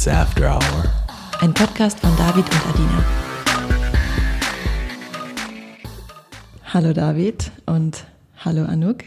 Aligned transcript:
It's 0.00 0.08
After 0.08 0.48
Hour. 0.50 0.84
Ein 1.42 1.52
Podcast 1.52 2.00
von 2.00 2.16
David 2.16 2.46
und 2.46 2.66
Adina. 2.70 3.04
Hallo 6.64 6.94
David 6.94 7.52
und 7.66 8.06
hallo 8.38 8.64
Anouk. 8.64 9.04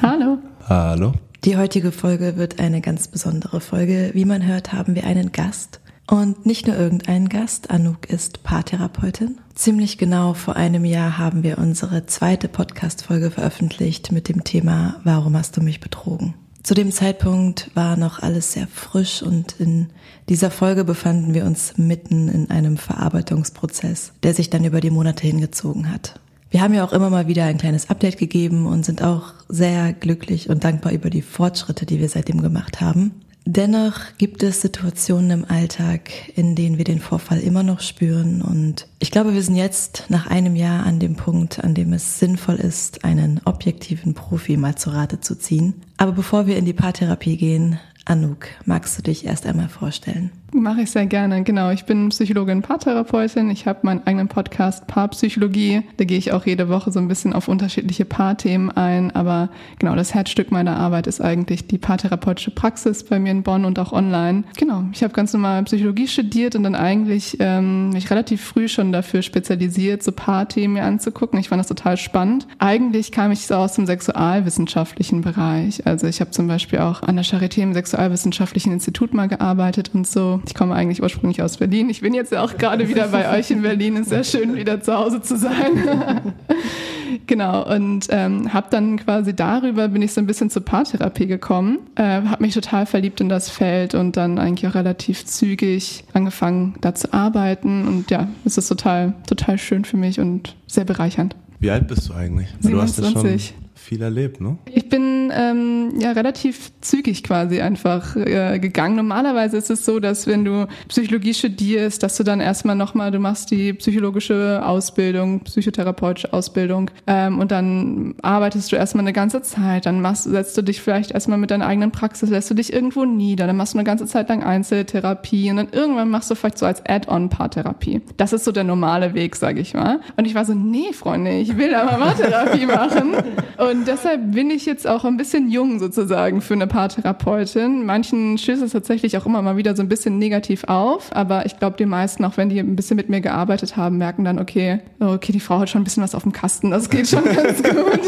Hallo. 0.00 0.38
Hallo. 0.66 1.12
Die 1.44 1.58
heutige 1.58 1.92
Folge 1.92 2.38
wird 2.38 2.60
eine 2.60 2.80
ganz 2.80 3.08
besondere 3.08 3.60
Folge. 3.60 4.12
Wie 4.14 4.24
man 4.24 4.46
hört, 4.46 4.72
haben 4.72 4.94
wir 4.94 5.04
einen 5.04 5.32
Gast. 5.32 5.80
Und 6.06 6.46
nicht 6.46 6.66
nur 6.66 6.78
irgendeinen 6.78 7.28
Gast, 7.28 7.70
Anouk 7.70 8.08
ist 8.08 8.42
Paartherapeutin. 8.42 9.38
Ziemlich 9.54 9.98
genau 9.98 10.32
vor 10.32 10.56
einem 10.56 10.86
Jahr 10.86 11.18
haben 11.18 11.42
wir 11.42 11.58
unsere 11.58 12.06
zweite 12.06 12.48
Podcast-Folge 12.48 13.30
veröffentlicht 13.30 14.12
mit 14.12 14.30
dem 14.30 14.44
Thema 14.44 14.94
Warum 15.04 15.36
hast 15.36 15.58
du 15.58 15.60
mich 15.60 15.80
betrogen? 15.80 16.32
Zu 16.62 16.74
dem 16.74 16.92
Zeitpunkt 16.92 17.72
war 17.74 17.96
noch 17.96 18.20
alles 18.20 18.52
sehr 18.52 18.68
frisch 18.68 19.20
und 19.20 19.58
in 19.58 19.88
dieser 20.28 20.50
Folge 20.52 20.84
befanden 20.84 21.34
wir 21.34 21.44
uns 21.44 21.76
mitten 21.76 22.28
in 22.28 22.50
einem 22.50 22.76
Verarbeitungsprozess, 22.76 24.12
der 24.22 24.32
sich 24.32 24.48
dann 24.48 24.64
über 24.64 24.80
die 24.80 24.90
Monate 24.90 25.26
hingezogen 25.26 25.90
hat. 25.90 26.20
Wir 26.50 26.62
haben 26.62 26.74
ja 26.74 26.84
auch 26.84 26.92
immer 26.92 27.10
mal 27.10 27.26
wieder 27.26 27.46
ein 27.46 27.58
kleines 27.58 27.90
Update 27.90 28.16
gegeben 28.16 28.66
und 28.66 28.84
sind 28.84 29.02
auch 29.02 29.34
sehr 29.48 29.92
glücklich 29.92 30.50
und 30.50 30.62
dankbar 30.62 30.92
über 30.92 31.10
die 31.10 31.22
Fortschritte, 31.22 31.84
die 31.84 31.98
wir 31.98 32.08
seitdem 32.08 32.42
gemacht 32.42 32.80
haben. 32.80 33.22
Dennoch 33.44 33.98
gibt 34.18 34.42
es 34.42 34.60
Situationen 34.60 35.30
im 35.30 35.44
Alltag, 35.44 36.10
in 36.36 36.54
denen 36.54 36.78
wir 36.78 36.84
den 36.84 37.00
Vorfall 37.00 37.40
immer 37.40 37.62
noch 37.62 37.80
spüren. 37.80 38.40
Und 38.40 38.86
ich 39.00 39.10
glaube, 39.10 39.34
wir 39.34 39.42
sind 39.42 39.56
jetzt 39.56 40.04
nach 40.08 40.28
einem 40.28 40.54
Jahr 40.54 40.86
an 40.86 41.00
dem 41.00 41.16
Punkt, 41.16 41.62
an 41.62 41.74
dem 41.74 41.92
es 41.92 42.20
sinnvoll 42.20 42.56
ist, 42.56 43.04
einen 43.04 43.40
objektiven 43.44 44.14
Profi 44.14 44.56
mal 44.56 44.76
zu 44.76 44.90
Rate 44.90 45.20
zu 45.20 45.36
ziehen. 45.36 45.82
Aber 45.96 46.12
bevor 46.12 46.46
wir 46.46 46.56
in 46.56 46.64
die 46.64 46.72
Paartherapie 46.72 47.36
gehen, 47.36 47.80
Anouk, 48.04 48.46
magst 48.64 48.98
du 48.98 49.02
dich 49.02 49.26
erst 49.26 49.46
einmal 49.46 49.68
vorstellen? 49.68 50.30
Mache 50.54 50.82
ich 50.82 50.90
sehr 50.90 51.06
gerne. 51.06 51.44
Genau, 51.44 51.70
ich 51.70 51.86
bin 51.86 52.10
Psychologin, 52.10 52.60
Paartherapeutin. 52.60 53.48
Ich 53.48 53.66
habe 53.66 53.80
meinen 53.82 54.06
eigenen 54.06 54.28
Podcast 54.28 54.86
Paarpsychologie. 54.86 55.82
Da 55.96 56.04
gehe 56.04 56.18
ich 56.18 56.32
auch 56.32 56.44
jede 56.44 56.68
Woche 56.68 56.92
so 56.92 57.00
ein 57.00 57.08
bisschen 57.08 57.32
auf 57.32 57.48
unterschiedliche 57.48 58.04
Paarthemen 58.04 58.70
ein. 58.70 59.10
Aber 59.12 59.48
genau, 59.78 59.96
das 59.96 60.12
Herzstück 60.12 60.50
meiner 60.50 60.76
Arbeit 60.76 61.06
ist 61.06 61.22
eigentlich 61.22 61.68
die 61.68 61.78
paartherapeutische 61.78 62.50
Praxis 62.50 63.02
bei 63.02 63.18
mir 63.18 63.30
in 63.30 63.42
Bonn 63.42 63.64
und 63.64 63.78
auch 63.78 63.92
online. 63.92 64.44
Genau, 64.58 64.84
ich 64.92 65.02
habe 65.02 65.14
ganz 65.14 65.32
normal 65.32 65.62
Psychologie 65.64 66.06
studiert 66.06 66.54
und 66.54 66.64
dann 66.64 66.74
eigentlich 66.74 67.38
ähm, 67.40 67.90
mich 67.90 68.10
relativ 68.10 68.44
früh 68.44 68.68
schon 68.68 68.92
dafür 68.92 69.22
spezialisiert, 69.22 70.02
so 70.02 70.12
Paarthemen 70.12 70.74
mir 70.74 70.84
anzugucken. 70.84 71.38
Ich 71.38 71.48
fand 71.48 71.60
das 71.60 71.68
total 71.68 71.96
spannend. 71.96 72.46
Eigentlich 72.58 73.10
kam 73.10 73.32
ich 73.32 73.46
so 73.46 73.54
aus 73.54 73.72
dem 73.74 73.86
sexualwissenschaftlichen 73.86 75.22
Bereich. 75.22 75.86
Also 75.86 76.06
ich 76.06 76.20
habe 76.20 76.30
zum 76.30 76.46
Beispiel 76.46 76.80
auch 76.80 77.02
an 77.02 77.16
der 77.16 77.24
Charité 77.24 77.62
im 77.62 77.72
Sexualwissenschaftlichen 77.72 78.70
Institut 78.70 79.14
mal 79.14 79.28
gearbeitet 79.28 79.92
und 79.94 80.06
so. 80.06 80.41
Ich 80.46 80.54
komme 80.54 80.74
eigentlich 80.74 81.02
ursprünglich 81.02 81.42
aus 81.42 81.56
Berlin. 81.56 81.88
Ich 81.90 82.00
bin 82.00 82.14
jetzt 82.14 82.34
auch 82.36 82.56
gerade 82.56 82.88
wieder 82.88 83.08
bei 83.08 83.38
euch 83.38 83.50
in 83.50 83.62
Berlin. 83.62 83.96
Es 83.96 84.02
ist 84.02 84.08
sehr 84.08 84.24
schön, 84.24 84.54
wieder 84.54 84.80
zu 84.80 84.94
Hause 84.94 85.22
zu 85.22 85.36
sein. 85.36 86.32
genau, 87.26 87.66
und 87.72 88.06
ähm, 88.10 88.52
habe 88.52 88.66
dann 88.70 88.98
quasi 88.98 89.34
darüber 89.34 89.88
bin 89.88 90.02
ich 90.02 90.12
so 90.12 90.20
ein 90.20 90.26
bisschen 90.26 90.50
zur 90.50 90.64
Paartherapie 90.64 91.26
gekommen, 91.26 91.78
äh, 91.94 92.02
habe 92.02 92.42
mich 92.42 92.54
total 92.54 92.86
verliebt 92.86 93.20
in 93.20 93.28
das 93.28 93.50
Feld 93.50 93.94
und 93.94 94.16
dann 94.16 94.38
eigentlich 94.38 94.68
auch 94.68 94.74
relativ 94.74 95.24
zügig 95.26 96.04
angefangen, 96.12 96.74
da 96.80 96.94
zu 96.94 97.12
arbeiten. 97.12 97.86
Und 97.86 98.10
ja, 98.10 98.28
es 98.44 98.58
ist 98.58 98.68
total, 98.68 99.14
total 99.26 99.58
schön 99.58 99.84
für 99.84 99.96
mich 99.96 100.20
und 100.20 100.56
sehr 100.66 100.84
bereichernd. 100.84 101.36
Wie 101.60 101.70
alt 101.70 101.86
bist 101.86 102.08
du 102.08 102.14
eigentlich? 102.14 102.48
27. 102.60 102.72
Du 102.72 102.80
hast 102.80 102.98
ja 102.98 103.20
schon 103.20 103.61
viel 103.92 104.02
erlebt, 104.02 104.40
ne? 104.40 104.56
Ich 104.72 104.88
bin 104.88 105.30
ähm, 105.34 105.92
ja 105.98 106.12
relativ 106.12 106.72
zügig 106.80 107.22
quasi 107.22 107.60
einfach 107.60 108.16
äh, 108.16 108.58
gegangen. 108.58 108.96
Normalerweise 108.96 109.58
ist 109.58 109.70
es 109.70 109.84
so, 109.84 110.00
dass 110.00 110.26
wenn 110.26 110.46
du 110.46 110.66
Psychologie 110.88 111.34
studierst, 111.34 112.02
dass 112.02 112.16
du 112.16 112.24
dann 112.24 112.40
erstmal 112.40 112.74
nochmal, 112.74 113.10
du 113.10 113.18
machst 113.18 113.50
die 113.50 113.74
psychologische 113.74 114.62
Ausbildung, 114.64 115.40
psychotherapeutische 115.40 116.32
Ausbildung 116.32 116.90
ähm, 117.06 117.38
und 117.38 117.50
dann 117.50 118.14
arbeitest 118.22 118.72
du 118.72 118.76
erstmal 118.76 119.04
eine 119.04 119.12
ganze 119.12 119.42
Zeit, 119.42 119.84
dann 119.84 120.00
machst, 120.00 120.24
setzt 120.24 120.56
du 120.56 120.62
dich 120.62 120.80
vielleicht 120.80 121.10
erstmal 121.10 121.36
mit 121.36 121.50
deiner 121.50 121.66
eigenen 121.66 121.92
Praxis, 121.92 122.30
lässt 122.30 122.50
du 122.50 122.54
dich 122.54 122.72
irgendwo 122.72 123.04
nieder, 123.04 123.46
dann 123.46 123.58
machst 123.58 123.74
du 123.74 123.78
eine 123.78 123.84
ganze 123.84 124.06
Zeit 124.06 124.30
lang 124.30 124.42
Einzeltherapie 124.42 125.50
und 125.50 125.56
dann 125.58 125.68
irgendwann 125.70 126.08
machst 126.08 126.30
du 126.30 126.34
vielleicht 126.34 126.56
so 126.56 126.64
als 126.64 126.82
Add-on 126.86 127.28
Paartherapie. 127.28 128.00
Das 128.16 128.32
ist 128.32 128.44
so 128.44 128.52
der 128.52 128.64
normale 128.64 129.12
Weg, 129.12 129.36
sage 129.36 129.60
ich 129.60 129.74
mal. 129.74 130.00
Und 130.16 130.24
ich 130.24 130.34
war 130.34 130.46
so, 130.46 130.54
nee, 130.54 130.94
Freunde, 130.94 131.32
ich 131.32 131.58
will 131.58 131.74
aber 131.74 131.98
Paartherapie 131.98 132.66
machen. 132.66 133.14
Und 133.58 133.81
deshalb 133.86 134.32
bin 134.32 134.50
ich 134.50 134.66
jetzt 134.66 134.86
auch 134.86 135.04
ein 135.04 135.16
bisschen 135.16 135.50
jung 135.50 135.78
sozusagen 135.78 136.40
für 136.40 136.54
eine 136.54 136.66
Paartherapeutin. 136.66 137.84
Manchen 137.86 138.38
stößt 138.38 138.62
es 138.62 138.72
tatsächlich 138.72 139.16
auch 139.18 139.26
immer 139.26 139.42
mal 139.42 139.56
wieder 139.56 139.74
so 139.76 139.82
ein 139.82 139.88
bisschen 139.88 140.18
negativ 140.18 140.64
auf, 140.64 141.14
aber 141.14 141.46
ich 141.46 141.58
glaube, 141.58 141.76
die 141.76 141.86
meisten, 141.86 142.24
auch 142.24 142.36
wenn 142.36 142.48
die 142.48 142.58
ein 142.58 142.76
bisschen 142.76 142.96
mit 142.96 143.08
mir 143.08 143.20
gearbeitet 143.20 143.76
haben, 143.76 143.98
merken 143.98 144.24
dann, 144.24 144.38
okay, 144.38 144.80
okay, 145.00 145.32
die 145.32 145.40
Frau 145.40 145.58
hat 145.60 145.70
schon 145.70 145.80
ein 145.80 145.84
bisschen 145.84 146.02
was 146.02 146.14
auf 146.14 146.22
dem 146.22 146.32
Kasten, 146.32 146.70
das 146.70 146.90
geht 146.90 147.08
schon 147.08 147.24
ganz 147.36 147.62
gut. 147.62 148.00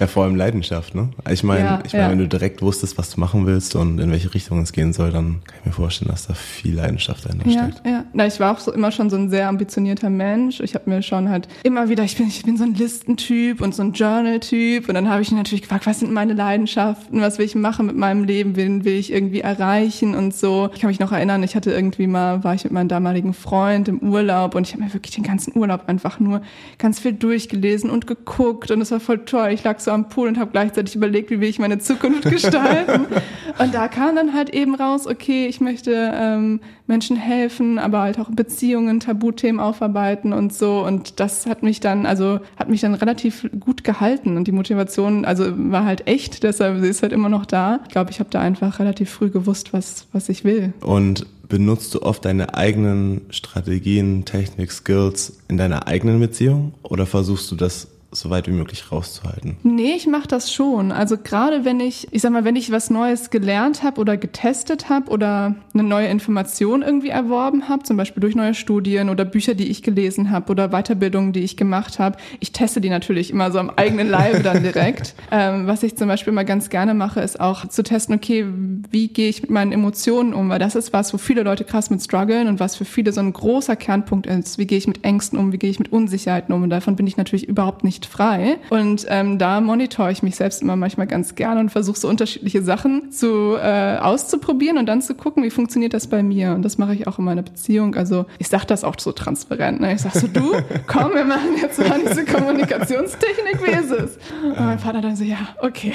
Ja, 0.00 0.06
vor 0.06 0.24
allem 0.24 0.34
Leidenschaft, 0.36 0.94
ne? 0.94 1.08
Ich 1.30 1.44
meine, 1.44 1.64
Ja, 1.64 1.82
ich 1.84 1.92
meine, 1.92 2.04
ja. 2.04 2.10
wenn 2.10 2.18
du 2.18 2.28
direkt 2.28 2.62
wusstest, 2.62 2.98
was 2.98 3.10
du 3.14 3.20
machen 3.20 3.46
willst 3.46 3.76
und 3.76 3.98
in 4.00 4.10
welche 4.10 4.34
Richtung 4.34 4.60
es 4.60 4.72
gehen 4.72 4.92
soll, 4.92 5.10
dann 5.12 5.40
kann 5.46 5.56
ich 5.60 5.66
mir 5.66 5.72
vorstellen, 5.72 6.10
dass 6.10 6.26
da 6.26 6.34
viel 6.34 6.74
Leidenschaft 6.74 7.24
dahinter 7.24 7.48
Ja, 7.48 7.68
steckt. 7.70 7.86
ja. 7.86 8.04
Na, 8.12 8.26
ich 8.26 8.40
war 8.40 8.52
auch 8.52 8.58
so 8.58 8.72
immer 8.72 8.90
schon 8.90 9.08
so 9.10 9.16
ein 9.16 9.30
sehr 9.30 9.48
ambitionierter 9.48 10.10
Mensch. 10.10 10.60
Ich 10.60 10.74
habe 10.74 10.90
mir 10.90 11.02
schon 11.02 11.28
halt 11.30 11.48
immer 11.62 11.88
wieder, 11.88 12.02
ich 12.02 12.16
bin, 12.16 12.26
ich 12.26 12.42
bin 12.42 12.56
so 12.56 12.64
ein 12.64 12.74
Listentyp 12.74 13.60
und 13.60 13.74
so 13.74 13.82
ein 13.82 13.92
Journal-Typ. 13.92 14.63
Und 14.88 14.94
dann 14.94 15.08
habe 15.08 15.22
ich 15.22 15.30
ihn 15.30 15.36
natürlich 15.36 15.62
gefragt, 15.62 15.86
was 15.86 16.00
sind 16.00 16.12
meine 16.12 16.34
Leidenschaften, 16.34 17.20
was 17.20 17.38
will 17.38 17.46
ich 17.46 17.54
machen 17.54 17.86
mit 17.86 17.96
meinem 17.96 18.24
Leben, 18.24 18.56
wen 18.56 18.84
will 18.84 18.94
ich 18.94 19.12
irgendwie 19.12 19.40
erreichen 19.40 20.14
und 20.14 20.34
so. 20.34 20.70
Ich 20.74 20.80
kann 20.80 20.88
mich 20.88 21.00
noch 21.00 21.12
erinnern, 21.12 21.42
ich 21.42 21.54
hatte 21.54 21.70
irgendwie 21.70 22.06
mal, 22.06 22.44
war 22.44 22.54
ich 22.54 22.64
mit 22.64 22.72
meinem 22.72 22.88
damaligen 22.88 23.34
Freund 23.34 23.88
im 23.88 24.00
Urlaub 24.00 24.54
und 24.54 24.66
ich 24.66 24.72
habe 24.72 24.84
mir 24.84 24.94
wirklich 24.94 25.14
den 25.14 25.24
ganzen 25.24 25.56
Urlaub 25.56 25.84
einfach 25.86 26.18
nur 26.20 26.42
ganz 26.78 27.00
viel 27.00 27.12
durchgelesen 27.12 27.90
und 27.90 28.06
geguckt 28.06 28.70
und 28.70 28.80
es 28.80 28.90
war 28.90 29.00
voll 29.00 29.24
toll. 29.24 29.50
Ich 29.52 29.64
lag 29.64 29.78
so 29.80 29.90
am 29.90 30.08
Pool 30.08 30.28
und 30.28 30.38
habe 30.38 30.50
gleichzeitig 30.50 30.94
überlegt, 30.96 31.30
wie 31.30 31.40
will 31.40 31.48
ich 31.48 31.58
meine 31.58 31.78
Zukunft 31.78 32.24
gestalten. 32.24 33.06
und 33.58 33.74
da 33.74 33.88
kam 33.88 34.16
dann 34.16 34.34
halt 34.34 34.50
eben 34.50 34.74
raus, 34.74 35.06
okay, 35.06 35.46
ich 35.46 35.60
möchte 35.60 36.12
ähm, 36.14 36.60
Menschen 36.86 37.16
helfen, 37.16 37.78
aber 37.78 38.00
halt 38.00 38.18
auch 38.18 38.30
Beziehungen, 38.30 39.00
Tabuthemen 39.00 39.60
aufarbeiten 39.60 40.32
und 40.32 40.52
so. 40.52 40.84
Und 40.84 41.18
das 41.20 41.46
hat 41.46 41.62
mich 41.62 41.80
dann, 41.80 42.04
also 42.04 42.40
hat 42.56 42.68
mich 42.68 42.82
dann 42.82 42.94
relativ 42.94 43.48
gut 43.58 43.84
gehalten 43.84 44.36
und 44.44 44.48
die 44.48 44.52
Motivation, 44.52 45.24
also 45.24 45.46
war 45.56 45.86
halt 45.86 46.06
echt, 46.06 46.42
deshalb 46.42 46.78
sie 46.82 46.88
ist 46.88 47.02
halt 47.02 47.12
immer 47.12 47.30
noch 47.30 47.46
da. 47.46 47.80
Ich 47.84 47.88
glaube, 47.88 48.10
ich 48.10 48.20
habe 48.20 48.28
da 48.28 48.40
einfach 48.40 48.78
relativ 48.78 49.08
früh 49.08 49.30
gewusst, 49.30 49.72
was, 49.72 50.06
was 50.12 50.28
ich 50.28 50.44
will. 50.44 50.74
Und 50.82 51.26
benutzt 51.48 51.94
du 51.94 52.02
oft 52.02 52.26
deine 52.26 52.54
eigenen 52.54 53.22
Strategien, 53.30 54.26
Technik, 54.26 54.70
Skills 54.70 55.38
in 55.48 55.56
deiner 55.56 55.86
eigenen 55.86 56.20
Beziehung 56.20 56.74
oder 56.82 57.06
versuchst 57.06 57.50
du 57.50 57.56
das 57.56 57.88
so 58.16 58.30
weit 58.30 58.46
wie 58.46 58.52
möglich 58.52 58.90
rauszuhalten? 58.90 59.56
Nee, 59.62 59.94
ich 59.96 60.06
mache 60.06 60.28
das 60.28 60.52
schon. 60.52 60.92
Also 60.92 61.16
gerade 61.18 61.64
wenn 61.64 61.80
ich, 61.80 62.08
ich 62.12 62.22
sag 62.22 62.32
mal, 62.32 62.44
wenn 62.44 62.56
ich 62.56 62.70
was 62.70 62.90
Neues 62.90 63.30
gelernt 63.30 63.82
habe 63.82 64.00
oder 64.00 64.16
getestet 64.16 64.88
habe 64.88 65.10
oder 65.10 65.54
eine 65.72 65.82
neue 65.82 66.06
Information 66.06 66.82
irgendwie 66.82 67.08
erworben 67.08 67.68
habe, 67.68 67.82
zum 67.82 67.96
Beispiel 67.96 68.20
durch 68.20 68.34
neue 68.34 68.54
Studien 68.54 69.08
oder 69.08 69.24
Bücher, 69.24 69.54
die 69.54 69.68
ich 69.68 69.82
gelesen 69.82 70.30
habe 70.30 70.50
oder 70.52 70.68
Weiterbildungen, 70.68 71.32
die 71.32 71.40
ich 71.40 71.56
gemacht 71.56 71.98
habe, 71.98 72.16
ich 72.40 72.52
teste 72.52 72.80
die 72.80 72.90
natürlich 72.90 73.30
immer 73.30 73.50
so 73.50 73.58
am 73.58 73.70
eigenen 73.70 74.08
Leibe 74.08 74.42
dann 74.42 74.62
direkt. 74.62 75.14
ähm, 75.30 75.66
was 75.66 75.82
ich 75.82 75.96
zum 75.96 76.08
Beispiel 76.08 76.32
immer 76.32 76.44
ganz 76.44 76.70
gerne 76.70 76.94
mache, 76.94 77.20
ist 77.20 77.40
auch 77.40 77.66
zu 77.68 77.82
testen, 77.82 78.14
okay, 78.14 78.46
wie 78.90 79.08
gehe 79.08 79.28
ich 79.28 79.42
mit 79.42 79.50
meinen 79.50 79.72
Emotionen 79.72 80.34
um? 80.34 80.48
Weil 80.48 80.58
das 80.58 80.76
ist 80.76 80.92
was, 80.92 81.12
wo 81.12 81.18
viele 81.18 81.42
Leute 81.42 81.64
krass 81.64 81.90
mit 81.90 82.02
strugglen 82.02 82.48
und 82.48 82.60
was 82.60 82.76
für 82.76 82.84
viele 82.84 83.12
so 83.12 83.20
ein 83.20 83.32
großer 83.32 83.76
Kernpunkt 83.76 84.26
ist. 84.26 84.58
Wie 84.58 84.66
gehe 84.66 84.78
ich 84.78 84.86
mit 84.86 85.04
Ängsten 85.04 85.38
um? 85.38 85.52
Wie 85.52 85.58
gehe 85.58 85.70
ich 85.70 85.78
mit 85.78 85.92
Unsicherheiten 85.92 86.54
um? 86.54 86.62
Und 86.62 86.70
davon 86.70 86.96
bin 86.96 87.06
ich 87.06 87.16
natürlich 87.16 87.48
überhaupt 87.48 87.82
nicht 87.84 88.03
frei. 88.06 88.58
Und 88.70 89.06
ähm, 89.08 89.38
da 89.38 89.60
monitore 89.60 90.12
ich 90.12 90.22
mich 90.22 90.36
selbst 90.36 90.62
immer 90.62 90.76
manchmal 90.76 91.06
ganz 91.06 91.34
gerne 91.34 91.60
und 91.60 91.70
versuche 91.70 91.98
so 91.98 92.08
unterschiedliche 92.08 92.62
Sachen 92.62 93.10
zu 93.10 93.56
äh, 93.56 93.96
auszuprobieren 93.98 94.78
und 94.78 94.86
dann 94.86 95.02
zu 95.02 95.14
gucken, 95.14 95.42
wie 95.42 95.50
funktioniert 95.50 95.94
das 95.94 96.06
bei 96.06 96.22
mir. 96.22 96.52
Und 96.52 96.62
das 96.62 96.78
mache 96.78 96.94
ich 96.94 97.06
auch 97.06 97.18
in 97.18 97.24
meiner 97.24 97.42
Beziehung. 97.42 97.94
Also 97.94 98.26
ich 98.38 98.48
sage 98.48 98.66
das 98.66 98.84
auch 98.84 98.94
so 98.98 99.12
transparent. 99.12 99.80
Ne? 99.80 99.94
Ich 99.94 100.02
sage 100.02 100.18
so, 100.18 100.26
du, 100.26 100.52
komm, 100.86 101.14
wir 101.14 101.24
machen 101.24 101.56
jetzt 101.60 101.78
mal 101.78 102.00
diese 102.08 102.24
Kommunikationstechnik, 102.24 103.66
wie 103.66 103.70
ist 103.70 103.90
es? 103.90 104.18
Und 104.42 104.60
mein 104.60 104.78
Vater 104.78 105.00
dann 105.00 105.16
so, 105.16 105.24
ja, 105.24 105.38
okay, 105.60 105.92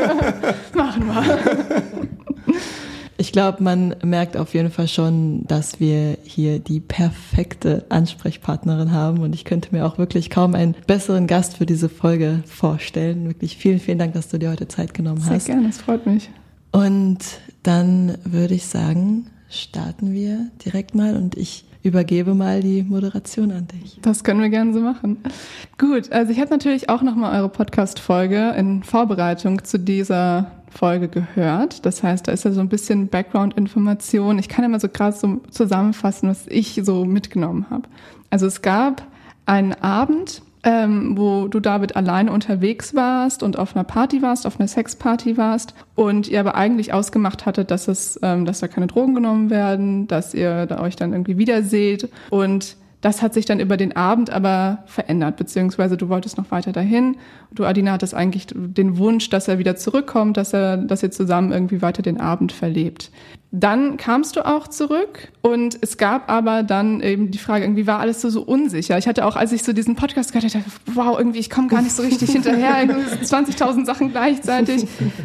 machen 0.74 1.06
wir. 1.06 1.82
Ich 3.22 3.30
glaube, 3.30 3.62
man 3.62 3.94
merkt 4.02 4.36
auf 4.36 4.52
jeden 4.52 4.72
Fall 4.72 4.88
schon, 4.88 5.46
dass 5.46 5.78
wir 5.78 6.18
hier 6.24 6.58
die 6.58 6.80
perfekte 6.80 7.84
Ansprechpartnerin 7.88 8.90
haben 8.90 9.20
und 9.20 9.32
ich 9.32 9.44
könnte 9.44 9.68
mir 9.70 9.86
auch 9.86 9.96
wirklich 9.96 10.28
kaum 10.28 10.56
einen 10.56 10.74
besseren 10.88 11.28
Gast 11.28 11.58
für 11.58 11.64
diese 11.64 11.88
Folge 11.88 12.42
vorstellen. 12.46 13.28
Wirklich 13.28 13.56
vielen, 13.56 13.78
vielen 13.78 14.00
Dank, 14.00 14.14
dass 14.14 14.28
du 14.28 14.40
dir 14.40 14.50
heute 14.50 14.66
Zeit 14.66 14.92
genommen 14.92 15.20
Sehr 15.20 15.34
hast. 15.34 15.46
gerne, 15.46 15.68
es 15.68 15.78
freut 15.78 16.04
mich. 16.04 16.30
Und 16.72 17.18
dann 17.62 18.18
würde 18.24 18.54
ich 18.54 18.66
sagen, 18.66 19.26
starten 19.48 20.12
wir 20.12 20.48
direkt 20.64 20.96
mal 20.96 21.14
und 21.14 21.36
ich 21.36 21.64
übergebe 21.84 22.34
mal 22.34 22.60
die 22.60 22.82
Moderation 22.82 23.52
an 23.52 23.68
dich. 23.68 24.00
Das 24.02 24.24
können 24.24 24.40
wir 24.40 24.48
gerne 24.48 24.72
so 24.72 24.80
machen. 24.80 25.18
Gut, 25.78 26.10
also 26.10 26.32
ich 26.32 26.40
habe 26.40 26.50
natürlich 26.50 26.88
auch 26.88 27.02
nochmal 27.02 27.38
eure 27.38 27.50
Podcast-Folge 27.50 28.52
in 28.58 28.82
Vorbereitung 28.82 29.62
zu 29.62 29.78
dieser 29.78 30.50
Folge 30.72 31.08
gehört. 31.08 31.84
Das 31.86 32.02
heißt, 32.02 32.26
da 32.26 32.32
ist 32.32 32.44
ja 32.44 32.52
so 32.52 32.60
ein 32.60 32.68
bisschen 32.68 33.08
Background-Information. 33.08 34.38
Ich 34.38 34.48
kann 34.48 34.68
mal 34.70 34.80
so 34.80 34.88
gerade 34.88 35.16
so 35.16 35.40
zusammenfassen, 35.50 36.28
was 36.28 36.46
ich 36.48 36.80
so 36.84 37.04
mitgenommen 37.04 37.66
habe. 37.70 37.88
Also 38.30 38.46
es 38.46 38.62
gab 38.62 39.02
einen 39.46 39.74
Abend, 39.74 40.42
ähm, 40.64 41.16
wo 41.16 41.48
du 41.48 41.60
David 41.60 41.96
alleine 41.96 42.30
unterwegs 42.30 42.94
warst 42.94 43.42
und 43.42 43.58
auf 43.58 43.74
einer 43.74 43.84
Party 43.84 44.22
warst, 44.22 44.46
auf 44.46 44.60
einer 44.60 44.68
Sexparty 44.68 45.36
warst 45.36 45.74
und 45.94 46.28
ihr 46.28 46.40
aber 46.40 46.54
eigentlich 46.54 46.92
ausgemacht 46.92 47.46
hattet, 47.46 47.70
dass 47.70 47.88
es, 47.88 48.18
ähm, 48.22 48.44
dass 48.44 48.60
da 48.60 48.68
keine 48.68 48.86
Drogen 48.86 49.14
genommen 49.14 49.50
werden, 49.50 50.06
dass 50.06 50.34
ihr 50.34 50.66
da 50.66 50.80
euch 50.80 50.94
dann 50.94 51.12
irgendwie 51.12 51.36
wiederseht 51.36 52.08
und 52.30 52.76
das 53.02 53.20
hat 53.20 53.34
sich 53.34 53.44
dann 53.44 53.60
über 53.60 53.76
den 53.76 53.94
Abend 53.94 54.30
aber 54.30 54.84
verändert, 54.86 55.36
beziehungsweise 55.36 55.96
du 55.96 56.08
wolltest 56.08 56.38
noch 56.38 56.50
weiter 56.52 56.72
dahin. 56.72 57.16
Du, 57.50 57.64
Adina, 57.64 57.92
hattest 57.92 58.14
eigentlich 58.14 58.46
den 58.54 58.96
Wunsch, 58.96 59.28
dass 59.28 59.48
er 59.48 59.58
wieder 59.58 59.76
zurückkommt, 59.76 60.36
dass 60.36 60.54
er, 60.54 60.76
dass 60.76 61.02
ihr 61.02 61.10
zusammen 61.10 61.52
irgendwie 61.52 61.82
weiter 61.82 62.02
den 62.02 62.20
Abend 62.20 62.52
verlebt. 62.52 63.10
Dann 63.54 63.98
kamst 63.98 64.36
du 64.36 64.46
auch 64.46 64.66
zurück 64.66 65.28
und 65.42 65.76
es 65.82 65.98
gab 65.98 66.30
aber 66.30 66.62
dann 66.62 67.02
eben 67.02 67.30
die 67.30 67.36
Frage, 67.36 67.64
irgendwie 67.64 67.86
war 67.86 67.98
alles 67.98 68.22
so, 68.22 68.30
so 68.30 68.40
unsicher. 68.40 68.96
Ich 68.96 69.06
hatte 69.06 69.26
auch, 69.26 69.36
als 69.36 69.52
ich 69.52 69.62
so 69.62 69.74
diesen 69.74 69.94
Podcast 69.94 70.32
gehört 70.32 70.54
habe, 70.54 70.64
wow, 70.94 71.18
irgendwie, 71.18 71.40
ich 71.40 71.50
komme 71.50 71.68
gar 71.68 71.82
nicht 71.82 71.94
so 71.94 72.02
richtig 72.02 72.30
hinterher, 72.32 72.88
20.000 72.88 73.84
Sachen 73.84 74.10
gleichzeitig, 74.10 74.84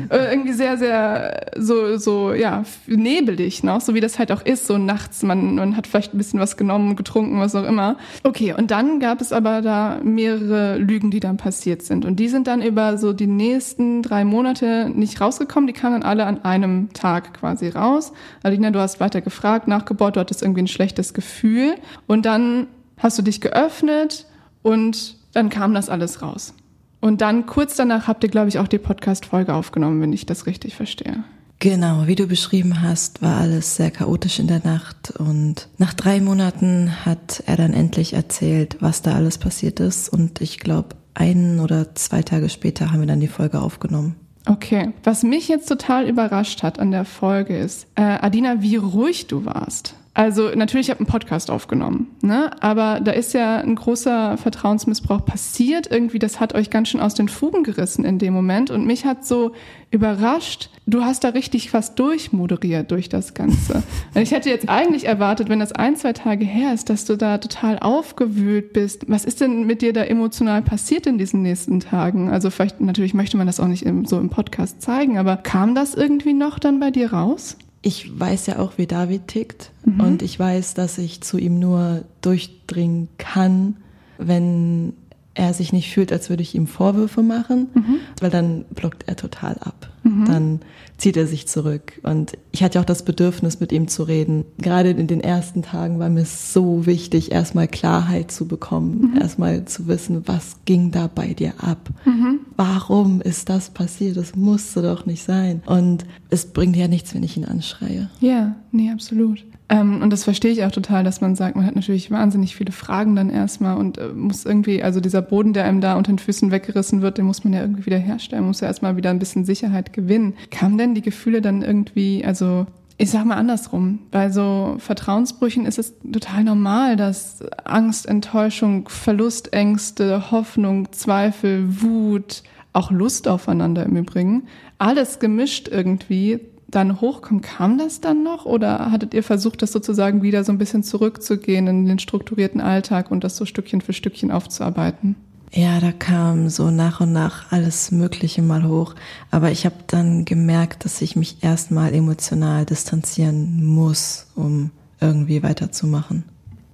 äh, 0.09 0.31
irgendwie 0.31 0.51
sehr, 0.51 0.77
sehr 0.77 1.51
so, 1.55 1.97
so, 1.97 2.33
ja, 2.33 2.63
nebelig 2.85 3.63
noch, 3.63 3.79
so 3.79 3.93
wie 3.93 4.01
das 4.01 4.19
halt 4.19 4.33
auch 4.33 4.41
ist, 4.41 4.67
so 4.67 4.77
nachts, 4.77 5.23
man, 5.23 5.55
man 5.55 5.77
hat 5.77 5.87
vielleicht 5.87 6.13
ein 6.13 6.17
bisschen 6.17 6.41
was 6.41 6.57
genommen, 6.57 6.97
getrunken, 6.97 7.39
was 7.39 7.55
auch 7.55 7.63
immer. 7.63 7.95
Okay, 8.23 8.53
und 8.57 8.71
dann 8.71 8.99
gab 8.99 9.21
es 9.21 9.31
aber 9.31 9.61
da 9.61 10.01
mehrere 10.03 10.77
Lügen, 10.77 11.11
die 11.11 11.21
dann 11.21 11.37
passiert 11.37 11.81
sind 11.81 12.03
und 12.03 12.17
die 12.17 12.27
sind 12.27 12.47
dann 12.47 12.61
über 12.61 12.97
so 12.97 13.13
die 13.13 13.27
nächsten 13.27 14.01
drei 14.01 14.25
Monate 14.25 14.91
nicht 14.93 15.21
rausgekommen, 15.21 15.67
die 15.67 15.73
kamen 15.73 16.01
dann 16.01 16.03
alle 16.03 16.25
an 16.25 16.43
einem 16.43 16.91
Tag 16.91 17.33
quasi 17.33 17.69
raus. 17.69 18.11
Alina, 18.43 18.71
du 18.71 18.79
hast 18.79 18.99
weiter 18.99 19.21
gefragt, 19.21 19.67
nachgebohrt, 19.67 20.15
du 20.15 20.19
hattest 20.19 20.41
irgendwie 20.41 20.63
ein 20.63 20.67
schlechtes 20.67 21.13
Gefühl 21.13 21.75
und 22.07 22.25
dann 22.25 22.67
hast 22.97 23.17
du 23.17 23.21
dich 23.21 23.41
geöffnet 23.41 24.25
und 24.63 25.17
dann 25.33 25.49
kam 25.49 25.73
das 25.73 25.89
alles 25.89 26.21
raus. 26.21 26.53
Und 26.99 27.21
dann 27.21 27.45
kurz 27.45 27.75
danach 27.75 28.07
habt 28.07 28.23
ihr, 28.23 28.29
glaube 28.29 28.49
ich, 28.49 28.59
auch 28.59 28.67
die 28.67 28.79
Podcast-Folge 28.79 29.53
aufgenommen, 29.53 30.01
wenn 30.01 30.13
ich 30.13 30.25
das 30.25 30.45
richtig 30.45 30.75
verstehe. 30.75 31.23
Genau, 31.59 32.05
wie 32.05 32.15
du 32.15 32.27
beschrieben 32.27 32.83
hast, 32.83 33.23
war 33.23 33.37
alles 33.37 33.75
sehr 33.75 33.89
chaotisch 33.89 34.37
in 34.37 34.47
der 34.47 34.63
Nacht 34.63 35.11
und 35.17 35.69
nach 35.79 35.95
drei 35.95 36.21
Monaten 36.21 37.03
hat 37.03 37.43
er 37.47 37.57
dann 37.57 37.73
endlich 37.73 38.13
erzählt, 38.13 38.77
was 38.79 39.01
da 39.01 39.15
alles 39.15 39.39
passiert 39.39 39.79
ist 39.79 40.07
und 40.09 40.39
ich 40.39 40.59
glaube, 40.59 40.89
ein 41.15 41.59
oder 41.59 41.95
zwei 41.95 42.21
Tage 42.21 42.49
später 42.49 42.91
haben 42.91 42.99
wir 42.99 43.07
dann 43.07 43.19
die 43.19 43.27
Folge 43.27 43.59
aufgenommen. 43.59 44.15
Okay, 44.49 44.93
was 45.03 45.23
mich 45.23 45.49
jetzt 45.49 45.67
total 45.67 46.07
überrascht 46.07 46.63
hat 46.63 46.79
an 46.79 46.91
der 46.91 47.03
Folge 47.03 47.57
ist, 47.57 47.87
äh, 47.95 48.01
Adina, 48.01 48.61
wie 48.61 48.77
ruhig 48.77 49.27
du 49.27 49.45
warst. 49.45 49.95
Also 50.17 50.49
natürlich, 50.55 50.87
ich 50.87 50.89
habe 50.89 51.01
einen 51.01 51.07
Podcast 51.07 51.51
aufgenommen, 51.51 52.07
ne? 52.23 52.49
aber 52.59 52.99
da 53.01 53.11
ist 53.11 53.35
ja 53.35 53.57
ein 53.57 53.75
großer 53.75 54.37
Vertrauensmissbrauch 54.37 55.23
passiert. 55.23 55.91
Irgendwie, 55.91 56.17
das 56.17 56.39
hat 56.39 56.55
euch 56.55 56.71
ganz 56.71 56.89
schön 56.89 57.01
aus 57.01 57.13
den 57.13 57.29
Fugen 57.29 57.63
gerissen 57.63 58.03
in 58.03 58.17
dem 58.17 58.33
Moment. 58.33 58.71
Und 58.71 58.87
mich 58.87 59.05
hat 59.05 59.27
so 59.27 59.51
überrascht, 59.91 60.71
du 60.87 61.03
hast 61.03 61.23
da 61.23 61.29
richtig 61.29 61.69
fast 61.69 61.99
durchmoderiert 61.99 62.89
durch 62.89 63.09
das 63.09 63.35
Ganze. 63.35 63.83
Und 64.15 64.21
ich 64.23 64.31
hätte 64.31 64.49
jetzt 64.49 64.67
eigentlich 64.69 65.05
erwartet, 65.05 65.49
wenn 65.49 65.59
das 65.59 65.71
ein, 65.71 65.95
zwei 65.95 66.13
Tage 66.13 66.45
her 66.45 66.73
ist, 66.73 66.89
dass 66.89 67.05
du 67.05 67.15
da 67.15 67.37
total 67.37 67.77
aufgewühlt 67.77 68.73
bist. 68.73 69.07
Was 69.07 69.23
ist 69.23 69.39
denn 69.39 69.67
mit 69.67 69.83
dir 69.83 69.93
da 69.93 70.03
emotional 70.03 70.63
passiert 70.63 71.05
in 71.05 71.19
diesen 71.19 71.43
nächsten 71.43 71.79
Tagen? 71.79 72.31
Also 72.31 72.49
vielleicht, 72.49 72.81
natürlich 72.81 73.13
möchte 73.13 73.37
man 73.37 73.45
das 73.45 73.59
auch 73.59 73.67
nicht 73.67 73.85
im, 73.85 74.05
so 74.05 74.19
im 74.19 74.31
Podcast 74.31 74.81
zeigen, 74.81 75.19
aber 75.19 75.37
kam 75.37 75.75
das 75.75 75.93
irgendwie 75.93 76.33
noch 76.33 76.57
dann 76.57 76.79
bei 76.79 76.89
dir 76.89 77.13
raus? 77.13 77.55
Ich 77.87 78.19
weiß 78.19 78.47
ja 78.47 78.59
auch, 78.59 78.73
wie 78.77 78.85
David 78.85 79.29
tickt 79.29 79.71
mhm. 79.85 80.01
und 80.01 80.21
ich 80.21 80.37
weiß, 80.37 80.73
dass 80.73 80.97
ich 80.97 81.21
zu 81.21 81.37
ihm 81.37 81.57
nur 81.57 82.03
durchdringen 82.19 83.07
kann, 83.17 83.77
wenn 84.17 84.93
er 85.37 85.53
sich 85.53 85.71
nicht 85.71 85.91
fühlt, 85.91 86.11
als 86.11 86.29
würde 86.29 86.43
ich 86.43 86.55
ihm 86.55 86.67
Vorwürfe 86.67 87.21
machen, 87.21 87.69
mhm. 87.73 87.95
weil 88.19 88.29
dann 88.29 88.65
blockt 88.73 89.03
er 89.07 89.15
total 89.15 89.57
ab. 89.59 89.89
Mhm. 90.03 90.25
Dann 90.25 90.59
zieht 90.97 91.15
er 91.15 91.27
sich 91.27 91.47
zurück. 91.47 91.99
Und 92.03 92.33
ich 92.51 92.63
hatte 92.63 92.79
auch 92.79 92.85
das 92.85 93.03
Bedürfnis, 93.03 93.59
mit 93.59 93.71
ihm 93.71 93.87
zu 93.87 94.03
reden. 94.03 94.45
Gerade 94.57 94.89
in 94.89 95.07
den 95.07 95.21
ersten 95.21 95.61
Tagen 95.61 95.99
war 95.99 96.09
mir 96.09 96.25
so 96.25 96.85
wichtig, 96.85 97.31
erstmal 97.31 97.67
Klarheit 97.67 98.31
zu 98.31 98.47
bekommen, 98.47 99.11
mhm. 99.11 99.21
erstmal 99.21 99.65
zu 99.65 99.87
wissen, 99.87 100.27
was 100.27 100.57
ging 100.65 100.91
da 100.91 101.07
bei 101.07 101.33
dir 101.33 101.53
ab? 101.59 101.89
Mhm. 102.05 102.39
Warum 102.55 103.21
ist 103.21 103.49
das 103.49 103.69
passiert? 103.69 104.17
Das 104.17 104.35
musste 104.35 104.81
doch 104.81 105.05
nicht 105.05 105.23
sein. 105.23 105.61
Und 105.65 106.05
es 106.29 106.45
bringt 106.47 106.75
ja 106.75 106.87
nichts, 106.87 107.13
wenn 107.13 107.23
ich 107.23 107.37
ihn 107.37 107.45
anschreie. 107.45 108.09
Ja, 108.19 108.55
nee, 108.71 108.89
absolut. 108.91 109.45
Ähm, 109.69 110.01
und 110.01 110.11
das 110.11 110.23
verstehe 110.23 110.51
ich 110.51 110.63
auch 110.63 110.71
total, 110.71 111.03
dass 111.03 111.21
man 111.21 111.35
sagt, 111.35 111.55
man 111.55 111.65
hat 111.65 111.75
natürlich 111.75 112.09
wahnsinnig 112.09 112.55
viele 112.55 112.71
Fragen 112.71 113.15
dann 113.15 113.29
erstmal 113.29 113.77
und 113.77 113.97
äh, 113.97 114.09
muss 114.09 114.45
irgendwie, 114.45 114.81
also 114.81 115.01
dieser 115.01 115.21
Boden, 115.21 115.53
der 115.53 115.65
einem 115.65 115.81
da 115.81 115.97
unter 115.97 116.11
den 116.11 116.19
Füßen 116.19 116.51
weggerissen 116.51 117.01
wird, 117.01 117.17
den 117.17 117.25
muss 117.25 117.43
man 117.43 117.53
ja 117.53 117.61
irgendwie 117.61 117.85
wieder 117.85 117.97
herstellen, 117.97 118.45
muss 118.45 118.61
ja 118.61 118.67
erstmal 118.67 118.95
wieder 118.95 119.09
ein 119.09 119.19
bisschen 119.19 119.45
Sicherheit 119.45 119.91
gewinnen. 119.91 120.35
Kamen 120.51 120.77
denn 120.77 120.95
die 120.95 121.01
Gefühle 121.01 121.41
dann 121.41 121.63
irgendwie, 121.63 122.23
also 122.23 122.65
ich 122.97 123.11
sag 123.11 123.25
mal 123.25 123.35
andersrum, 123.35 123.99
bei 124.09 124.31
so 124.31 124.77
Vertrauensbrüchen 124.79 125.65
ist 125.65 125.77
es 125.77 125.93
total 126.11 126.43
normal, 126.43 126.95
dass 126.95 127.43
Angst, 127.63 128.07
Enttäuschung, 128.07 128.89
Verlustängste, 128.89 130.31
Hoffnung, 130.31 130.91
Zweifel, 130.93 131.81
Wut, 131.81 132.41
auch 132.73 132.89
Lust 132.89 133.27
aufeinander 133.27 133.85
im 133.85 133.97
Übrigen, 133.97 134.47
alles 134.79 135.19
gemischt 135.19 135.67
irgendwie 135.67 136.39
dann 136.69 136.99
hochkommt, 136.99 137.43
kam 137.43 137.77
das 137.77 138.01
dann 138.01 138.23
noch 138.23 138.45
oder 138.45 138.91
hattet 138.91 139.13
ihr 139.13 139.23
versucht, 139.23 139.61
das 139.61 139.71
sozusagen 139.71 140.21
wieder 140.21 140.43
so 140.43 140.51
ein 140.51 140.57
bisschen 140.57 140.83
zurückzugehen 140.83 141.67
in 141.67 141.85
den 141.85 141.99
strukturierten 141.99 142.59
Alltag 142.59 143.09
und 143.09 143.23
das 143.23 143.37
so 143.37 143.45
Stückchen 143.45 143.81
für 143.81 143.93
Stückchen 143.93 144.31
aufzuarbeiten? 144.31 145.15
Ja, 145.53 145.79
da 145.79 145.93
kam 145.93 146.49
so 146.49 146.69
nach 146.69 146.99
und 146.99 147.13
nach 147.13 147.51
alles 147.51 147.91
Mögliche 147.91 148.41
mal 148.41 148.67
hoch. 148.67 148.95
Aber 149.31 149.49
ich 149.49 149.65
habe 149.65 149.75
dann 149.87 150.25
gemerkt, 150.25 150.83
dass 150.83 151.01
ich 151.01 151.15
mich 151.15 151.41
erstmal 151.41 151.93
emotional 151.93 152.65
distanzieren 152.65 153.65
muss, 153.65 154.27
um 154.35 154.71
irgendwie 154.99 155.43
weiterzumachen. 155.43 156.23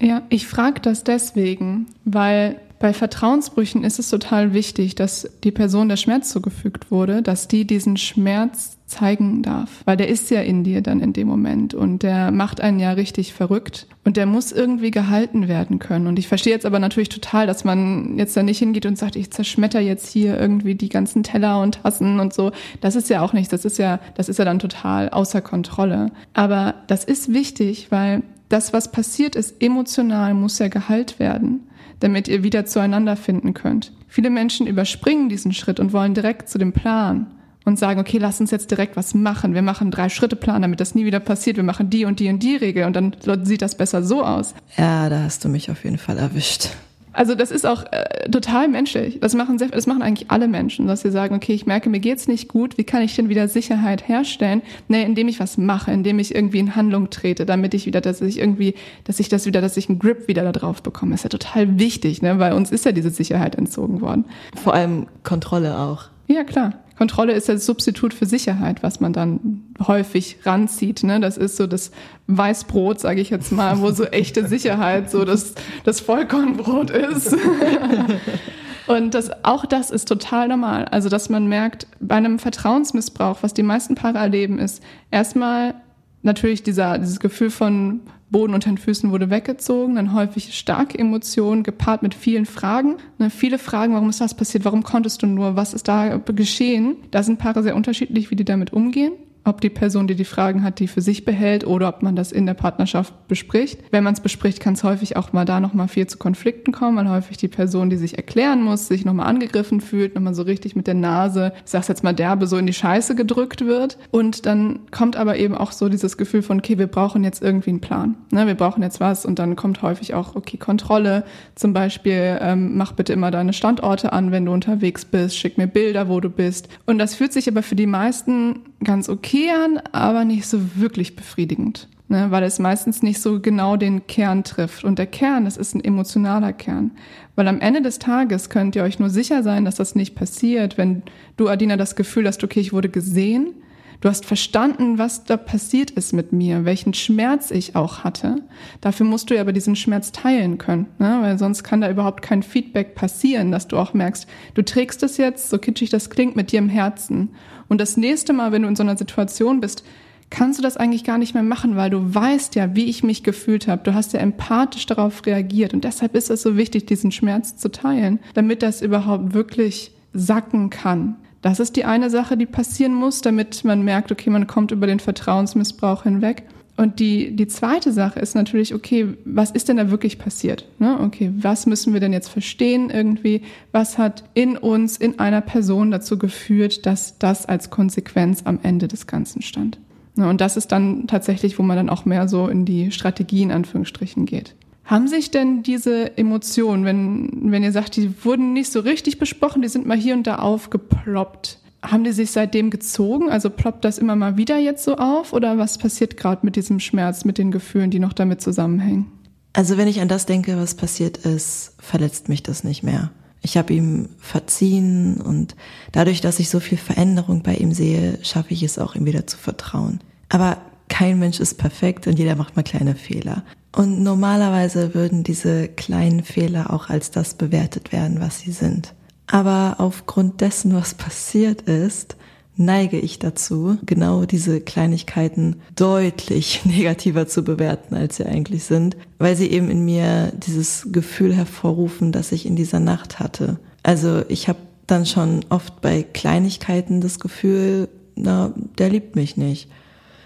Ja, 0.02 0.24
ich 0.30 0.48
frage 0.48 0.82
das 0.82 1.04
deswegen, 1.04 1.86
weil 2.04 2.60
bei 2.84 2.92
Vertrauensbrüchen 2.92 3.86
ist 3.86 3.98
es 3.98 4.10
total 4.10 4.54
wichtig, 4.54 4.94
dass 4.96 5.32
die 5.46 5.52
Person, 5.52 5.88
der 5.88 5.96
Schmerz 5.96 6.30
zugefügt 6.30 6.92
wurde, 6.92 7.22
dass 7.22 7.48
die 7.48 7.66
diesen 7.66 7.96
Schmerz 7.96 8.78
zeigen 8.88 9.42
darf. 9.42 9.70
Weil 9.86 9.96
der 9.96 10.10
ist 10.10 10.30
ja 10.30 10.42
in 10.42 10.66
dir 10.66 10.82
dann 10.82 11.00
in 11.00 11.14
dem 11.14 11.30
Moment 11.30 11.74
und 11.74 12.04
der 12.04 12.32
macht 12.32 12.60
einen 12.60 12.82
ja 12.82 12.92
richtig 12.92 13.34
verrückt 13.34 13.88
und 14.04 14.18
der 14.18 14.26
muss 14.26 14.52
irgendwie 14.52 14.92
gehalten 14.92 15.48
werden 15.48 15.80
können. 15.80 16.08
Und 16.08 16.20
ich 16.20 16.28
verstehe 16.28 16.52
jetzt 16.52 16.66
aber 16.66 16.80
natürlich 16.80 17.08
total, 17.08 17.48
dass 17.48 17.64
man 17.64 18.18
jetzt 18.18 18.36
da 18.36 18.44
nicht 18.44 18.60
hingeht 18.60 18.86
und 18.86 18.98
sagt, 18.98 19.16
ich 19.16 19.32
zerschmetter 19.32 19.80
jetzt 19.80 20.10
hier 20.12 20.38
irgendwie 20.38 20.76
die 20.76 20.90
ganzen 20.90 21.24
Teller 21.24 21.62
und 21.62 21.84
Tassen 21.84 22.20
und 22.20 22.34
so. 22.34 22.52
Das 22.82 22.98
ist 22.98 23.10
ja 23.10 23.22
auch 23.22 23.32
nichts. 23.32 23.50
Das 23.50 23.64
ist 23.64 23.78
ja, 23.78 24.02
das 24.16 24.28
ist 24.28 24.40
ja 24.40 24.44
dann 24.44 24.60
total 24.60 25.08
außer 25.08 25.40
Kontrolle. 25.40 26.12
Aber 26.34 26.76
das 26.88 27.06
ist 27.06 27.32
wichtig, 27.32 27.92
weil 27.92 28.24
das, 28.50 28.74
was 28.74 28.92
passiert 28.92 29.38
ist, 29.38 29.64
emotional 29.64 30.34
muss 30.34 30.60
ja 30.60 30.68
geheilt 30.68 31.18
werden 31.18 31.62
damit 32.04 32.28
ihr 32.28 32.44
wieder 32.44 32.66
zueinander 32.66 33.16
finden 33.16 33.54
könnt. 33.54 33.94
Viele 34.10 34.30
Menschen 34.30 34.68
überspringen 34.68 35.30
diesen 35.30 35.54
Schritt 35.54 35.80
und 35.80 35.94
wollen 35.94 36.14
direkt 36.14 36.50
zu 36.50 36.58
dem 36.58 36.74
Plan 36.74 37.28
und 37.64 37.80
sagen, 37.80 38.02
okay, 38.02 38.18
lass 38.18 38.42
uns 38.42 38.52
jetzt 38.52 38.70
direkt 38.72 38.98
was 38.98 39.14
machen. 39.14 39.54
Wir 39.54 39.62
machen 39.62 39.90
drei 39.90 40.10
Schritte 40.10 40.36
Plan, 40.36 40.62
damit 40.62 40.82
das 40.82 40.96
nie 40.96 41.06
wieder 41.06 41.22
passiert. 41.22 41.56
Wir 41.56 41.64
machen 41.64 41.90
die 41.90 42.04
und 42.04 42.20
die 42.20 42.28
und 42.28 42.44
die 42.44 42.58
Regel 42.58 42.84
und 42.84 42.96
dann 42.98 43.16
sieht 43.44 43.62
das 43.62 43.78
besser 43.78 44.04
so 44.04 44.22
aus. 44.22 44.54
Ja, 44.78 45.08
da 45.08 45.24
hast 45.24 45.46
du 45.46 45.50
mich 45.50 45.72
auf 45.72 45.86
jeden 45.86 45.98
Fall 45.98 46.18
erwischt. 46.18 46.72
Also 47.14 47.36
das 47.36 47.52
ist 47.52 47.66
auch 47.66 47.86
äh, 47.92 48.30
total 48.30 48.68
menschlich. 48.68 49.20
Das 49.20 49.36
machen, 49.36 49.60
sehr, 49.60 49.70
das 49.70 49.88
machen 49.88 50.02
eigentlich 50.02 50.32
alle 50.32 50.48
Menschen, 50.48 50.88
dass 50.88 51.02
sie 51.02 51.12
sagen, 51.12 51.36
okay, 51.36 51.54
ich 51.54 51.66
merke, 51.66 51.90
mir 51.90 52.00
geht's 52.00 52.28
nicht 52.28 52.50
gut. 52.50 52.78
Wie 52.78 52.84
kann 52.84 53.02
ich 53.04 53.16
denn 53.16 53.30
wieder 53.30 53.48
Sicherheit 53.48 54.08
herstellen? 54.08 54.62
Nee, 54.88 55.04
indem 55.04 55.28
ich 55.28 55.40
was 55.40 55.58
mache, 55.58 55.92
indem 55.92 56.20
ich 56.20 56.34
irgendwie 56.34 56.60
in 56.60 56.76
Handlung 56.76 57.10
trete, 57.12 57.46
damit 57.46 57.74
ich 57.74 57.86
wieder, 57.86 58.02
dass 58.02 58.22
ich 58.22 58.40
irgendwie, 58.40 58.74
dass 59.04 59.20
ich 59.20 59.30
das 59.30 59.46
wieder, 59.46 59.62
dass 59.62 59.78
ich 59.78 59.90
einen 59.90 60.00
Grip 60.00 60.28
wieder 60.28 60.44
da 60.44 60.52
drauf 60.52 60.82
bekomme. 60.82 61.12
Das 61.12 61.20
ist 61.20 61.24
ja 61.26 61.30
total 61.30 61.80
wichtig, 61.80 62.22
ne? 62.22 62.40
weil 62.40 62.54
uns 62.54 62.72
ist 62.72 62.86
ja 62.86 62.92
diese 62.92 63.12
Sicherheit 63.12 63.56
entzogen 63.56 64.02
worden. 64.02 64.26
Vor 64.62 64.74
allem 64.74 65.08
Kontrolle 65.24 65.78
auch. 65.78 66.06
Ja, 66.28 66.44
klar. 66.44 66.74
Kontrolle 66.98 67.34
ist 67.34 67.50
das 67.50 67.66
Substitut 67.66 68.14
für 68.14 68.26
Sicherheit, 68.26 68.84
was 68.84 69.00
man 69.00 69.14
dann 69.14 69.64
häufig 69.86 70.38
ranzieht. 70.44 71.04
Ne? 71.04 71.20
Das 71.20 71.38
ist 71.38 71.58
so 71.58 71.66
das 71.66 71.92
Weißbrot, 72.28 73.00
sage 73.00 73.22
ich 73.22 73.30
jetzt 73.30 73.52
mal, 73.52 73.82
wo 73.82 73.92
so 73.92 74.06
echte 74.06 74.48
Sicherheit 74.48 75.10
so 75.10 75.26
das, 75.26 75.56
das 75.84 76.00
Vollkornbrot 76.00 76.92
ist. 76.92 77.36
Und 78.88 79.14
das, 79.14 79.32
auch 79.44 79.66
das 79.66 79.92
ist 79.92 80.08
total 80.08 80.50
normal. 80.50 80.86
Also, 80.86 81.10
dass 81.10 81.30
man 81.30 81.48
merkt, 81.48 81.88
bei 82.00 82.16
einem 82.16 82.38
Vertrauensmissbrauch, 82.38 83.38
was 83.42 83.54
die 83.54 83.64
meisten 83.64 83.96
Paare 83.96 84.18
erleben, 84.18 84.60
ist 84.60 84.84
erstmal 85.10 85.76
natürlich 86.22 86.64
dieser, 86.64 86.98
dieses 86.98 87.20
Gefühl 87.20 87.50
von 87.50 88.02
Boden 88.34 88.54
unter 88.54 88.70
den 88.70 88.78
Füßen 88.78 89.12
wurde 89.12 89.30
weggezogen, 89.30 89.96
dann 89.96 90.14
häufig 90.14 90.54
starke 90.54 91.00
Emotionen 91.00 91.64
gepaart 91.64 92.04
mit 92.04 92.14
vielen 92.14 92.46
Fragen. 92.46 92.98
Ne, 93.18 93.30
viele 93.30 93.58
Fragen, 93.58 93.94
warum 93.94 94.10
ist 94.10 94.20
das 94.20 94.34
passiert? 94.34 94.66
Warum 94.66 94.84
konntest 94.84 95.22
du 95.22 95.28
nur? 95.28 95.56
Was 95.56 95.74
ist 95.74 95.88
da 95.88 96.18
geschehen? 96.18 96.98
Da 97.12 97.24
sind 97.24 97.40
Paare 97.40 97.64
sehr 97.64 97.78
unterschiedlich, 97.78 98.30
wie 98.30 98.36
die 98.36 98.44
damit 98.44 98.74
umgehen 98.74 99.14
ob 99.44 99.62
die 99.62 99.70
Person, 99.70 100.08
die 100.08 100.16
die 100.16 100.26
Fragen 100.26 100.64
hat, 100.64 100.80
die 100.80 100.88
für 100.88 101.02
sich 101.02 101.26
behält 101.26 101.66
oder 101.66 101.90
ob 101.90 102.02
man 102.02 102.16
das 102.16 102.32
in 102.32 102.46
der 102.46 102.54
Partnerschaft 102.54 103.28
bespricht. 103.28 103.80
Wenn 103.92 104.04
man 104.04 104.14
es 104.14 104.22
bespricht, 104.22 104.60
kann 104.60 104.74
es 104.74 104.84
häufig 104.84 105.18
auch 105.18 105.34
mal 105.34 105.46
da 105.46 105.60
nochmal 105.60 105.88
viel 105.88 106.08
zu 106.08 106.18
Konflikten 106.18 106.72
kommen, 106.72 106.98
weil 106.98 107.10
häufig 107.10 107.38
die 107.38 107.48
Person, 107.48 107.90
die 107.90 107.98
sich 107.98 108.18
erklären 108.18 108.64
muss, 108.64 108.88
sich 108.88 109.06
nochmal 109.06 109.28
angegriffen 109.28 109.82
fühlt, 109.82 110.16
nochmal 110.16 110.34
so 110.34 110.44
richtig 110.44 110.76
mit 110.76 110.88
der 110.88 110.94
Nase, 110.94 111.54
ich 111.66 111.72
sag's 111.72 111.88
jetzt 111.88 112.04
mal 112.04 112.14
derbe, 112.14 112.48
so 112.48 112.58
in 112.58 112.66
die 112.66 112.74
Scheiße 112.74 113.16
gedrückt 113.16 113.66
wird. 113.66 113.98
Und 114.12 114.46
dann 114.46 114.80
kommt 114.92 115.16
aber 115.16 115.38
eben 115.38 115.56
auch 115.56 115.72
so 115.72 115.90
dieses 115.90 116.18
Gefühl 116.18 116.42
von, 116.42 116.60
okay, 116.60 116.78
wir 116.78 116.88
brauchen 116.88 117.24
jetzt 117.24 117.42
irgendwie 117.42 117.72
einen 117.72 117.82
Plan. 117.82 118.16
Ne, 118.32 118.48
wir 118.48 118.56
brauchen 118.56 118.84
jetzt 118.84 119.00
was 119.00 119.26
und 119.26 119.40
dann 119.40 119.56
kommt 119.56 119.82
häufig 119.82 120.14
auch, 120.14 120.36
okay, 120.36 120.58
Kontrolle. 120.58 121.24
Zum 121.56 121.74
Beispiel, 121.74 122.38
ähm, 122.42 122.78
mach 122.78 122.94
bitte 122.94 123.14
immer 123.14 123.32
deine 123.32 123.54
Standorte 123.54 124.14
an, 124.14 124.32
wenn 124.32 124.46
du 124.46 124.54
unterwegs 124.54 125.06
bist, 125.06 125.38
schick 125.38 125.58
mir 125.58 125.68
Bilder, 125.68 126.08
wo 126.08 126.20
du 126.20 126.30
bist. 126.30 126.70
Und 126.86 126.98
das 126.98 127.16
fühlt 127.16 127.34
sich 127.34 127.48
aber 127.48 127.64
für 127.64 127.76
die 127.76 127.88
meisten 127.88 128.62
ganz 128.84 129.10
okay 129.10 129.50
an, 129.52 129.80
aber 129.92 130.26
nicht 130.26 130.48
so 130.48 130.76
wirklich 130.76 131.16
befriedigend. 131.16 131.88
Ne, 132.10 132.30
weil 132.30 132.44
es 132.44 132.60
meistens 132.60 133.02
nicht 133.02 133.22
so 133.22 133.40
genau 133.40 133.78
den 133.78 134.06
Kern 134.08 134.44
trifft. 134.44 134.84
Und 134.84 135.00
der 135.00 135.08
Kern, 135.08 135.46
das 135.46 135.58
ist 135.58 135.74
ein 135.74 135.84
emotionaler 135.84 136.52
Kern. 136.52 136.92
Weil 137.36 137.48
am 137.48 137.62
Ende 137.62 137.82
des 137.82 137.98
Tages 137.98 138.50
könnt 138.50 138.76
ihr 138.76 138.84
euch 138.84 139.00
nur 139.00 139.10
sicher 139.10 139.42
sein, 139.42 139.66
dass 139.66 139.76
das 139.76 139.96
nicht 139.96 140.14
passiert, 140.14 140.78
wenn 140.78 141.02
du, 141.38 141.48
Adina, 141.48 141.78
das 141.78 141.96
Gefühl 141.96 142.28
hast, 142.28 142.44
okay, 142.44 142.60
ich 142.60 142.74
wurde 142.74 142.90
gesehen, 142.90 143.56
Du 144.04 144.10
hast 144.10 144.26
verstanden, 144.26 144.98
was 144.98 145.24
da 145.24 145.38
passiert 145.38 145.90
ist 145.92 146.12
mit 146.12 146.34
mir, 146.34 146.66
welchen 146.66 146.94
Schmerz 146.94 147.52
ich 147.52 147.78
auch 147.78 148.04
hatte. 148.04 148.42
Dafür 148.82 149.06
musst 149.06 149.30
du 149.30 149.36
ja 149.36 149.40
aber 149.40 149.54
diesen 149.54 149.78
Schmerz 149.78 150.12
teilen 150.12 150.58
können, 150.58 150.88
ne? 151.00 151.20
weil 151.22 151.40
sonst 151.40 151.64
kann 151.64 151.80
da 151.80 151.90
überhaupt 151.90 152.22
kein 152.22 152.44
Feedback 152.44 152.96
passieren, 152.96 153.50
dass 153.50 153.70
du 153.70 153.78
auch 153.78 153.94
merkst, 153.94 154.28
du 154.56 154.62
trägst 154.62 155.04
es 155.04 155.16
jetzt, 155.16 155.50
so 155.50 155.58
kitschig 155.58 155.90
das 155.90 156.10
klingt, 156.10 156.36
mit 156.36 156.52
dir 156.52 156.60
im 156.60 156.68
Herzen. 156.68 157.30
Und 157.70 157.80
das 157.80 157.96
nächste 157.96 158.34
Mal, 158.34 158.52
wenn 158.52 158.64
du 158.64 158.68
in 158.68 158.76
so 158.76 158.84
einer 158.84 158.98
Situation 158.98 159.62
bist, 159.62 159.86
kannst 160.30 160.60
du 160.60 160.64
das 160.64 160.76
eigentlich 160.76 161.06
gar 161.06 161.18
nicht 161.18 161.34
mehr 161.34 161.42
machen, 161.42 161.78
weil 161.78 161.90
du 161.90 162.14
weißt 162.14 162.56
ja, 162.56 162.76
wie 162.76 162.90
ich 162.90 163.04
mich 163.06 163.24
gefühlt 163.24 163.70
habe. 163.70 163.84
Du 163.84 163.94
hast 163.94 164.12
ja 164.12 164.20
empathisch 164.20 164.86
darauf 164.86 165.26
reagiert. 165.26 165.74
Und 165.74 165.86
deshalb 165.86 166.14
ist 166.14 166.30
es 166.30 166.42
so 166.42 166.58
wichtig, 166.58 166.88
diesen 166.88 167.14
Schmerz 167.14 167.56
zu 167.56 167.72
teilen, 167.72 168.20
damit 168.34 168.64
das 168.64 168.82
überhaupt 168.82 169.34
wirklich 169.34 169.94
sacken 170.12 170.70
kann. 170.70 171.16
Das 171.44 171.60
ist 171.60 171.76
die 171.76 171.84
eine 171.84 172.10
Sache, 172.10 172.38
die 172.38 172.46
passieren 172.46 172.94
muss, 172.94 173.22
damit 173.22 173.66
man 173.66 173.84
merkt, 173.84 174.12
okay, 174.12 174.30
man 174.30 174.48
kommt 174.48 174.72
über 174.72 174.88
den 174.88 175.02
Vertrauensmissbrauch 175.02 176.04
hinweg. 176.04 176.44
Und 176.78 177.00
die, 177.00 177.36
die 177.36 177.48
zweite 177.48 177.92
Sache 177.92 178.20
ist 178.20 178.34
natürlich, 178.34 178.74
okay, 178.74 179.10
was 179.26 179.52
ist 179.52 179.68
denn 179.68 179.76
da 179.78 179.92
wirklich 179.92 180.18
passiert? 180.18 180.66
Ne? 180.80 180.98
Okay, 181.02 181.32
was 181.36 181.66
müssen 181.66 181.94
wir 181.94 182.00
denn 182.00 182.14
jetzt 182.14 182.30
verstehen 182.30 182.90
irgendwie? 182.90 183.42
Was 183.74 183.98
hat 183.98 184.24
in 184.34 184.58
uns, 184.58 184.96
in 184.96 185.20
einer 185.20 185.42
Person 185.42 185.92
dazu 185.92 186.18
geführt, 186.18 186.86
dass 186.86 187.20
das 187.20 187.46
als 187.46 187.70
Konsequenz 187.70 188.44
am 188.46 188.60
Ende 188.64 188.88
des 188.88 189.06
Ganzen 189.06 189.42
stand? 189.42 189.80
Ne? 190.16 190.30
Und 190.30 190.40
das 190.40 190.56
ist 190.56 190.72
dann 190.72 191.08
tatsächlich, 191.08 191.60
wo 191.60 191.64
man 191.64 191.76
dann 191.76 191.90
auch 191.90 192.06
mehr 192.06 192.30
so 192.30 192.48
in 192.48 192.64
die 192.64 192.92
Strategie 192.92 193.44
in 193.44 193.52
Anführungsstrichen 193.52 194.26
geht. 194.26 194.56
Haben 194.94 195.08
sich 195.08 195.32
denn 195.32 195.64
diese 195.64 196.20
Emotionen, 196.20 196.86
wenn, 196.86 197.52
wenn 197.52 197.64
ihr 197.64 197.72
sagt, 197.72 197.96
die 197.96 198.14
wurden 198.24 198.54
nicht 198.54 198.72
so 198.72 198.80
richtig 198.80 199.18
besprochen, 199.18 199.64
die 199.64 199.68
sind 199.68 199.88
mal 199.88 199.98
hier 199.98 200.14
und 200.14 200.28
da 200.28 200.36
aufgeploppt, 200.36 201.58
haben 201.82 202.04
die 202.04 202.12
sich 202.12 202.30
seitdem 202.30 202.70
gezogen? 202.70 203.28
Also 203.28 203.50
ploppt 203.50 203.84
das 203.86 203.98
immer 203.98 204.16
mal 204.16 204.38
wieder 204.38 204.60
jetzt 204.60 204.84
so 204.84 204.98
auf? 204.98 205.34
Oder 205.34 205.58
was 205.58 205.80
passiert 205.80 206.16
gerade 206.16 206.46
mit 206.46 206.56
diesem 206.56 206.80
Schmerz, 206.80 207.26
mit 207.26 207.40
den 207.40 207.50
Gefühlen, 207.50 207.90
die 207.90 207.98
noch 207.98 208.14
damit 208.14 208.44
zusammenhängen? 208.44 209.08
Also 209.54 209.78
wenn 209.78 209.88
ich 209.88 210.00
an 210.00 210.10
das 210.10 210.28
denke, 210.28 210.58
was 210.58 210.76
passiert 210.76 211.18
ist, 211.18 211.74
verletzt 211.80 212.30
mich 212.30 212.44
das 212.44 212.64
nicht 212.64 212.84
mehr. 212.84 213.10
Ich 213.42 213.58
habe 213.58 213.74
ihm 213.74 214.10
verziehen 214.20 215.20
und 215.20 215.56
dadurch, 215.92 216.22
dass 216.22 216.40
ich 216.40 216.52
so 216.52 216.60
viel 216.60 216.78
Veränderung 216.78 217.42
bei 217.42 217.56
ihm 217.56 217.72
sehe, 217.72 218.20
schaffe 218.22 218.54
ich 218.54 218.62
es 218.62 218.78
auch, 218.78 218.94
ihm 218.94 219.08
wieder 219.08 219.26
zu 219.26 219.40
vertrauen. 219.40 220.02
Aber 220.30 220.58
kein 220.94 221.18
Mensch 221.18 221.40
ist 221.40 221.56
perfekt 221.56 222.06
und 222.06 222.20
jeder 222.20 222.36
macht 222.36 222.56
mal 222.56 222.62
kleine 222.62 222.94
Fehler. 222.94 223.42
Und 223.76 224.04
normalerweise 224.04 224.94
würden 224.94 225.24
diese 225.24 225.68
kleinen 225.68 226.24
Fehler 226.24 226.72
auch 226.72 226.88
als 226.88 227.10
das 227.10 227.34
bewertet 227.34 227.92
werden, 227.92 228.20
was 228.20 228.42
sie 228.42 228.52
sind. 228.52 228.94
Aber 229.26 229.78
aufgrund 229.80 230.42
dessen, 230.42 230.76
was 230.76 230.94
passiert 230.94 231.64
ist, 231.64 232.16
neige 232.58 233.00
ich 233.00 233.18
dazu, 233.18 233.80
genau 233.84 234.26
diese 234.26 234.62
Kleinigkeiten 234.62 235.56
deutlich 235.76 236.62
negativer 236.66 237.28
zu 237.28 237.44
bewerten, 237.44 237.96
als 237.96 238.18
sie 238.18 238.28
eigentlich 238.28 238.64
sind, 238.66 238.96
weil 239.18 239.36
sie 239.36 239.48
eben 239.48 239.72
in 239.72 239.84
mir 239.84 240.32
dieses 240.36 240.90
Gefühl 240.92 241.34
hervorrufen, 241.34 242.12
das 242.12 242.32
ich 242.32 242.46
in 242.46 242.56
dieser 242.56 242.80
Nacht 242.80 243.20
hatte. 243.20 243.58
Also 243.82 244.22
ich 244.28 244.48
habe 244.48 244.60
dann 244.86 245.08
schon 245.08 245.44
oft 245.50 245.82
bei 245.82 246.04
Kleinigkeiten 246.04 247.02
das 247.02 247.20
Gefühl, 247.20 247.90
na, 248.16 248.54
der 248.78 248.92
liebt 248.92 249.16
mich 249.16 249.38
nicht. 249.38 249.70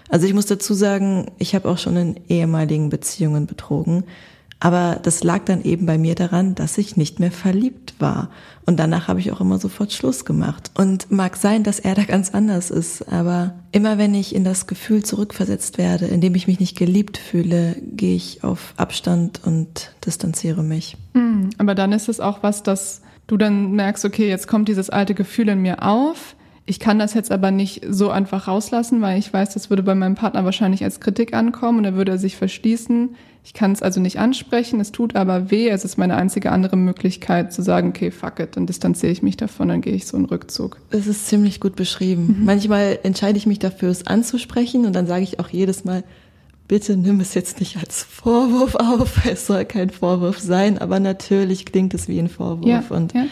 Also 0.08 0.26
ich 0.26 0.34
muss 0.34 0.46
dazu 0.46 0.74
sagen, 0.74 1.30
ich 1.38 1.54
habe 1.54 1.68
auch 1.68 1.78
schon 1.78 1.96
in 1.96 2.20
ehemaligen 2.28 2.88
Beziehungen 2.88 3.46
betrogen. 3.46 4.04
Aber 4.60 4.98
das 5.00 5.22
lag 5.22 5.44
dann 5.44 5.62
eben 5.62 5.86
bei 5.86 5.98
mir 5.98 6.16
daran, 6.16 6.54
dass 6.56 6.78
ich 6.78 6.96
nicht 6.96 7.20
mehr 7.20 7.30
verliebt 7.30 7.94
war. 8.00 8.30
Und 8.66 8.78
danach 8.78 9.06
habe 9.06 9.20
ich 9.20 9.30
auch 9.30 9.40
immer 9.40 9.58
sofort 9.58 9.92
Schluss 9.92 10.24
gemacht. 10.24 10.72
Und 10.74 11.12
mag 11.12 11.36
sein, 11.36 11.62
dass 11.62 11.78
er 11.78 11.94
da 11.94 12.02
ganz 12.02 12.34
anders 12.34 12.70
ist, 12.70 13.02
aber 13.08 13.54
immer 13.70 13.98
wenn 13.98 14.14
ich 14.14 14.34
in 14.34 14.42
das 14.42 14.66
Gefühl 14.66 15.04
zurückversetzt 15.04 15.78
werde, 15.78 16.06
in 16.06 16.20
dem 16.20 16.34
ich 16.34 16.48
mich 16.48 16.58
nicht 16.58 16.76
geliebt 16.76 17.18
fühle, 17.18 17.76
gehe 17.92 18.16
ich 18.16 18.42
auf 18.42 18.74
Abstand 18.76 19.40
und 19.44 19.92
distanziere 20.04 20.64
mich. 20.64 20.96
Hm, 21.14 21.50
aber 21.58 21.76
dann 21.76 21.92
ist 21.92 22.08
es 22.08 22.18
auch 22.18 22.42
was, 22.42 22.64
dass 22.64 23.02
du 23.28 23.36
dann 23.36 23.72
merkst, 23.72 24.04
okay, 24.04 24.28
jetzt 24.28 24.48
kommt 24.48 24.68
dieses 24.68 24.90
alte 24.90 25.14
Gefühl 25.14 25.50
in 25.50 25.62
mir 25.62 25.84
auf 25.84 26.34
ich 26.68 26.78
kann 26.78 26.98
das 26.98 27.14
jetzt 27.14 27.32
aber 27.32 27.50
nicht 27.50 27.80
so 27.88 28.10
einfach 28.10 28.46
rauslassen, 28.46 29.00
weil 29.00 29.18
ich 29.18 29.32
weiß, 29.32 29.54
das 29.54 29.70
würde 29.70 29.82
bei 29.82 29.94
meinem 29.94 30.16
Partner 30.16 30.44
wahrscheinlich 30.44 30.84
als 30.84 31.00
Kritik 31.00 31.32
ankommen 31.32 31.78
und 31.78 31.84
er 31.86 31.94
würde 31.94 32.18
sich 32.18 32.36
verschließen. 32.36 33.16
Ich 33.42 33.54
kann 33.54 33.72
es 33.72 33.82
also 33.82 34.00
nicht 34.00 34.18
ansprechen, 34.18 34.78
es 34.78 34.92
tut 34.92 35.16
aber 35.16 35.50
weh. 35.50 35.70
Es 35.70 35.86
ist 35.86 35.96
meine 35.96 36.16
einzige 36.16 36.52
andere 36.52 36.76
Möglichkeit 36.76 37.54
zu 37.54 37.62
sagen, 37.62 37.88
okay, 37.88 38.10
fuck 38.10 38.38
it, 38.40 38.56
dann 38.56 38.66
distanziere 38.66 39.10
ich 39.10 39.22
mich 39.22 39.38
davon, 39.38 39.68
dann 39.68 39.80
gehe 39.80 39.94
ich 39.94 40.06
so 40.06 40.18
einen 40.18 40.26
Rückzug. 40.26 40.76
Das 40.90 41.06
ist 41.06 41.26
ziemlich 41.26 41.58
gut 41.58 41.74
beschrieben. 41.74 42.36
Mhm. 42.40 42.44
Manchmal 42.44 42.98
entscheide 43.02 43.38
ich 43.38 43.46
mich 43.46 43.58
dafür, 43.58 43.88
es 43.88 44.06
anzusprechen 44.06 44.84
und 44.84 44.92
dann 44.92 45.06
sage 45.06 45.22
ich 45.22 45.40
auch 45.40 45.48
jedes 45.48 45.86
Mal, 45.86 46.04
bitte 46.68 46.98
nimm 46.98 47.20
es 47.20 47.32
jetzt 47.32 47.60
nicht 47.60 47.78
als 47.78 48.02
Vorwurf 48.02 48.74
auf. 48.74 49.24
Es 49.30 49.46
soll 49.46 49.64
kein 49.64 49.88
Vorwurf 49.88 50.38
sein, 50.38 50.76
aber 50.76 51.00
natürlich 51.00 51.64
klingt 51.64 51.94
es 51.94 52.08
wie 52.08 52.18
ein 52.18 52.28
Vorwurf 52.28 52.90
ja, 52.90 52.96
und 52.96 53.14
ja 53.14 53.24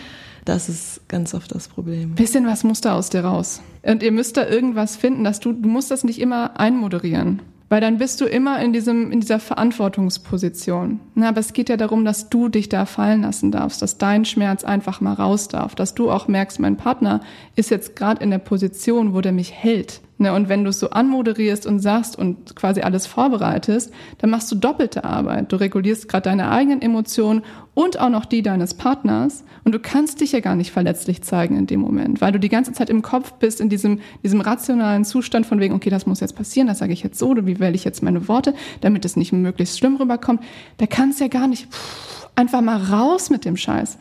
das 0.47 0.69
ist 0.69 1.09
ganz 1.09 1.35
oft 1.35 1.55
das 1.55 1.69
Problem. 1.69 2.15
Bisschen 2.15 2.47
was 2.47 2.65
muss 2.65 2.81
da 2.81 2.97
aus 2.97 3.11
dir 3.11 3.25
raus. 3.25 3.61
Und 3.83 4.03
ihr 4.03 4.13
müsst 4.13 4.37
da 4.37 4.47
irgendwas 4.47 4.97
finden, 4.97 5.25
dass 5.25 5.41
du, 5.41 5.53
du 5.53 5.69
musst 5.69 5.91
das 5.91 6.05
nicht 6.05 6.21
immer 6.21 6.59
einmoderieren. 6.59 7.43
Weil 7.69 7.81
dann 7.81 7.99
bist 7.99 8.21
du 8.21 8.27
immer 8.27 8.61
in 8.61 8.73
diesem, 8.73 9.11
in 9.11 9.19
dieser 9.19 9.41
Verantwortungsposition. 9.41 11.01
Na, 11.17 11.31
aber 11.31 11.41
es 11.41 11.53
geht 11.53 11.69
ja 11.69 11.77
darum, 11.77 12.05
dass 12.05 12.31
du 12.31 12.49
dich 12.49 12.69
da 12.69 12.87
fallen 12.87 13.23
lassen 13.23 13.51
darfst, 13.51 13.83
dass 13.83 13.99
dein 13.99 14.25
Schmerz 14.25 14.63
einfach 14.63 15.01
mal 15.01 15.15
raus 15.15 15.49
darf, 15.49 15.75
dass 15.75 15.95
du 15.95 16.11
auch 16.11 16.29
merkst, 16.29 16.61
mein 16.61 16.77
Partner 16.77 17.21
ist 17.57 17.71
jetzt 17.71 17.97
gerade 17.97 18.23
in 18.23 18.31
der 18.31 18.39
Position, 18.39 19.15
wo 19.15 19.21
der 19.21 19.33
mich 19.33 19.53
hält. 19.53 20.01
Ne, 20.19 20.33
und 20.33 20.49
wenn 20.49 20.65
du 20.65 20.71
es 20.71 20.79
so 20.79 20.91
anmoderierst 20.91 21.67
und 21.67 21.81
sagst 21.81 22.17
und 22.17 22.57
quasi 22.57 22.81
alles 22.81 23.07
vorbereitest, 23.07 23.93
dann 24.19 24.31
machst 24.31 24.51
du 24.51 24.55
doppelte 24.55 25.05
Arbeit. 25.05 25.53
Du 25.53 25.57
regulierst 25.57 26.09
gerade 26.09 26.31
deine 26.31 26.51
eigenen 26.51 26.81
Emotionen 26.81 27.43
und 27.77 28.01
auch 28.01 28.09
noch 28.09 28.25
die 28.25 28.43
deines 28.43 28.73
Partners. 28.73 29.45
Und 29.63 29.73
du 29.73 29.79
kannst 29.79 30.23
dich 30.23 30.33
ja 30.33 30.41
gar 30.41 30.57
nicht 30.57 30.73
verletzlich 30.73 31.23
zeigen 31.23 31.59
in 31.59 31.67
dem 31.67 31.81
Moment, 31.81 32.23
weil 32.23 32.33
du 32.33 32.41
die 32.41 32.49
ganze 32.49 32.73
Zeit 32.73 32.89
im 32.89 33.03
Kopf 33.03 33.35
bist, 33.35 33.61
in 33.61 33.69
diesem, 33.69 34.01
diesem 34.23 34.41
rationalen 34.41 35.05
Zustand 35.05 35.45
von 35.45 35.61
wegen, 35.61 35.75
okay, 35.75 35.91
das 35.91 36.07
muss 36.07 36.21
jetzt 36.21 36.37
passieren, 36.37 36.69
das 36.69 36.79
sage 36.79 36.95
ich 36.95 37.03
jetzt 37.03 37.19
so, 37.19 37.29
oder 37.29 37.45
wie 37.47 37.61
wähle 37.61 37.75
ich 37.75 37.85
jetzt 37.85 38.03
meine 38.03 38.29
Worte, 38.29 38.55
damit 38.81 39.05
es 39.05 39.17
nicht 39.17 39.33
möglichst 39.33 39.79
schlimm 39.79 39.97
rüberkommt. 39.97 40.41
Da 40.79 40.87
kannst 40.87 41.21
ja 41.21 41.29
gar 41.29 41.49
nicht 41.49 41.71
pff, 41.71 42.31
einfach 42.35 42.63
mal 42.63 42.79
raus 42.79 43.29
mit 43.29 43.45
dem 43.45 43.59
Scheiß. 43.59 43.99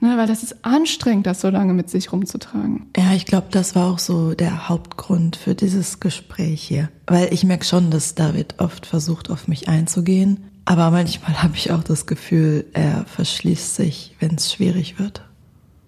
Ne, 0.00 0.16
weil 0.16 0.26
das 0.26 0.42
ist 0.42 0.64
anstrengend, 0.64 1.28
das 1.28 1.40
so 1.40 1.48
lange 1.48 1.74
mit 1.74 1.88
sich 1.88 2.12
rumzutragen. 2.12 2.86
Ja, 2.96 3.12
ich 3.14 3.24
glaube, 3.24 3.46
das 3.52 3.76
war 3.76 3.86
auch 3.86 4.00
so 4.00 4.34
der 4.34 4.68
Hauptgrund 4.68 5.36
für 5.36 5.54
dieses 5.54 6.00
Gespräch 6.00 6.60
hier. 6.60 6.88
Weil 7.06 7.32
ich 7.32 7.44
merke 7.44 7.64
schon, 7.64 7.92
dass 7.92 8.16
David 8.16 8.56
oft 8.58 8.84
versucht, 8.84 9.30
auf 9.30 9.46
mich 9.46 9.68
einzugehen. 9.68 10.40
Aber 10.64 10.90
manchmal 10.90 11.42
habe 11.42 11.56
ich 11.56 11.72
auch 11.72 11.82
das 11.82 12.06
Gefühl, 12.06 12.64
er 12.72 13.04
verschließt 13.06 13.74
sich, 13.74 14.14
wenn 14.20 14.36
es 14.36 14.52
schwierig 14.52 14.98
wird. 14.98 15.22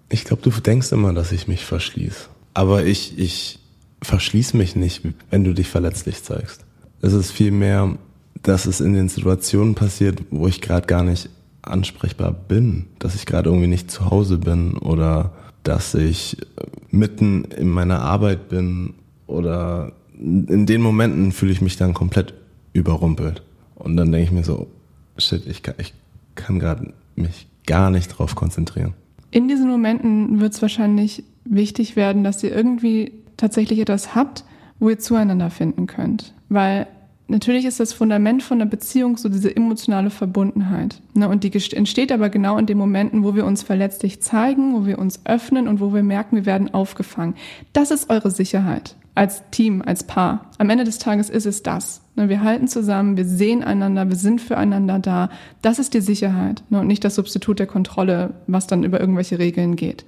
Ich 0.09 0.25
glaube, 0.25 0.41
du 0.41 0.49
denkst 0.51 0.91
immer, 0.91 1.13
dass 1.13 1.31
ich 1.31 1.47
mich 1.47 1.65
verschließe. 1.65 2.27
Aber 2.53 2.85
ich, 2.85 3.17
ich 3.17 3.59
verschließe 4.01 4.55
mich 4.55 4.75
nicht, 4.75 5.01
wenn 5.29 5.43
du 5.43 5.53
dich 5.53 5.67
verletzlich 5.67 6.23
zeigst. 6.23 6.65
Es 7.01 7.13
ist 7.13 7.31
vielmehr, 7.31 7.97
dass 8.43 8.65
es 8.65 8.81
in 8.81 8.93
den 8.93 9.09
Situationen 9.09 9.75
passiert, 9.75 10.21
wo 10.29 10.47
ich 10.47 10.61
gerade 10.61 10.87
gar 10.87 11.03
nicht 11.03 11.29
ansprechbar 11.61 12.31
bin, 12.31 12.87
dass 12.99 13.15
ich 13.15 13.25
gerade 13.25 13.49
irgendwie 13.49 13.67
nicht 13.67 13.89
zu 13.89 14.09
Hause 14.11 14.37
bin 14.37 14.77
oder 14.77 15.33
dass 15.63 15.95
ich 15.95 16.37
mitten 16.91 17.45
in 17.45 17.69
meiner 17.69 18.01
Arbeit 18.01 18.49
bin 18.49 18.93
oder 19.25 19.93
in 20.17 20.65
den 20.65 20.81
Momenten 20.81 21.31
fühle 21.31 21.51
ich 21.51 21.61
mich 21.61 21.77
dann 21.77 21.93
komplett 21.93 22.35
überrumpelt. 22.73 23.41
Und 23.85 23.97
dann 23.97 24.11
denke 24.11 24.25
ich 24.25 24.31
mir 24.31 24.43
so, 24.43 24.67
shit, 25.19 25.45
ich 25.45 25.61
kann, 25.61 25.75
ich 25.77 25.93
kann 26.33 26.59
gerade 26.59 26.91
mich 27.15 27.47
gar 27.67 27.91
nicht 27.91 28.07
drauf 28.07 28.35
konzentrieren. 28.35 28.95
In 29.29 29.47
diesen 29.47 29.69
Momenten 29.69 30.39
wird 30.39 30.53
es 30.53 30.61
wahrscheinlich 30.63 31.23
wichtig 31.43 31.95
werden, 31.95 32.23
dass 32.23 32.43
ihr 32.43 32.53
irgendwie 32.53 33.11
tatsächlich 33.37 33.79
etwas 33.79 34.15
habt, 34.15 34.43
wo 34.79 34.89
ihr 34.89 34.97
zueinander 34.97 35.51
finden 35.51 35.85
könnt. 35.85 36.33
Weil 36.49 36.87
natürlich 37.27 37.65
ist 37.65 37.79
das 37.79 37.93
Fundament 37.93 38.41
von 38.41 38.59
einer 38.59 38.69
Beziehung 38.69 39.17
so 39.17 39.29
diese 39.29 39.55
emotionale 39.55 40.09
Verbundenheit. 40.09 40.99
Ne? 41.13 41.29
Und 41.29 41.43
die 41.43 41.53
entsteht 41.75 42.11
aber 42.11 42.29
genau 42.29 42.57
in 42.57 42.65
den 42.65 42.79
Momenten, 42.79 43.23
wo 43.23 43.35
wir 43.35 43.45
uns 43.45 43.61
verletzlich 43.61 44.19
zeigen, 44.19 44.73
wo 44.73 44.87
wir 44.87 44.97
uns 44.97 45.21
öffnen 45.25 45.67
und 45.67 45.79
wo 45.79 45.93
wir 45.93 46.01
merken, 46.01 46.37
wir 46.37 46.47
werden 46.47 46.73
aufgefangen. 46.73 47.35
Das 47.71 47.91
ist 47.91 48.09
eure 48.09 48.31
Sicherheit 48.31 48.95
als 49.15 49.43
Team, 49.49 49.81
als 49.83 50.03
Paar. 50.03 50.51
Am 50.57 50.69
Ende 50.69 50.83
des 50.83 50.99
Tages 50.99 51.29
ist 51.29 51.45
es 51.45 51.63
das. 51.63 52.01
Ne? 52.15 52.29
Wir 52.29 52.43
halten 52.43 52.67
zusammen, 52.67 53.17
wir 53.17 53.25
sehen 53.25 53.63
einander, 53.63 54.07
wir 54.09 54.17
sind 54.17 54.41
füreinander 54.41 54.99
da. 54.99 55.29
Das 55.61 55.79
ist 55.79 55.93
die 55.93 56.01
Sicherheit 56.01 56.63
ne? 56.69 56.81
und 56.81 56.87
nicht 56.87 57.03
das 57.03 57.15
Substitut 57.15 57.59
der 57.59 57.67
Kontrolle, 57.67 58.35
was 58.47 58.67
dann 58.67 58.83
über 58.83 58.99
irgendwelche 58.99 59.39
Regeln 59.39 59.75
geht. 59.75 60.05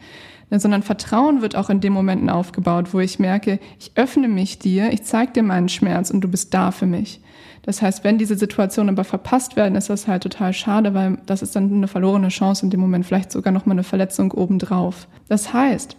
Ne, 0.50 0.62
sondern 0.62 0.82
Vertrauen 0.82 1.42
wird 1.42 1.58
auch 1.58 1.70
in 1.70 1.82
den 1.82 1.92
Momenten 1.92 2.30
aufgebaut, 2.30 2.94
wo 2.94 3.02
ich 3.02 3.20
merke, 3.20 3.60
ich 3.80 3.92
öffne 3.96 4.30
mich 4.30 4.60
dir, 4.60 4.94
ich 4.94 5.04
zeige 5.04 5.34
dir 5.34 5.44
meinen 5.44 5.68
Schmerz 5.68 6.10
und 6.10 6.22
du 6.22 6.30
bist 6.30 6.54
da 6.54 6.72
für 6.72 6.86
mich. 6.86 7.20
Das 7.64 7.82
heißt, 7.82 8.06
wenn 8.06 8.18
diese 8.18 8.38
Situationen 8.38 8.96
aber 8.96 9.04
verpasst 9.04 9.58
werden, 9.58 9.76
ist 9.76 9.90
das 9.90 10.08
halt 10.08 10.24
total 10.24 10.54
schade, 10.54 10.94
weil 10.94 11.18
das 11.26 11.42
ist 11.42 11.54
dann 11.54 11.74
eine 11.74 11.90
verlorene 11.90 12.30
Chance 12.30 12.66
in 12.66 12.70
dem 12.70 12.80
Moment, 12.80 13.06
vielleicht 13.06 13.30
sogar 13.30 13.52
nochmal 13.52 13.76
eine 13.76 13.84
Verletzung 13.84 14.32
obendrauf. 14.32 15.10
Das 15.28 15.52
heißt, 15.52 15.98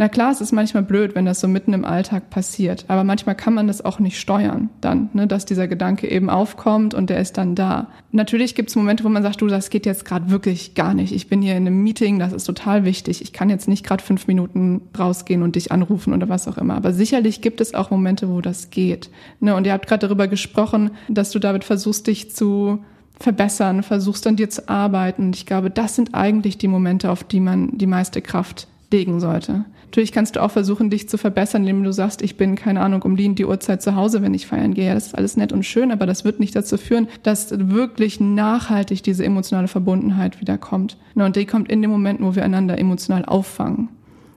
na 0.00 0.08
klar, 0.08 0.30
es 0.30 0.40
ist 0.40 0.52
manchmal 0.52 0.84
blöd, 0.84 1.16
wenn 1.16 1.24
das 1.24 1.40
so 1.40 1.48
mitten 1.48 1.72
im 1.72 1.84
Alltag 1.84 2.30
passiert, 2.30 2.84
aber 2.86 3.02
manchmal 3.02 3.34
kann 3.34 3.52
man 3.52 3.66
das 3.66 3.84
auch 3.84 3.98
nicht 3.98 4.20
steuern 4.20 4.70
dann, 4.80 5.10
ne, 5.12 5.26
dass 5.26 5.44
dieser 5.44 5.66
Gedanke 5.66 6.08
eben 6.08 6.30
aufkommt 6.30 6.94
und 6.94 7.10
der 7.10 7.20
ist 7.20 7.36
dann 7.36 7.56
da. 7.56 7.88
Natürlich 8.12 8.54
gibt 8.54 8.68
es 8.68 8.76
Momente, 8.76 9.02
wo 9.02 9.08
man 9.08 9.24
sagt, 9.24 9.40
du, 9.40 9.48
das 9.48 9.70
geht 9.70 9.86
jetzt 9.86 10.04
gerade 10.04 10.30
wirklich 10.30 10.74
gar 10.76 10.94
nicht. 10.94 11.12
Ich 11.12 11.28
bin 11.28 11.42
hier 11.42 11.56
in 11.56 11.66
einem 11.66 11.82
Meeting, 11.82 12.20
das 12.20 12.32
ist 12.32 12.44
total 12.44 12.84
wichtig. 12.84 13.20
Ich 13.22 13.32
kann 13.32 13.50
jetzt 13.50 13.66
nicht 13.66 13.84
gerade 13.84 14.02
fünf 14.02 14.28
Minuten 14.28 14.82
rausgehen 14.96 15.42
und 15.42 15.56
dich 15.56 15.72
anrufen 15.72 16.14
oder 16.14 16.28
was 16.28 16.46
auch 16.46 16.58
immer. 16.58 16.76
Aber 16.76 16.92
sicherlich 16.92 17.40
gibt 17.40 17.60
es 17.60 17.74
auch 17.74 17.90
Momente, 17.90 18.28
wo 18.30 18.40
das 18.40 18.70
geht. 18.70 19.10
Ne, 19.40 19.56
und 19.56 19.66
ihr 19.66 19.72
habt 19.72 19.88
gerade 19.88 20.06
darüber 20.06 20.28
gesprochen, 20.28 20.92
dass 21.08 21.32
du 21.32 21.40
damit 21.40 21.64
versuchst, 21.64 22.06
dich 22.06 22.32
zu 22.32 22.84
verbessern, 23.18 23.82
versuchst 23.82 24.28
an 24.28 24.36
dir 24.36 24.48
zu 24.48 24.68
arbeiten. 24.68 25.24
Und 25.24 25.36
ich 25.36 25.44
glaube, 25.44 25.70
das 25.70 25.96
sind 25.96 26.14
eigentlich 26.14 26.56
die 26.56 26.68
Momente, 26.68 27.10
auf 27.10 27.24
die 27.24 27.40
man 27.40 27.76
die 27.76 27.88
meiste 27.88 28.22
Kraft 28.22 28.68
legen 28.92 29.18
sollte. 29.18 29.64
Natürlich 29.88 30.12
kannst 30.12 30.36
du 30.36 30.42
auch 30.42 30.50
versuchen, 30.50 30.90
dich 30.90 31.08
zu 31.08 31.16
verbessern, 31.16 31.62
indem 31.62 31.82
du 31.82 31.94
sagst, 31.94 32.20
ich 32.20 32.36
bin, 32.36 32.56
keine 32.56 32.82
Ahnung, 32.82 33.00
um 33.02 33.16
die 33.16 33.34
die 33.34 33.46
Uhrzeit 33.46 33.80
zu 33.80 33.96
Hause, 33.96 34.20
wenn 34.20 34.34
ich 34.34 34.46
feiern 34.46 34.74
gehe. 34.74 34.92
Das 34.92 35.06
ist 35.06 35.14
alles 35.14 35.38
nett 35.38 35.50
und 35.50 35.64
schön, 35.64 35.90
aber 35.90 36.04
das 36.04 36.26
wird 36.26 36.40
nicht 36.40 36.54
dazu 36.54 36.76
führen, 36.76 37.08
dass 37.22 37.50
wirklich 37.58 38.20
nachhaltig 38.20 39.02
diese 39.02 39.24
emotionale 39.24 39.66
Verbundenheit 39.66 40.42
wiederkommt. 40.42 40.98
Und 41.14 41.36
die 41.36 41.46
kommt 41.46 41.70
in 41.70 41.80
den 41.80 41.90
Momenten, 41.90 42.26
wo 42.26 42.34
wir 42.34 42.44
einander 42.44 42.78
emotional 42.78 43.24
auffangen. 43.24 43.88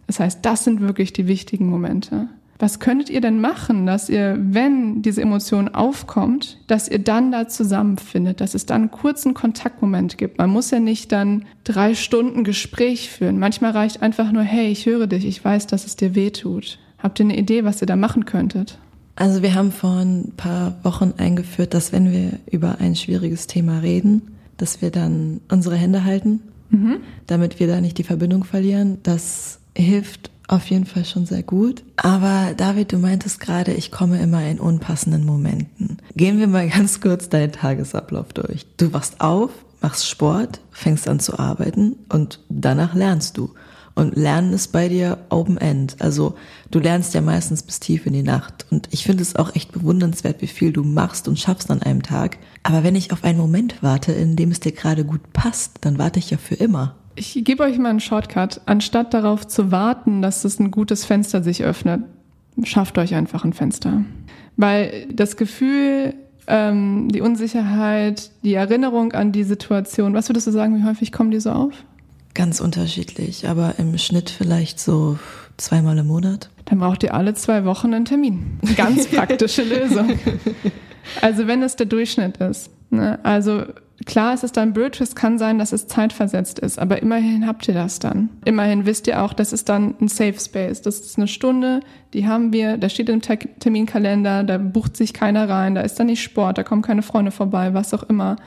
Das 0.07 0.21
heißt, 0.21 0.39
das 0.45 0.63
sind 0.63 0.79
wirklich 0.79 1.11
die 1.11 1.27
wichtigen 1.27 1.67
Momente. 1.67 2.29
Was 2.61 2.79
könntet 2.79 3.09
ihr 3.09 3.21
denn 3.21 3.41
machen, 3.41 3.87
dass 3.87 4.07
ihr, 4.07 4.37
wenn 4.39 5.01
diese 5.01 5.23
Emotion 5.23 5.67
aufkommt, 5.67 6.59
dass 6.67 6.87
ihr 6.87 6.99
dann 6.99 7.31
da 7.31 7.47
zusammenfindet, 7.47 8.39
dass 8.39 8.53
es 8.53 8.67
dann 8.67 8.81
einen 8.81 8.91
kurzen 8.91 9.33
Kontaktmoment 9.33 10.19
gibt? 10.19 10.37
Man 10.37 10.51
muss 10.51 10.69
ja 10.69 10.79
nicht 10.79 11.11
dann 11.11 11.45
drei 11.63 11.95
Stunden 11.95 12.43
Gespräch 12.43 13.09
führen. 13.09 13.39
Manchmal 13.39 13.71
reicht 13.71 14.03
einfach 14.03 14.31
nur, 14.31 14.43
hey, 14.43 14.67
ich 14.67 14.85
höre 14.85 15.07
dich, 15.07 15.25
ich 15.25 15.43
weiß, 15.43 15.65
dass 15.65 15.87
es 15.87 15.95
dir 15.95 16.13
weh 16.13 16.29
tut. 16.29 16.77
Habt 16.99 17.19
ihr 17.19 17.25
eine 17.25 17.35
Idee, 17.35 17.65
was 17.65 17.81
ihr 17.81 17.87
da 17.87 17.95
machen 17.95 18.25
könntet? 18.25 18.77
Also 19.15 19.41
wir 19.41 19.55
haben 19.55 19.71
vor 19.71 19.97
ein 19.97 20.33
paar 20.37 20.75
Wochen 20.83 21.15
eingeführt, 21.17 21.73
dass 21.73 21.91
wenn 21.91 22.11
wir 22.11 22.37
über 22.51 22.77
ein 22.79 22.95
schwieriges 22.95 23.47
Thema 23.47 23.79
reden, 23.79 24.35
dass 24.57 24.83
wir 24.83 24.91
dann 24.91 25.41
unsere 25.49 25.77
Hände 25.77 26.03
halten, 26.03 26.41
mhm. 26.69 26.97
damit 27.25 27.59
wir 27.59 27.65
da 27.65 27.81
nicht 27.81 27.97
die 27.97 28.03
Verbindung 28.03 28.43
verlieren. 28.43 28.99
Das 29.01 29.61
hilft 29.75 30.29
auf 30.51 30.69
jeden 30.69 30.85
Fall 30.85 31.05
schon 31.05 31.25
sehr 31.25 31.43
gut. 31.43 31.83
Aber 31.95 32.53
David, 32.55 32.91
du 32.91 32.97
meintest 32.97 33.39
gerade, 33.39 33.73
ich 33.73 33.91
komme 33.91 34.21
immer 34.21 34.45
in 34.45 34.59
unpassenden 34.59 35.25
Momenten. 35.25 35.97
Gehen 36.15 36.39
wir 36.39 36.47
mal 36.47 36.67
ganz 36.75 36.99
kurz 36.99 37.29
deinen 37.29 37.53
Tagesablauf 37.53 38.33
durch. 38.33 38.65
Du 38.77 38.93
wachst 38.93 39.21
auf, 39.21 39.51
machst 39.81 40.07
Sport, 40.07 40.59
fängst 40.71 41.07
an 41.07 41.19
zu 41.19 41.39
arbeiten 41.39 41.95
und 42.09 42.39
danach 42.49 42.93
lernst 42.93 43.37
du. 43.37 43.51
Und 43.93 44.15
Lernen 44.15 44.53
ist 44.53 44.71
bei 44.71 44.87
dir 44.87 45.17
Open 45.29 45.57
End. 45.57 45.97
Also 45.99 46.35
du 46.69 46.79
lernst 46.79 47.13
ja 47.13 47.21
meistens 47.21 47.63
bis 47.63 47.79
tief 47.79 48.05
in 48.05 48.13
die 48.13 48.23
Nacht. 48.23 48.65
Und 48.71 48.87
ich 48.91 49.03
finde 49.03 49.21
es 49.21 49.35
auch 49.35 49.53
echt 49.55 49.71
bewundernswert, 49.73 50.41
wie 50.41 50.47
viel 50.47 50.71
du 50.71 50.83
machst 50.83 51.27
und 51.27 51.39
schaffst 51.39 51.69
an 51.69 51.81
einem 51.81 52.01
Tag. 52.01 52.37
Aber 52.63 52.83
wenn 52.83 52.95
ich 52.95 53.11
auf 53.11 53.23
einen 53.23 53.39
Moment 53.39 53.81
warte, 53.81 54.13
in 54.13 54.35
dem 54.35 54.51
es 54.51 54.61
dir 54.61 54.71
gerade 54.71 55.03
gut 55.03 55.33
passt, 55.33 55.79
dann 55.81 55.97
warte 55.97 56.19
ich 56.19 56.29
ja 56.29 56.37
für 56.37 56.55
immer. 56.55 56.95
Ich 57.21 57.43
gebe 57.43 57.61
euch 57.61 57.77
mal 57.77 57.89
einen 57.89 57.99
Shortcut. 57.99 58.61
Anstatt 58.65 59.13
darauf 59.13 59.45
zu 59.45 59.71
warten, 59.71 60.23
dass 60.23 60.43
es 60.43 60.59
ein 60.59 60.71
gutes 60.71 61.05
Fenster 61.05 61.43
sich 61.43 61.63
öffnet, 61.63 62.01
schafft 62.63 62.97
euch 62.97 63.13
einfach 63.13 63.45
ein 63.45 63.53
Fenster. 63.53 64.03
Weil 64.57 65.05
das 65.13 65.37
Gefühl, 65.37 66.15
ähm, 66.47 67.09
die 67.09 67.21
Unsicherheit, 67.21 68.31
die 68.43 68.55
Erinnerung 68.55 69.13
an 69.13 69.31
die 69.31 69.43
Situation, 69.43 70.15
was 70.15 70.29
würdest 70.29 70.47
du 70.47 70.51
sagen, 70.51 70.75
wie 70.75 70.83
häufig 70.83 71.11
kommen 71.11 71.29
die 71.29 71.39
so 71.39 71.51
auf? 71.51 71.75
Ganz 72.33 72.59
unterschiedlich, 72.59 73.47
aber 73.47 73.75
im 73.77 73.99
Schnitt 73.99 74.31
vielleicht 74.31 74.79
so 74.79 75.19
zweimal 75.57 75.99
im 75.99 76.07
Monat. 76.07 76.49
Dann 76.65 76.79
braucht 76.79 77.03
ihr 77.03 77.13
alle 77.13 77.35
zwei 77.35 77.65
Wochen 77.65 77.93
einen 77.93 78.05
Termin. 78.05 78.57
Ganz 78.75 79.05
praktische 79.05 79.61
Lösung. 79.79 80.17
Also 81.21 81.45
wenn 81.45 81.61
es 81.61 81.75
der 81.75 81.85
Durchschnitt 81.85 82.37
ist. 82.37 82.71
Ne? 82.89 83.19
Also 83.21 83.65
Klar, 84.05 84.33
es 84.33 84.43
ist 84.43 84.57
dann 84.57 84.73
blöd, 84.73 84.99
es 84.99 85.15
kann 85.15 85.37
sein, 85.37 85.59
dass 85.59 85.73
es 85.73 85.87
zeitversetzt 85.87 86.59
ist, 86.59 86.79
aber 86.79 87.01
immerhin 87.01 87.45
habt 87.45 87.67
ihr 87.67 87.73
das 87.73 87.99
dann. 87.99 88.29
Immerhin 88.45 88.85
wisst 88.85 89.07
ihr 89.07 89.21
auch, 89.21 89.33
das 89.33 89.53
ist 89.53 89.69
dann 89.69 89.95
ein 90.01 90.07
Safe 90.07 90.39
Space. 90.39 90.81
Das 90.81 90.99
ist 90.99 91.17
eine 91.17 91.27
Stunde, 91.27 91.81
die 92.13 92.27
haben 92.27 92.51
wir, 92.53 92.77
da 92.77 92.89
steht 92.89 93.09
im 93.09 93.21
Terminkalender, 93.21 94.43
da 94.43 94.57
bucht 94.57 94.97
sich 94.97 95.13
keiner 95.13 95.47
rein, 95.49 95.75
da 95.75 95.81
ist 95.81 95.99
dann 95.99 96.07
nicht 96.07 96.23
Sport, 96.23 96.57
da 96.57 96.63
kommen 96.63 96.81
keine 96.81 97.01
Freunde 97.01 97.31
vorbei, 97.31 97.73
was 97.73 97.93
auch 97.93 98.03
immer. 98.03 98.37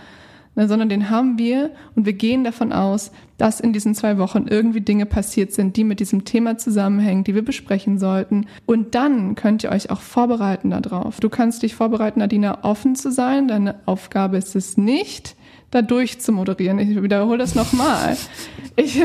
Ne, 0.56 0.68
sondern 0.68 0.88
den 0.88 1.10
haben 1.10 1.36
wir 1.36 1.72
und 1.96 2.06
wir 2.06 2.12
gehen 2.12 2.44
davon 2.44 2.72
aus, 2.72 3.10
dass 3.38 3.58
in 3.58 3.72
diesen 3.72 3.96
zwei 3.96 4.18
Wochen 4.18 4.46
irgendwie 4.48 4.80
Dinge 4.80 5.04
passiert 5.04 5.52
sind, 5.52 5.76
die 5.76 5.82
mit 5.82 5.98
diesem 5.98 6.24
Thema 6.24 6.58
zusammenhängen, 6.58 7.24
die 7.24 7.34
wir 7.34 7.44
besprechen 7.44 7.98
sollten. 7.98 8.46
Und 8.64 8.94
dann 8.94 9.34
könnt 9.34 9.64
ihr 9.64 9.72
euch 9.72 9.90
auch 9.90 10.00
vorbereiten 10.00 10.70
darauf. 10.70 11.18
Du 11.18 11.28
kannst 11.28 11.64
dich 11.64 11.74
vorbereiten, 11.74 12.20
Nadina, 12.20 12.62
offen 12.62 12.94
zu 12.94 13.10
sein. 13.10 13.48
Deine 13.48 13.80
Aufgabe 13.86 14.36
ist 14.36 14.54
es 14.54 14.76
nicht, 14.76 15.34
da 15.74 15.82
durchzumoderieren. 15.82 16.78
Ich 16.78 17.02
wiederhole 17.02 17.38
das 17.38 17.54
nochmal. 17.54 18.16
Ich, 18.76 19.00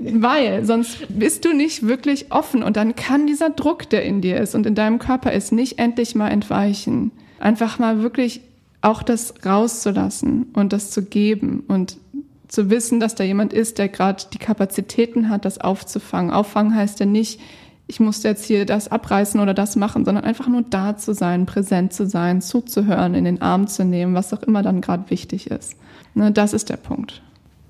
weil 0.00 0.64
sonst 0.64 1.06
bist 1.08 1.44
du 1.44 1.52
nicht 1.52 1.86
wirklich 1.86 2.32
offen 2.32 2.62
und 2.62 2.76
dann 2.76 2.94
kann 2.94 3.26
dieser 3.26 3.50
Druck, 3.50 3.88
der 3.90 4.04
in 4.04 4.20
dir 4.20 4.38
ist 4.38 4.54
und 4.54 4.66
in 4.66 4.74
deinem 4.74 4.98
Körper 4.98 5.32
ist, 5.32 5.52
nicht 5.52 5.78
endlich 5.78 6.14
mal 6.14 6.28
entweichen. 6.28 7.10
Einfach 7.38 7.78
mal 7.78 8.02
wirklich 8.02 8.40
auch 8.80 9.02
das 9.02 9.34
rauszulassen 9.44 10.46
und 10.52 10.72
das 10.72 10.90
zu 10.90 11.02
geben 11.02 11.64
und 11.68 11.96
zu 12.48 12.70
wissen, 12.70 13.00
dass 13.00 13.14
da 13.14 13.24
jemand 13.24 13.52
ist, 13.52 13.78
der 13.78 13.88
gerade 13.88 14.24
die 14.32 14.38
Kapazitäten 14.38 15.28
hat, 15.28 15.44
das 15.44 15.60
aufzufangen. 15.60 16.30
Auffangen 16.30 16.74
heißt 16.74 17.00
ja 17.00 17.06
nicht, 17.06 17.40
ich 17.86 18.00
muss 18.00 18.22
jetzt 18.22 18.44
hier 18.44 18.64
das 18.64 18.88
abreißen 18.88 19.40
oder 19.40 19.54
das 19.54 19.76
machen, 19.76 20.04
sondern 20.04 20.24
einfach 20.24 20.48
nur 20.48 20.62
da 20.62 20.96
zu 20.96 21.12
sein, 21.12 21.46
präsent 21.46 21.92
zu 21.92 22.06
sein, 22.06 22.40
zuzuhören, 22.40 23.14
in 23.14 23.24
den 23.24 23.42
Arm 23.42 23.66
zu 23.66 23.84
nehmen, 23.84 24.14
was 24.14 24.32
auch 24.32 24.42
immer 24.42 24.62
dann 24.62 24.80
gerade 24.80 25.10
wichtig 25.10 25.50
ist. 25.50 25.76
Ne, 26.14 26.32
das 26.32 26.52
ist 26.52 26.70
der 26.70 26.76
Punkt. 26.76 27.22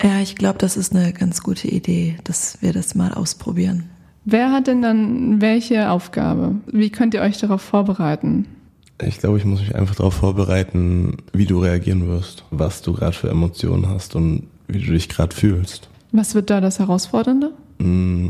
Ja, 0.02 0.20
ich 0.20 0.36
glaube, 0.36 0.58
das 0.58 0.76
ist 0.76 0.94
eine 0.94 1.12
ganz 1.12 1.42
gute 1.42 1.68
Idee, 1.68 2.16
dass 2.24 2.58
wir 2.60 2.72
das 2.72 2.94
mal 2.94 3.12
ausprobieren. 3.12 3.84
Wer 4.24 4.52
hat 4.52 4.66
denn 4.66 4.82
dann 4.82 5.40
welche 5.40 5.90
Aufgabe? 5.90 6.56
Wie 6.66 6.90
könnt 6.90 7.14
ihr 7.14 7.20
euch 7.20 7.38
darauf 7.38 7.62
vorbereiten? 7.62 8.46
Ich 9.02 9.18
glaube, 9.18 9.38
ich 9.38 9.44
muss 9.44 9.60
mich 9.60 9.74
einfach 9.74 9.96
darauf 9.96 10.14
vorbereiten, 10.14 11.18
wie 11.32 11.46
du 11.46 11.58
reagieren 11.58 12.08
wirst, 12.08 12.44
was 12.50 12.80
du 12.80 12.92
gerade 12.92 13.12
für 13.12 13.28
Emotionen 13.28 13.88
hast 13.88 14.14
und 14.14 14.44
wie 14.68 14.78
du 14.80 14.92
dich 14.92 15.08
gerade 15.08 15.34
fühlst. 15.34 15.88
Was 16.12 16.34
wird 16.34 16.48
da 16.48 16.60
das 16.60 16.78
Herausfordernde? 16.78 17.52
Mm, 17.78 18.28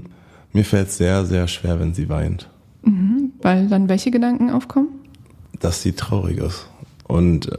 mir 0.55 0.65
fällt 0.65 0.89
es 0.89 0.97
sehr, 0.97 1.27
sehr 1.27 1.47
schwer, 1.49 1.79
wenn 1.79 1.93
sie 1.93 2.09
weint. 2.09 2.49
Mhm, 2.83 3.33
weil 3.43 3.69
dann 3.69 3.89
welche 3.89 4.11
Gedanken 4.11 4.51
aufkommen? 4.51 4.89
Dass 5.61 5.83
sie 5.83 5.93
traurig 5.93 6.39
ist. 6.39 6.69
Und 7.07 7.51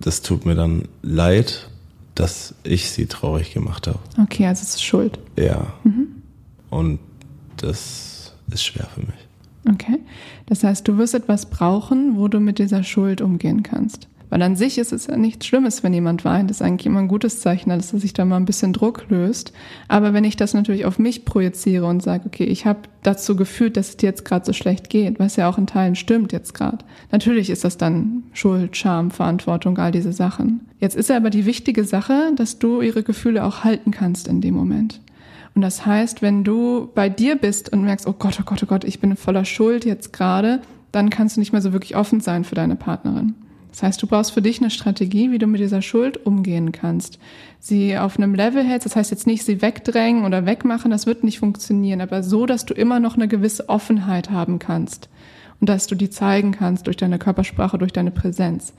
das 0.00 0.20
tut 0.20 0.44
mir 0.44 0.54
dann 0.54 0.82
leid, 1.02 1.70
dass 2.14 2.54
ich 2.64 2.90
sie 2.90 3.06
traurig 3.06 3.54
gemacht 3.54 3.86
habe. 3.86 3.98
Okay, 4.20 4.46
also 4.46 4.62
es 4.62 4.74
ist 4.74 4.84
Schuld. 4.84 5.18
Ja. 5.38 5.72
Mhm. 5.84 6.08
Und 6.70 6.98
das 7.56 8.34
ist 8.50 8.64
schwer 8.64 8.86
für 8.94 9.00
mich. 9.00 9.28
Okay. 9.68 9.98
Das 10.46 10.64
heißt, 10.64 10.86
du 10.88 10.98
wirst 10.98 11.14
etwas 11.14 11.46
brauchen, 11.46 12.16
wo 12.16 12.28
du 12.28 12.40
mit 12.40 12.58
dieser 12.58 12.82
Schuld 12.82 13.20
umgehen 13.20 13.62
kannst. 13.62 14.08
Weil 14.30 14.42
an 14.42 14.56
sich 14.56 14.78
ist 14.78 14.92
es 14.92 15.08
ja 15.08 15.16
nichts 15.16 15.46
Schlimmes, 15.46 15.82
wenn 15.82 15.92
jemand 15.92 16.24
weint. 16.24 16.48
Das 16.48 16.58
ist 16.58 16.62
eigentlich 16.62 16.86
immer 16.86 17.00
ein 17.00 17.08
gutes 17.08 17.40
Zeichen, 17.40 17.68
dass 17.68 17.90
sich 17.90 18.12
da 18.12 18.24
mal 18.24 18.36
ein 18.36 18.44
bisschen 18.44 18.72
Druck 18.72 19.06
löst. 19.08 19.52
Aber 19.88 20.14
wenn 20.14 20.24
ich 20.24 20.36
das 20.36 20.54
natürlich 20.54 20.86
auf 20.86 20.98
mich 20.98 21.24
projiziere 21.24 21.86
und 21.86 22.02
sage, 22.02 22.24
okay, 22.26 22.44
ich 22.44 22.64
habe 22.64 22.80
dazu 23.02 23.34
gefühlt, 23.34 23.76
dass 23.76 23.90
es 23.90 23.96
dir 23.96 24.06
jetzt 24.06 24.24
gerade 24.24 24.46
so 24.46 24.52
schlecht 24.52 24.88
geht, 24.88 25.18
was 25.18 25.36
ja 25.36 25.48
auch 25.48 25.58
in 25.58 25.66
Teilen 25.66 25.96
stimmt 25.96 26.32
jetzt 26.32 26.54
gerade. 26.54 26.78
Natürlich 27.10 27.50
ist 27.50 27.64
das 27.64 27.76
dann 27.76 28.22
Schuld, 28.32 28.76
Scham, 28.76 29.10
Verantwortung, 29.10 29.76
all 29.78 29.90
diese 29.90 30.12
Sachen. 30.12 30.60
Jetzt 30.78 30.96
ist 30.96 31.10
aber 31.10 31.30
die 31.30 31.44
wichtige 31.44 31.84
Sache, 31.84 32.32
dass 32.36 32.58
du 32.58 32.80
ihre 32.80 33.02
Gefühle 33.02 33.44
auch 33.44 33.64
halten 33.64 33.90
kannst 33.90 34.28
in 34.28 34.40
dem 34.40 34.54
Moment. 34.54 35.00
Und 35.54 35.62
das 35.62 35.84
heißt, 35.84 36.22
wenn 36.22 36.44
du 36.44 36.88
bei 36.94 37.08
dir 37.08 37.36
bist 37.36 37.72
und 37.72 37.82
merkst, 37.82 38.06
oh 38.06 38.14
Gott, 38.16 38.38
oh 38.40 38.44
Gott, 38.44 38.62
oh 38.62 38.66
Gott, 38.66 38.84
ich 38.84 39.00
bin 39.00 39.16
voller 39.16 39.44
Schuld 39.44 39.84
jetzt 39.84 40.12
gerade, 40.12 40.60
dann 40.92 41.10
kannst 41.10 41.36
du 41.36 41.40
nicht 41.40 41.52
mehr 41.52 41.62
so 41.62 41.72
wirklich 41.72 41.96
offen 41.96 42.20
sein 42.20 42.44
für 42.44 42.54
deine 42.54 42.76
Partnerin. 42.76 43.34
Das 43.70 43.82
heißt, 43.82 44.02
du 44.02 44.06
brauchst 44.06 44.32
für 44.32 44.42
dich 44.42 44.60
eine 44.60 44.70
Strategie, 44.70 45.30
wie 45.30 45.38
du 45.38 45.46
mit 45.46 45.60
dieser 45.60 45.82
Schuld 45.82 46.24
umgehen 46.26 46.72
kannst. 46.72 47.18
Sie 47.60 47.96
auf 47.96 48.18
einem 48.18 48.34
Level 48.34 48.64
hältst, 48.64 48.86
das 48.86 48.96
heißt 48.96 49.10
jetzt 49.10 49.26
nicht 49.26 49.44
sie 49.44 49.62
wegdrängen 49.62 50.24
oder 50.24 50.46
wegmachen, 50.46 50.90
das 50.90 51.06
wird 51.06 51.24
nicht 51.24 51.38
funktionieren, 51.38 52.00
aber 52.00 52.22
so, 52.22 52.46
dass 52.46 52.64
du 52.64 52.74
immer 52.74 53.00
noch 53.00 53.16
eine 53.16 53.28
gewisse 53.28 53.68
Offenheit 53.68 54.30
haben 54.30 54.58
kannst 54.58 55.08
und 55.60 55.68
dass 55.68 55.86
du 55.86 55.94
die 55.94 56.10
zeigen 56.10 56.52
kannst 56.52 56.86
durch 56.86 56.96
deine 56.96 57.18
Körpersprache, 57.18 57.78
durch 57.78 57.92
deine 57.92 58.10
Präsenz. 58.10 58.72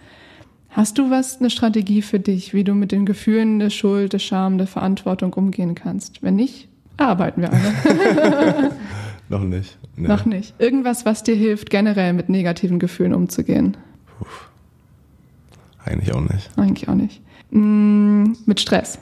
Hast 0.70 0.98
du 0.98 1.10
was, 1.10 1.40
eine 1.40 1.50
Strategie 1.50 2.02
für 2.02 2.20
dich, 2.20 2.54
wie 2.54 2.64
du 2.64 2.74
mit 2.74 2.92
den 2.92 3.06
Gefühlen 3.06 3.60
der 3.60 3.70
Schuld, 3.70 4.14
der 4.14 4.20
Scham, 4.20 4.58
der 4.58 4.68
Verantwortung 4.68 5.34
umgehen 5.34 5.76
kannst? 5.76 6.24
Wenn 6.24 6.36
nicht, 6.36 6.70
arbeiten 6.98 7.42
wir 7.42 7.52
alle. 7.52 8.72
noch 9.30 9.44
nicht. 9.44 9.78
Nee. 9.98 10.08
Noch 10.08 10.26
nicht. 10.26 10.54
Irgendwas, 10.60 11.06
was 11.06 11.24
dir 11.24 11.36
hilft, 11.36 11.70
generell 11.70 12.14
mit 12.14 12.30
negativen 12.30 12.80
Gefühlen 12.80 13.14
umzugehen? 13.14 13.76
Puh. 14.18 14.26
Eigentlich 15.86 16.14
auch 16.14 16.22
nicht. 16.22 16.50
Eigentlich 16.58 16.88
auch 16.88 16.96
nicht. 16.96 17.22
Hm, 17.52 18.38
mit 18.46 18.60
Stress? 18.60 19.00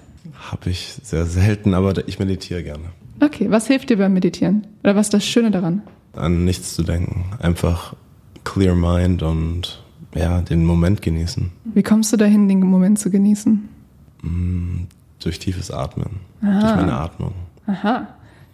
Habe 0.51 0.69
ich 0.69 0.95
sehr 1.03 1.25
selten, 1.25 1.73
aber 1.73 2.07
ich 2.07 2.19
meditiere 2.19 2.63
gerne. 2.63 2.85
Okay, 3.19 3.51
was 3.51 3.67
hilft 3.67 3.89
dir 3.89 3.97
beim 3.97 4.13
Meditieren? 4.13 4.65
Oder 4.83 4.95
was 4.95 5.07
ist 5.07 5.13
das 5.13 5.25
Schöne 5.25 5.51
daran? 5.51 5.81
An 6.13 6.45
nichts 6.45 6.75
zu 6.75 6.83
denken. 6.83 7.25
Einfach 7.39 7.95
clear 8.43 8.75
mind 8.75 9.21
und 9.21 9.83
ja, 10.15 10.41
den 10.41 10.65
Moment 10.65 11.01
genießen. 11.01 11.51
Wie 11.65 11.83
kommst 11.83 12.11
du 12.13 12.17
dahin, 12.17 12.47
den 12.47 12.61
Moment 12.61 12.97
zu 12.97 13.11
genießen? 13.11 13.69
Mm, 14.21 14.83
durch 15.19 15.39
tiefes 15.39 15.69
Atmen. 15.69 16.21
Aha. 16.41 16.59
Durch 16.61 16.75
meine 16.75 16.93
Atmung. 16.93 17.33
Aha, 17.67 18.07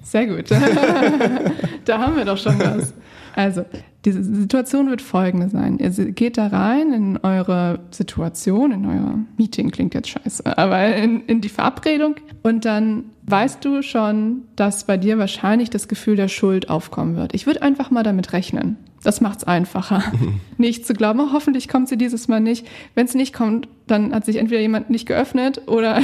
sehr 0.04 0.28
gut. 0.28 0.52
da 1.86 2.00
haben 2.00 2.18
wir 2.18 2.26
doch 2.26 2.38
schon 2.38 2.60
was. 2.60 2.94
Also, 3.36 3.66
diese 4.06 4.24
Situation 4.24 4.90
wird 4.90 5.02
folgende 5.02 5.50
sein. 5.50 5.80
Ihr 5.80 5.90
geht 6.12 6.38
da 6.38 6.48
rein 6.48 6.94
in 6.94 7.18
eure 7.18 7.80
Situation, 7.92 8.72
in 8.72 8.86
euer 8.86 9.20
Meeting, 9.38 9.72
klingt 9.72 9.96
jetzt 9.96 10.10
scheiße, 10.10 10.58
aber 10.58 10.96
in, 10.96 11.22
in 11.26 11.42
die 11.42 11.50
Verabredung 11.50 12.16
und 12.44 12.66
dann 12.66 13.06
weißt 13.28 13.64
du 13.64 13.82
schon, 13.82 14.44
dass 14.56 14.86
bei 14.86 14.98
dir 14.98 15.18
wahrscheinlich 15.18 15.70
das 15.70 15.88
Gefühl 15.88 16.16
der 16.16 16.28
Schuld 16.28 16.70
aufkommen 16.70 17.16
wird. 17.16 17.34
Ich 17.34 17.46
würde 17.46 17.62
einfach 17.62 17.92
mal 17.92 18.04
damit 18.04 18.34
rechnen. 18.34 18.78
Das 19.06 19.22
macht 19.22 19.40
es 19.40 19.44
einfacher. 19.44 20.04
nicht 20.58 20.86
zu 20.86 20.94
glauben, 20.94 21.20
oh, 21.20 21.32
hoffentlich 21.32 21.68
kommt 21.68 21.88
sie 21.88 21.98
dieses 21.98 22.28
Mal 22.28 22.40
nicht. 22.40 22.66
Wenn 22.96 23.06
es 23.06 23.14
nicht 23.14 23.34
kommt, 23.34 23.68
dann 23.88 24.16
hat 24.16 24.26
sich 24.26 24.38
entweder 24.38 24.62
jemand 24.62 24.90
nicht 24.90 25.06
geöffnet 25.06 25.62
oder, 25.68 26.02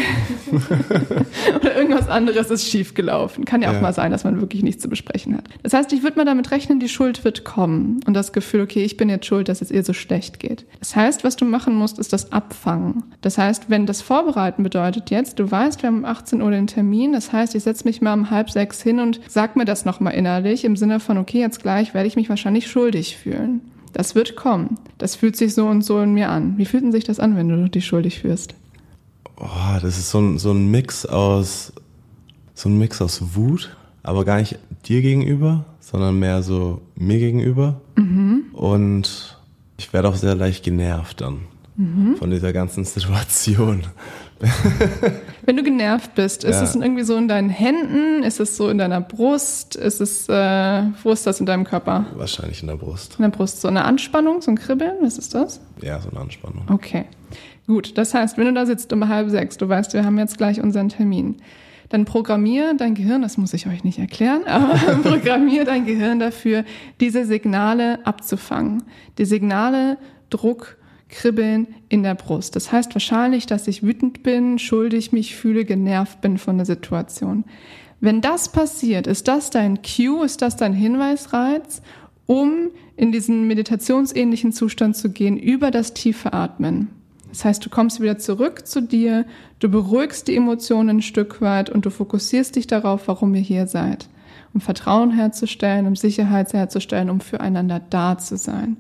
oder 1.56 1.76
irgendwas 1.76 2.10
anderes 2.10 2.52
ist 2.52 2.70
schiefgelaufen. 2.70 3.46
Kann 3.46 3.64
ja 3.64 3.70
auch 3.70 3.76
ja. 3.76 3.82
mal 3.82 3.94
sein, 3.94 4.12
dass 4.12 4.24
man 4.24 4.40
wirklich 4.40 4.62
nichts 4.62 4.84
zu 4.84 4.88
besprechen 4.90 5.36
hat. 5.36 5.46
Das 5.64 5.74
heißt, 5.74 5.92
ich 5.94 6.04
würde 6.04 6.18
mal 6.18 6.26
damit 6.26 6.52
rechnen, 6.52 6.80
die 6.80 6.90
Schuld 6.90 7.24
wird 7.24 7.44
kommen 7.44 8.02
und 8.06 8.14
das 8.14 8.34
Gefühl, 8.34 8.62
okay, 8.62 8.84
ich 8.84 8.98
bin 8.98 9.10
jetzt 9.10 9.26
schuld, 9.26 9.50
dass 9.50 9.64
es 9.64 9.72
ihr 9.72 9.84
so 9.84 9.94
schlecht 9.94 10.40
geht. 10.40 10.66
Das 10.80 10.96
heißt, 10.96 11.24
was 11.24 11.36
du 11.36 11.46
machen 11.46 11.74
musst, 11.74 11.98
ist 11.98 12.14
das 12.14 12.32
Abfangen. 12.32 13.04
Das 13.22 13.40
heißt, 13.40 13.70
wenn 13.70 13.88
das 13.88 14.04
Vorbereiten 14.04 14.62
bedeutet 14.62 15.10
jetzt, 15.10 15.40
du 15.40 15.50
weißt, 15.50 15.82
wir 15.82 15.88
haben 15.88 16.00
um 16.00 16.06
18 16.06 16.42
Uhr 16.42 16.52
den 16.52 16.68
Termin, 16.68 17.11
das 17.14 17.32
heißt, 17.32 17.56
ich 17.56 17.64
setze 17.64 17.86
mich 17.86 18.02
mal 18.02 18.14
um 18.14 18.30
halb 18.30 18.50
sechs 18.50 18.82
hin 18.82 19.00
und 19.00 19.20
sag 19.28 19.56
mir 19.56 19.66
das 19.66 19.86
nochmal 19.86 20.14
innerlich 20.14 20.66
im 20.66 20.76
Sinne 20.76 21.00
von, 21.00 21.18
okay, 21.18 21.40
jetzt 21.40 21.62
gleich 21.62 21.94
werde 21.94 22.08
ich 22.08 22.16
mich 22.16 22.30
wahrscheinlich 22.30 22.70
schuldig 22.70 23.18
fühlen. 23.18 23.62
Das 23.94 24.16
wird 24.16 24.36
kommen. 24.36 24.78
Das 24.98 25.16
fühlt 25.16 25.36
sich 25.36 25.54
so 25.54 25.68
und 25.68 25.84
so 25.84 26.00
in 26.00 26.14
mir 26.14 26.30
an. 26.30 26.58
Wie 26.58 26.66
fühlt 26.66 26.84
denn 26.84 26.92
sich 26.92 27.04
das 27.04 27.20
an, 27.20 27.36
wenn 27.36 27.50
du 27.50 27.70
dich 27.70 27.86
schuldig 27.86 28.20
fühlst? 28.20 28.56
Oh, 29.38 29.80
das 29.82 29.98
ist 29.98 30.12
so 30.12 30.20
ein, 30.20 30.38
so 30.38 30.52
ein 30.52 30.70
Mix 30.70 31.06
aus, 31.06 31.74
so 32.54 32.70
ein 32.70 32.78
Mix 32.78 33.02
aus 33.02 33.36
Wut, 33.36 33.76
aber 34.04 34.24
gar 34.24 34.40
nicht 34.40 34.60
dir 34.86 35.02
gegenüber, 35.02 35.66
sondern 35.80 36.20
mehr 36.20 36.44
so 36.44 36.82
mir 36.96 37.20
gegenüber. 37.20 37.82
Mhm. 37.96 38.46
Und 38.54 39.38
ich 39.78 39.92
werde 39.94 40.10
auch 40.10 40.16
sehr 40.16 40.36
leicht 40.36 40.64
genervt 40.64 41.22
dann 41.22 41.40
mhm. 41.76 42.16
von 42.18 42.30
dieser 42.30 42.54
ganzen 42.54 42.86
Situation. 42.86 43.84
Wenn 45.46 45.58
du 45.58 45.64
genervt 45.64 46.16
bist, 46.16 46.44
ist 46.44 46.58
ja. 46.58 46.64
es 46.64 46.76
irgendwie 46.76 47.04
so 47.04 47.16
in 47.16 47.28
deinen 47.28 47.50
Händen? 47.50 48.24
Ist 48.24 48.40
es 48.40 48.58
so 48.58 48.70
in 48.70 48.78
deiner 48.78 49.02
Brust? 49.02 49.76
Ist 49.76 50.02
es, 50.02 50.28
äh, 50.30 50.84
wo 51.04 51.12
ist 51.12 51.26
das 51.26 51.40
in 51.40 51.46
deinem 51.46 51.64
Körper? 51.64 52.06
Wahrscheinlich 52.16 52.62
in 52.62 52.68
der 52.68 52.76
Brust. 52.76 53.16
In 53.18 53.24
der 53.24 53.30
Brust. 53.30 53.62
So 53.62 53.68
eine 53.68 53.86
Anspannung, 53.86 54.42
so 54.42 54.52
ein 54.52 54.58
Kribbeln? 54.58 54.98
Was 55.02 55.18
ist 55.18 55.34
das? 55.34 55.62
Ja, 55.82 56.00
so 56.00 56.10
eine 56.10 56.20
Anspannung. 56.20 56.64
Okay. 56.70 57.06
Gut. 57.68 57.98
Das 57.98 58.14
heißt, 58.14 58.38
wenn 58.38 58.46
du 58.46 58.54
da 58.54 58.66
sitzt 58.66 58.92
um 58.94 59.08
halb 59.08 59.30
sechs, 59.30 59.58
du 59.58 59.68
weißt, 59.70 59.94
wir 59.94 60.06
haben 60.06 60.18
jetzt 60.18 60.38
gleich 60.38 60.62
unseren 60.62 60.90
Termin, 60.90 61.38
dann 61.90 62.06
programmier 62.06 62.74
dein 62.74 62.96
Gehirn, 62.96 63.22
das 63.22 63.38
muss 63.38 63.54
ich 63.54 63.68
euch 63.68 63.84
nicht 63.84 64.00
erklären, 64.00 64.44
aber 64.48 64.76
programmier 65.04 65.66
dein 65.66 65.86
Gehirn 65.86 66.20
dafür, 66.20 66.64
diese 67.00 67.26
Signale 67.26 68.06
abzufangen. 68.06 68.84
Die 69.18 69.26
Signale 69.26 69.98
Druck, 70.30 70.78
Kribbeln 71.12 71.68
in 71.90 72.04
der 72.04 72.16
Brust. 72.16 72.56
Das 72.56 72.72
heißt 72.72 72.96
wahrscheinlich, 72.96 73.46
dass 73.46 73.68
ich 73.68 73.84
wütend 73.84 74.24
bin, 74.24 74.58
schuldig 74.58 75.12
mich 75.12 75.36
fühle, 75.36 75.66
genervt 75.66 76.22
bin 76.22 76.38
von 76.38 76.58
der 76.58 76.66
Situation. 76.66 77.44
Wenn 78.00 78.22
das 78.22 78.50
passiert, 78.50 79.06
ist 79.06 79.28
das 79.28 79.52
dein 79.52 79.80
Cue, 79.84 80.26
ist 80.26 80.42
das 80.42 80.56
dein 80.56 80.74
Hinweisreiz, 80.74 81.84
um 82.26 82.70
in 82.96 83.12
diesen 83.12 83.46
meditationsähnlichen 83.48 84.54
Zustand 84.54 84.96
zu 84.96 85.12
gehen 85.12 85.38
über 85.38 85.70
das 85.70 85.94
tiefe 85.94 86.34
Atmen. 86.34 86.88
Das 87.30 87.46
heißt, 87.46 87.66
du 87.66 87.70
kommst 87.70 88.02
wieder 88.02 88.18
zurück 88.18 88.66
zu 88.68 88.82
dir, 88.82 89.26
du 89.60 89.70
beruhigst 89.70 90.28
die 90.28 90.36
Emotionen 90.36 90.98
ein 90.98 91.02
Stück 91.02 91.42
weit 91.42 91.70
und 91.70 91.86
du 91.86 91.90
fokussierst 91.90 92.56
dich 92.56 92.68
darauf, 92.68 93.08
warum 93.08 93.36
ihr 93.36 93.42
hier 93.42 93.68
seid. 93.68 94.10
Um 94.54 94.60
Vertrauen 94.60 95.12
herzustellen, 95.12 95.88
um 95.88 95.96
Sicherheit 95.96 96.52
herzustellen, 96.52 97.10
um 97.10 97.22
füreinander 97.22 97.82
da 97.90 98.18
zu 98.18 98.36
sein 98.36 98.78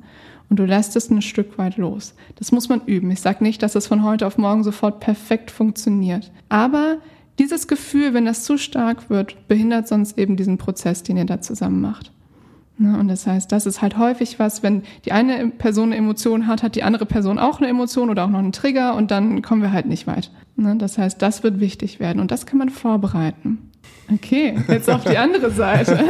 und 0.52 0.58
du 0.58 0.66
lässt 0.66 0.98
es 0.98 1.10
ein 1.10 1.22
Stück 1.22 1.58
weit 1.58 1.78
los. 1.78 2.14
Das 2.36 2.52
muss 2.52 2.68
man 2.68 2.82
üben. 2.86 3.10
Ich 3.10 3.22
sage 3.22 3.42
nicht, 3.42 3.64
dass 3.64 3.76
es 3.76 3.88
von 3.88 4.04
heute 4.04 4.28
auf 4.28 4.38
morgen 4.38 4.66
sofort 4.66 5.00
perfekt 5.00 5.50
funktioniert. 5.50 6.30
Aber 6.50 6.98
dieses 7.40 7.70
Gefühl, 7.70 8.14
wenn 8.14 8.26
das 8.26 8.44
zu 8.44 8.58
stark 8.58 9.10
wird, 9.10 9.48
behindert 9.48 9.88
sonst 9.88 10.18
eben 10.18 10.36
diesen 10.36 10.58
Prozess, 10.58 11.04
den 11.04 11.16
ihr 11.16 11.26
da 11.26 11.40
zusammen 11.40 11.80
macht. 11.80 12.12
Ne, 12.78 13.00
und 13.00 13.08
das 13.08 13.26
heißt, 13.26 13.50
das 13.50 13.66
ist 13.66 13.82
halt 13.82 13.98
häufig 13.98 14.40
was, 14.40 14.62
wenn 14.62 14.84
die 15.06 15.14
eine 15.14 15.48
Person 15.52 15.94
eine 15.94 15.96
Emotion 15.96 16.48
hat, 16.48 16.64
hat 16.64 16.76
die 16.76 16.84
andere 16.84 17.06
Person 17.06 17.40
auch 17.40 17.60
eine 17.60 17.70
Emotion 17.70 18.10
oder 18.10 18.26
auch 18.26 18.30
noch 18.30 18.40
einen 18.40 18.52
Trigger 18.52 18.96
und 18.96 19.10
dann 19.10 19.42
kommen 19.42 19.62
wir 19.62 19.72
halt 19.72 19.86
nicht 19.86 20.06
weit. 20.06 20.32
Ne, 20.58 20.76
das 20.76 20.98
heißt, 20.98 21.22
das 21.22 21.44
wird 21.44 21.62
wichtig 21.62 22.02
werden 22.02 22.20
und 22.20 22.30
das 22.30 22.46
kann 22.46 22.58
man 22.58 22.70
vorbereiten. 22.70 23.72
Okay, 24.14 24.58
jetzt 24.68 24.90
auf 24.90 25.06
die 25.06 25.18
andere 25.18 25.50
Seite. 25.52 26.04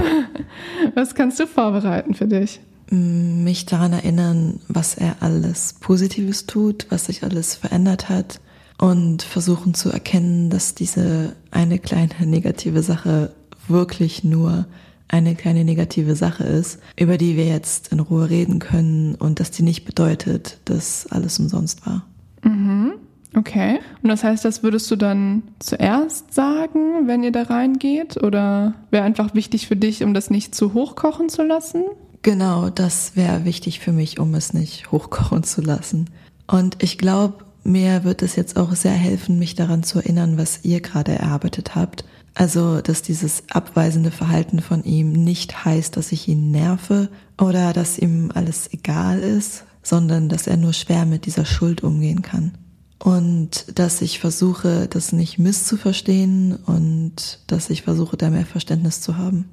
Was 0.95 1.13
kannst 1.13 1.39
du 1.39 1.45
vorbereiten 1.45 2.15
für 2.15 2.25
dich? 2.25 2.59
Mich 2.91 3.65
daran 3.65 3.93
erinnern, 3.93 4.59
was 4.67 4.95
er 4.95 5.17
alles 5.21 5.75
Positives 5.79 6.45
tut, 6.45 6.87
was 6.89 7.05
sich 7.05 7.23
alles 7.23 7.55
verändert 7.55 8.09
hat 8.09 8.41
und 8.77 9.23
versuchen 9.23 9.73
zu 9.73 9.89
erkennen, 9.89 10.49
dass 10.49 10.75
diese 10.75 11.35
eine 11.51 11.79
kleine 11.79 12.25
negative 12.25 12.83
Sache 12.83 13.31
wirklich 13.67 14.23
nur 14.23 14.65
eine 15.07 15.35
kleine 15.35 15.65
negative 15.65 16.15
Sache 16.15 16.43
ist, 16.43 16.79
über 16.97 17.17
die 17.17 17.37
wir 17.37 17.45
jetzt 17.45 17.91
in 17.91 17.99
Ruhe 17.99 18.29
reden 18.29 18.59
können 18.59 19.15
und 19.15 19.39
dass 19.39 19.51
die 19.51 19.63
nicht 19.63 19.85
bedeutet, 19.85 20.59
dass 20.65 21.07
alles 21.07 21.39
umsonst 21.39 21.85
war. 21.85 22.05
Mhm. 22.43 22.93
Okay. 23.35 23.79
Und 24.03 24.09
das 24.09 24.23
heißt, 24.23 24.43
das 24.43 24.63
würdest 24.63 24.91
du 24.91 24.97
dann 24.97 25.43
zuerst 25.59 26.33
sagen, 26.33 27.07
wenn 27.07 27.23
ihr 27.23 27.31
da 27.31 27.43
reingeht? 27.43 28.21
Oder 28.21 28.73
wäre 28.89 29.05
einfach 29.05 29.33
wichtig 29.33 29.67
für 29.67 29.77
dich, 29.77 30.03
um 30.03 30.13
das 30.13 30.29
nicht 30.29 30.53
zu 30.53 30.73
hochkochen 30.73 31.29
zu 31.29 31.43
lassen? 31.43 31.83
Genau, 32.23 32.69
das 32.69 33.15
wäre 33.15 33.45
wichtig 33.45 33.79
für 33.79 33.91
mich, 33.91 34.19
um 34.19 34.35
es 34.35 34.53
nicht 34.53 34.91
hochkochen 34.91 35.43
zu 35.43 35.61
lassen. 35.61 36.09
Und 36.45 36.83
ich 36.83 36.97
glaube, 36.97 37.45
mir 37.63 38.03
wird 38.03 38.21
es 38.21 38.35
jetzt 38.35 38.57
auch 38.57 38.75
sehr 38.75 38.93
helfen, 38.93 39.39
mich 39.39 39.55
daran 39.55 39.83
zu 39.83 39.99
erinnern, 39.99 40.37
was 40.37 40.59
ihr 40.63 40.81
gerade 40.81 41.13
erarbeitet 41.13 41.75
habt. 41.75 42.05
Also, 42.33 42.81
dass 42.81 43.01
dieses 43.01 43.43
abweisende 43.49 44.11
Verhalten 44.11 44.61
von 44.61 44.83
ihm 44.83 45.11
nicht 45.11 45.65
heißt, 45.65 45.97
dass 45.97 46.11
ich 46.11 46.27
ihn 46.27 46.51
nerve 46.51 47.09
oder 47.39 47.73
dass 47.73 47.97
ihm 47.97 48.31
alles 48.33 48.71
egal 48.71 49.19
ist, 49.19 49.65
sondern 49.83 50.29
dass 50.29 50.47
er 50.47 50.57
nur 50.57 50.73
schwer 50.73 51.05
mit 51.05 51.25
dieser 51.25 51.45
Schuld 51.45 51.83
umgehen 51.83 52.21
kann. 52.21 52.53
Und 52.99 53.65
dass 53.79 54.01
ich 54.01 54.19
versuche, 54.19 54.87
das 54.87 55.11
nicht 55.11 55.39
misszuverstehen 55.39 56.55
und 56.55 57.39
dass 57.47 57.71
ich 57.71 57.81
versuche, 57.81 58.15
da 58.15 58.29
mehr 58.29 58.45
Verständnis 58.45 59.01
zu 59.01 59.17
haben. 59.17 59.45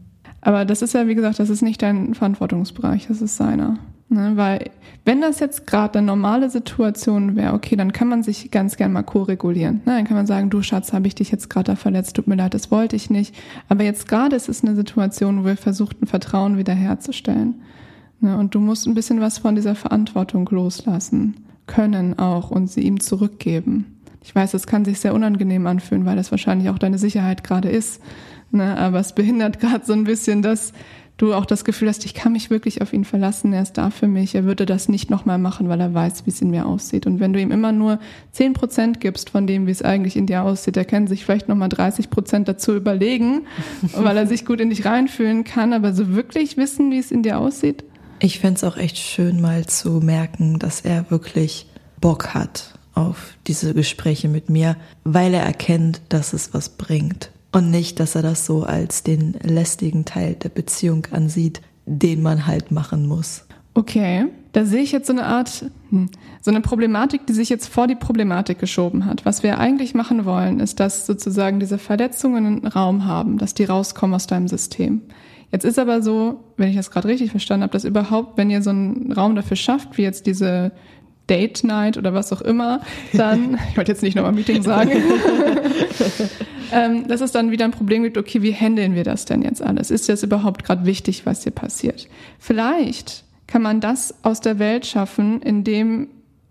Aber 0.49 0.65
das 0.65 0.81
ist 0.81 0.95
ja, 0.95 1.07
wie 1.07 1.15
gesagt, 1.15 1.41
das 1.41 1.51
ist 1.51 1.61
nicht 1.61 1.83
dein 1.83 2.15
Verantwortungsbereich, 2.15 3.09
das 3.09 3.21
ist 3.21 3.37
seiner. 3.37 3.77
Ne, 4.09 4.33
weil 4.37 4.71
wenn 5.05 5.21
das 5.21 5.41
jetzt 5.41 5.67
gerade 5.67 5.99
eine 5.99 6.07
normale 6.07 6.49
Situation 6.49 7.37
wäre, 7.37 7.53
okay, 7.53 7.77
dann 7.77 7.93
kann 7.93 8.09
man 8.09 8.23
sich 8.23 8.51
ganz 8.51 8.79
gern 8.79 8.95
mal 8.95 9.03
co-regulieren. 9.03 9.83
Ne, 9.85 9.97
dann 9.97 10.05
kann 10.07 10.17
man 10.17 10.27
sagen, 10.27 10.49
du 10.49 10.63
Schatz, 10.63 10.95
habe 10.95 11.07
ich 11.07 11.15
dich 11.15 11.31
jetzt 11.31 11.51
gerade 11.51 11.73
da 11.73 11.77
verletzt, 11.77 12.17
tut 12.17 12.29
mir 12.29 12.37
leid, 12.37 12.55
das 12.55 12.71
wollte 12.71 12.97
ich 12.97 13.11
nicht. 13.11 13.35
Aber 13.69 13.85
jetzt 13.85 14.09
gerade 14.09 14.37
ist 14.37 14.49
es 14.49 14.65
eine 14.65 14.75
Situation, 14.75 15.43
wo 15.43 15.45
wir 15.49 15.59
versuchen, 15.59 16.07
Vertrauen 16.07 16.57
wiederherzustellen. 16.57 17.57
Ne, 18.21 18.39
und 18.39 18.55
du 18.55 18.61
musst 18.61 18.87
ein 18.87 18.95
bisschen 18.95 19.21
was 19.21 19.37
von 19.37 19.55
dieser 19.55 19.75
Verantwortung 19.75 20.49
loslassen 20.51 21.45
können 21.67 22.19
auch 22.19 22.51
und 22.51 22.71
sie 22.71 22.81
ihm 22.81 23.01
zurückgeben. 23.01 23.99
Ich 24.23 24.35
weiß, 24.35 24.53
das 24.53 24.67
kann 24.67 24.87
sich 24.87 24.99
sehr 24.99 25.13
unangenehm 25.13 25.67
anfühlen, 25.67 26.07
weil 26.07 26.17
das 26.17 26.31
wahrscheinlich 26.31 26.71
auch 26.71 26.79
deine 26.79 26.97
Sicherheit 26.97 27.45
gerade 27.45 27.69
ist. 27.69 28.01
Ne, 28.51 28.77
aber 28.79 29.01
es 29.01 29.13
behindert 29.13 29.61
gerade 29.61 29.85
so 29.85 29.93
ein 29.93 30.05
bisschen 30.05 30.41
das, 30.41 30.73
du 31.19 31.35
auch 31.35 31.45
das 31.45 31.65
Gefühl 31.65 31.89
hast, 31.89 32.05
ich 32.05 32.15
kann 32.15 32.33
mich 32.33 32.49
wirklich 32.49 32.81
auf 32.81 32.93
ihn 32.93 33.05
verlassen, 33.05 33.53
er 33.53 33.63
ist 33.63 33.77
da 33.77 33.91
für 33.91 34.07
mich, 34.07 34.35
er 34.35 34.45
würde 34.45 34.65
das 34.65 34.89
nicht 34.89 35.11
nochmal 35.11 35.37
machen, 35.37 35.69
weil 35.69 35.81
er 35.81 35.93
weiß, 35.93 36.25
wie 36.25 36.31
es 36.31 36.41
in 36.41 36.51
mir 36.51 36.65
aussieht. 36.65 37.07
Und 37.07 37.21
wenn 37.21 37.33
du 37.33 37.41
ihm 37.41 37.51
immer 37.51 37.73
nur 37.73 37.99
zehn 38.33 38.55
Prozent 38.55 39.01
gibst 39.01 39.31
von 39.31 39.47
dem, 39.47 39.67
wie 39.67 39.73
es 39.73 39.83
eigentlich 39.83 40.17
in 40.17 40.27
dir 40.27 40.45
aussieht, 40.45 40.77
er 40.77 40.85
kann 40.85 41.07
sich 41.09 41.25
vielleicht 41.25 41.49
nochmal 41.49 41.69
30 41.69 42.09
Prozent 42.09 42.49
dazu 42.49 42.75
überlegen, 42.75 43.43
weil 43.95 44.17
er 44.17 44.27
sich 44.27 44.47
gut 44.47 44.61
in 44.61 44.71
dich 44.71 44.87
reinfühlen 44.87 45.45
kann, 45.45 45.73
aber 45.73 45.93
so 45.93 46.15
wirklich 46.15 46.57
wissen, 46.57 46.91
wie 46.91 46.99
es 46.99 47.11
in 47.11 47.23
dir 47.23 47.39
aussieht. 47.39 47.85
Ich 48.21 48.39
fände 48.39 48.57
es 48.57 48.65
auch 48.65 48.77
echt 48.77 48.97
schön, 48.97 49.41
mal 49.41 49.67
zu 49.67 50.01
merken, 50.01 50.59
dass 50.59 50.81
er 50.81 51.11
wirklich 51.11 51.67
Bock 52.01 52.35
hat 52.35 52.75
auf 52.95 53.35
diese 53.47 53.75
Gespräche 53.75 54.29
mit 54.29 54.51
mir, 54.51 54.77
weil 55.05 55.35
er 55.35 55.43
erkennt, 55.43 56.01
dass 56.09 56.33
es 56.33 56.53
was 56.53 56.71
bringt. 56.71 57.31
Und 57.53 57.71
nicht, 57.71 57.99
dass 57.99 58.15
er 58.15 58.23
das 58.23 58.45
so 58.45 58.63
als 58.63 59.03
den 59.03 59.35
lästigen 59.43 60.05
Teil 60.05 60.35
der 60.35 60.51
Beziehung 60.51 61.07
ansieht, 61.11 61.63
den 61.87 62.23
man 62.23 62.47
halt 62.47 62.71
machen 62.71 63.07
muss. 63.07 63.47
Okay, 63.75 64.27
da 64.53 64.65
sehe 64.65 64.83
ich 64.83 64.93
jetzt 64.93 65.07
so 65.07 65.13
eine 65.13 65.25
Art, 65.25 65.65
hm, 65.91 66.11
so 66.43 66.51
eine 66.51 66.61
Problematik, 66.61 67.27
die 67.27 67.33
sich 67.33 67.49
jetzt 67.49 67.69
vor 67.69 67.87
die 67.87 67.95
Problematik 67.95 68.59
geschoben 68.59 69.07
hat. 69.07 69.25
Was 69.25 69.43
wir 69.43 69.59
eigentlich 69.59 69.95
machen 69.95 70.25
wollen, 70.25 70.61
ist, 70.61 70.81
dass 70.81 71.07
sozusagen 71.07 71.61
diese 71.61 71.79
Verletzungen 71.79 72.45
einen 72.45 72.67
Raum 72.67 73.05
haben, 73.05 73.39
dass 73.39 73.55
die 73.55 73.65
rauskommen 73.65 74.15
aus 74.15 74.27
deinem 74.27 74.49
System. 74.49 75.03
Jetzt 75.53 75.65
ist 75.65 75.79
aber 75.79 76.03
so, 76.03 76.45
wenn 76.57 76.69
ich 76.69 76.77
das 76.77 76.91
gerade 76.91 77.09
richtig 77.09 77.31
verstanden 77.31 77.63
habe, 77.63 77.73
dass 77.73 77.85
überhaupt, 77.85 78.37
wenn 78.37 78.51
ihr 78.51 78.63
so 78.63 78.71
einen 78.71 79.13
Raum 79.13 79.35
dafür 79.35 79.57
schafft, 79.57 79.97
wie 79.97 80.03
jetzt 80.03 80.27
diese 80.27 80.73
Date 81.29 81.64
Night 81.64 81.97
oder 81.97 82.14
was 82.14 82.33
auch 82.33 82.41
immer, 82.41 82.81
dann, 83.12 83.59
ich 83.71 83.77
wollte 83.77 83.93
jetzt 83.93 84.03
nicht 84.03 84.14
nochmal 84.14 84.33
Meeting 84.33 84.62
sagen, 84.62 84.91
ähm, 86.73 87.09
dass 87.09 87.21
es 87.21 87.33
dann 87.33 87.51
wieder 87.51 87.64
ein 87.64 87.71
Problem 87.71 88.03
gibt, 88.03 88.19
okay, 88.19 88.43
wie 88.43 88.53
handeln 88.53 88.95
wir 88.95 89.05
das 89.05 89.25
denn 89.25 89.43
jetzt 89.43 89.62
alles? 89.62 89.91
Ist 89.91 90.09
das 90.09 90.23
überhaupt 90.23 90.64
gerade 90.64 90.85
wichtig, 90.85 91.27
was 91.27 91.43
hier 91.43 91.53
passiert? 91.53 92.09
Vielleicht 92.38 93.25
kann 93.47 93.62
man 93.62 93.81
das 93.81 94.14
aus 94.23 94.41
der 94.41 94.59
Welt 94.59 94.87
schaffen, 94.87 95.41
indem 95.43 96.09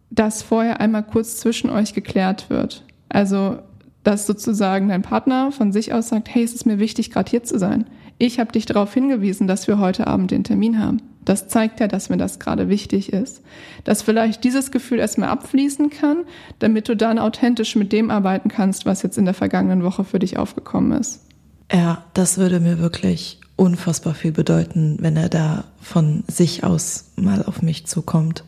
das 0.10 0.42
vorher 0.42 0.80
einmal 0.80 1.04
kurz 1.04 1.38
zwischen 1.38 1.70
euch 1.70 1.94
geklärt 1.94 2.50
wird. 2.50 2.84
Also, 3.10 3.60
dass 4.04 4.26
sozusagen 4.26 4.88
dein 4.90 5.02
Partner 5.02 5.52
von 5.52 5.72
sich 5.72 5.94
aus 5.94 6.10
sagt, 6.10 6.34
hey, 6.34 6.44
es 6.44 6.54
ist 6.54 6.66
mir 6.66 6.80
wichtig, 6.80 7.12
gerade 7.12 7.30
hier 7.30 7.44
zu 7.44 7.60
sein. 7.60 7.86
Ich 8.18 8.40
habe 8.40 8.52
dich 8.52 8.66
darauf 8.66 8.94
hingewiesen, 8.94 9.48
dass 9.48 9.68
wir 9.68 9.80
heute 9.80 10.08
Abend 10.08 10.32
den 10.32 10.44
Termin 10.44 10.80
haben. 10.80 11.02
Das 11.24 11.50
zeigt 11.50 11.82
ja, 11.82 11.88
dass 11.88 12.10
mir 12.10 12.18
das 12.18 12.40
gerade 12.40 12.70
wichtig 12.70 13.12
ist. 13.12 13.42
Dass 13.84 14.02
vielleicht 14.02 14.44
dieses 14.44 14.72
Gefühl 14.72 15.00
erstmal 15.00 15.30
abfließen 15.30 15.90
kann, 15.90 16.24
damit 16.60 16.88
du 16.88 16.96
dann 16.96 17.20
authentisch 17.20 17.76
mit 17.76 17.92
dem 17.92 18.10
arbeiten 18.10 18.50
kannst, 18.50 18.86
was 18.86 19.04
jetzt 19.04 19.18
in 19.18 19.26
der 19.26 19.34
vergangenen 19.34 19.84
Woche 19.84 20.06
für 20.06 20.20
dich 20.20 20.38
aufgekommen 20.38 20.98
ist. 20.98 21.26
Ja, 21.72 22.06
das 22.14 22.38
würde 22.38 22.62
mir 22.62 22.80
wirklich 22.80 23.42
unfassbar 23.58 24.14
viel 24.14 24.32
bedeuten, 24.32 24.98
wenn 25.02 25.18
er 25.18 25.28
da 25.28 25.66
von 25.82 26.24
sich 26.28 26.64
aus 26.64 27.12
mal 27.18 27.44
auf 27.44 27.62
mich 27.62 27.86
zukommt. 27.88 28.46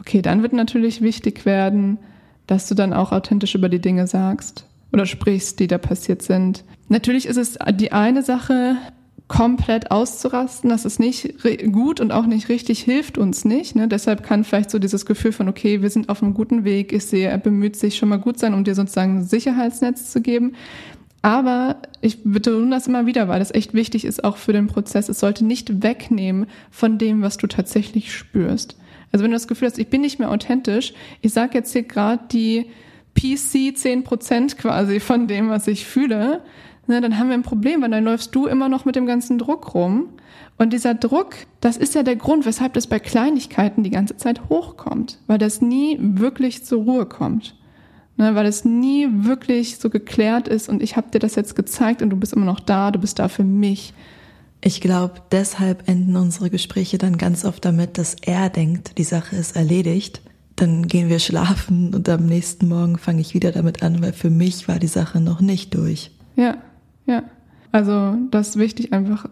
Okay, 0.00 0.20
dann 0.20 0.42
wird 0.42 0.52
natürlich 0.52 1.00
wichtig 1.00 1.46
werden, 1.46 1.98
dass 2.48 2.68
du 2.68 2.74
dann 2.74 2.92
auch 2.92 3.12
authentisch 3.12 3.54
über 3.54 3.68
die 3.68 3.80
Dinge 3.80 4.06
sagst 4.08 4.66
oder 4.92 5.06
sprichst, 5.06 5.60
die 5.60 5.68
da 5.68 5.78
passiert 5.78 6.22
sind. 6.22 6.64
Natürlich 6.88 7.26
ist 7.26 7.36
es 7.36 7.58
die 7.74 7.92
eine 7.92 8.22
Sache, 8.22 8.76
komplett 9.28 9.90
auszurasten, 9.90 10.70
das 10.70 10.84
ist 10.84 11.00
nicht 11.00 11.34
gut 11.72 12.00
und 12.00 12.12
auch 12.12 12.26
nicht 12.26 12.48
richtig, 12.48 12.80
hilft 12.80 13.18
uns 13.18 13.44
nicht. 13.44 13.74
Ne? 13.74 13.88
Deshalb 13.88 14.22
kann 14.22 14.44
vielleicht 14.44 14.70
so 14.70 14.78
dieses 14.78 15.04
Gefühl 15.04 15.32
von, 15.32 15.48
okay, 15.48 15.82
wir 15.82 15.90
sind 15.90 16.08
auf 16.08 16.22
einem 16.22 16.32
guten 16.32 16.64
Weg, 16.64 16.92
ich 16.92 17.06
sehe, 17.06 17.28
er 17.28 17.38
bemüht 17.38 17.76
sich 17.76 17.96
schon 17.96 18.08
mal 18.08 18.20
gut 18.20 18.38
sein, 18.38 18.54
um 18.54 18.62
dir 18.62 18.74
sozusagen 18.74 19.18
ein 19.18 19.24
Sicherheitsnetz 19.24 20.12
zu 20.12 20.20
geben. 20.20 20.54
Aber 21.22 21.76
ich 22.02 22.22
betone 22.22 22.70
das 22.70 22.86
immer 22.86 23.06
wieder, 23.06 23.26
weil 23.26 23.40
das 23.40 23.52
echt 23.52 23.74
wichtig 23.74 24.04
ist, 24.04 24.22
auch 24.22 24.36
für 24.36 24.52
den 24.52 24.68
Prozess. 24.68 25.08
Es 25.08 25.18
sollte 25.18 25.44
nicht 25.44 25.82
wegnehmen 25.82 26.46
von 26.70 26.98
dem, 26.98 27.20
was 27.20 27.36
du 27.36 27.48
tatsächlich 27.48 28.14
spürst. 28.14 28.76
Also 29.10 29.24
wenn 29.24 29.32
du 29.32 29.36
das 29.36 29.48
Gefühl 29.48 29.66
hast, 29.66 29.78
ich 29.78 29.88
bin 29.88 30.02
nicht 30.02 30.20
mehr 30.20 30.30
authentisch, 30.30 30.94
ich 31.22 31.32
sage 31.32 31.54
jetzt 31.54 31.72
hier 31.72 31.82
gerade 31.82 32.22
die 32.30 32.66
PC 33.16 33.76
10 33.76 34.04
Prozent 34.04 34.56
quasi 34.58 35.00
von 35.00 35.26
dem, 35.26 35.48
was 35.48 35.66
ich 35.66 35.84
fühle, 35.84 36.42
ne, 36.86 37.00
dann 37.00 37.18
haben 37.18 37.28
wir 37.28 37.34
ein 37.34 37.42
Problem, 37.42 37.82
weil 37.82 37.90
dann 37.90 38.04
läufst 38.04 38.34
du 38.34 38.46
immer 38.46 38.68
noch 38.68 38.84
mit 38.84 38.96
dem 38.96 39.06
ganzen 39.06 39.38
Druck 39.38 39.74
rum. 39.74 40.08
Und 40.58 40.72
dieser 40.72 40.94
Druck, 40.94 41.34
das 41.60 41.76
ist 41.76 41.94
ja 41.94 42.02
der 42.02 42.16
Grund, 42.16 42.46
weshalb 42.46 42.72
das 42.74 42.86
bei 42.86 42.98
Kleinigkeiten 42.98 43.82
die 43.82 43.90
ganze 43.90 44.16
Zeit 44.16 44.48
hochkommt, 44.48 45.18
weil 45.26 45.38
das 45.38 45.60
nie 45.60 45.98
wirklich 46.00 46.64
zur 46.64 46.84
Ruhe 46.84 47.06
kommt. 47.06 47.54
Ne, 48.18 48.34
weil 48.34 48.46
es 48.46 48.64
nie 48.64 49.06
wirklich 49.10 49.76
so 49.76 49.90
geklärt 49.90 50.48
ist 50.48 50.70
und 50.70 50.82
ich 50.82 50.96
habe 50.96 51.10
dir 51.10 51.18
das 51.18 51.34
jetzt 51.34 51.54
gezeigt 51.54 52.00
und 52.00 52.08
du 52.08 52.16
bist 52.16 52.32
immer 52.32 52.46
noch 52.46 52.60
da, 52.60 52.90
du 52.90 52.98
bist 52.98 53.18
da 53.18 53.28
für 53.28 53.44
mich. 53.44 53.92
Ich 54.62 54.80
glaube, 54.80 55.14
deshalb 55.32 55.86
enden 55.86 56.16
unsere 56.16 56.48
Gespräche 56.48 56.96
dann 56.96 57.18
ganz 57.18 57.44
oft 57.44 57.62
damit, 57.66 57.98
dass 57.98 58.16
er 58.22 58.48
denkt, 58.48 58.96
die 58.96 59.04
Sache 59.04 59.36
ist 59.36 59.54
erledigt. 59.54 60.22
Dann 60.56 60.88
gehen 60.88 61.10
wir 61.10 61.18
schlafen 61.18 61.94
und 61.94 62.08
am 62.08 62.24
nächsten 62.24 62.68
Morgen 62.68 62.96
fange 62.96 63.20
ich 63.20 63.34
wieder 63.34 63.52
damit 63.52 63.82
an, 63.82 64.00
weil 64.00 64.14
für 64.14 64.30
mich 64.30 64.66
war 64.66 64.78
die 64.78 64.86
Sache 64.86 65.20
noch 65.20 65.42
nicht 65.42 65.74
durch. 65.74 66.10
Ja, 66.36 66.56
ja. 67.06 67.22
Also 67.72 68.16
das 68.30 68.50
ist 68.50 68.58
wichtig 68.58 68.92
einfach. 68.92 69.28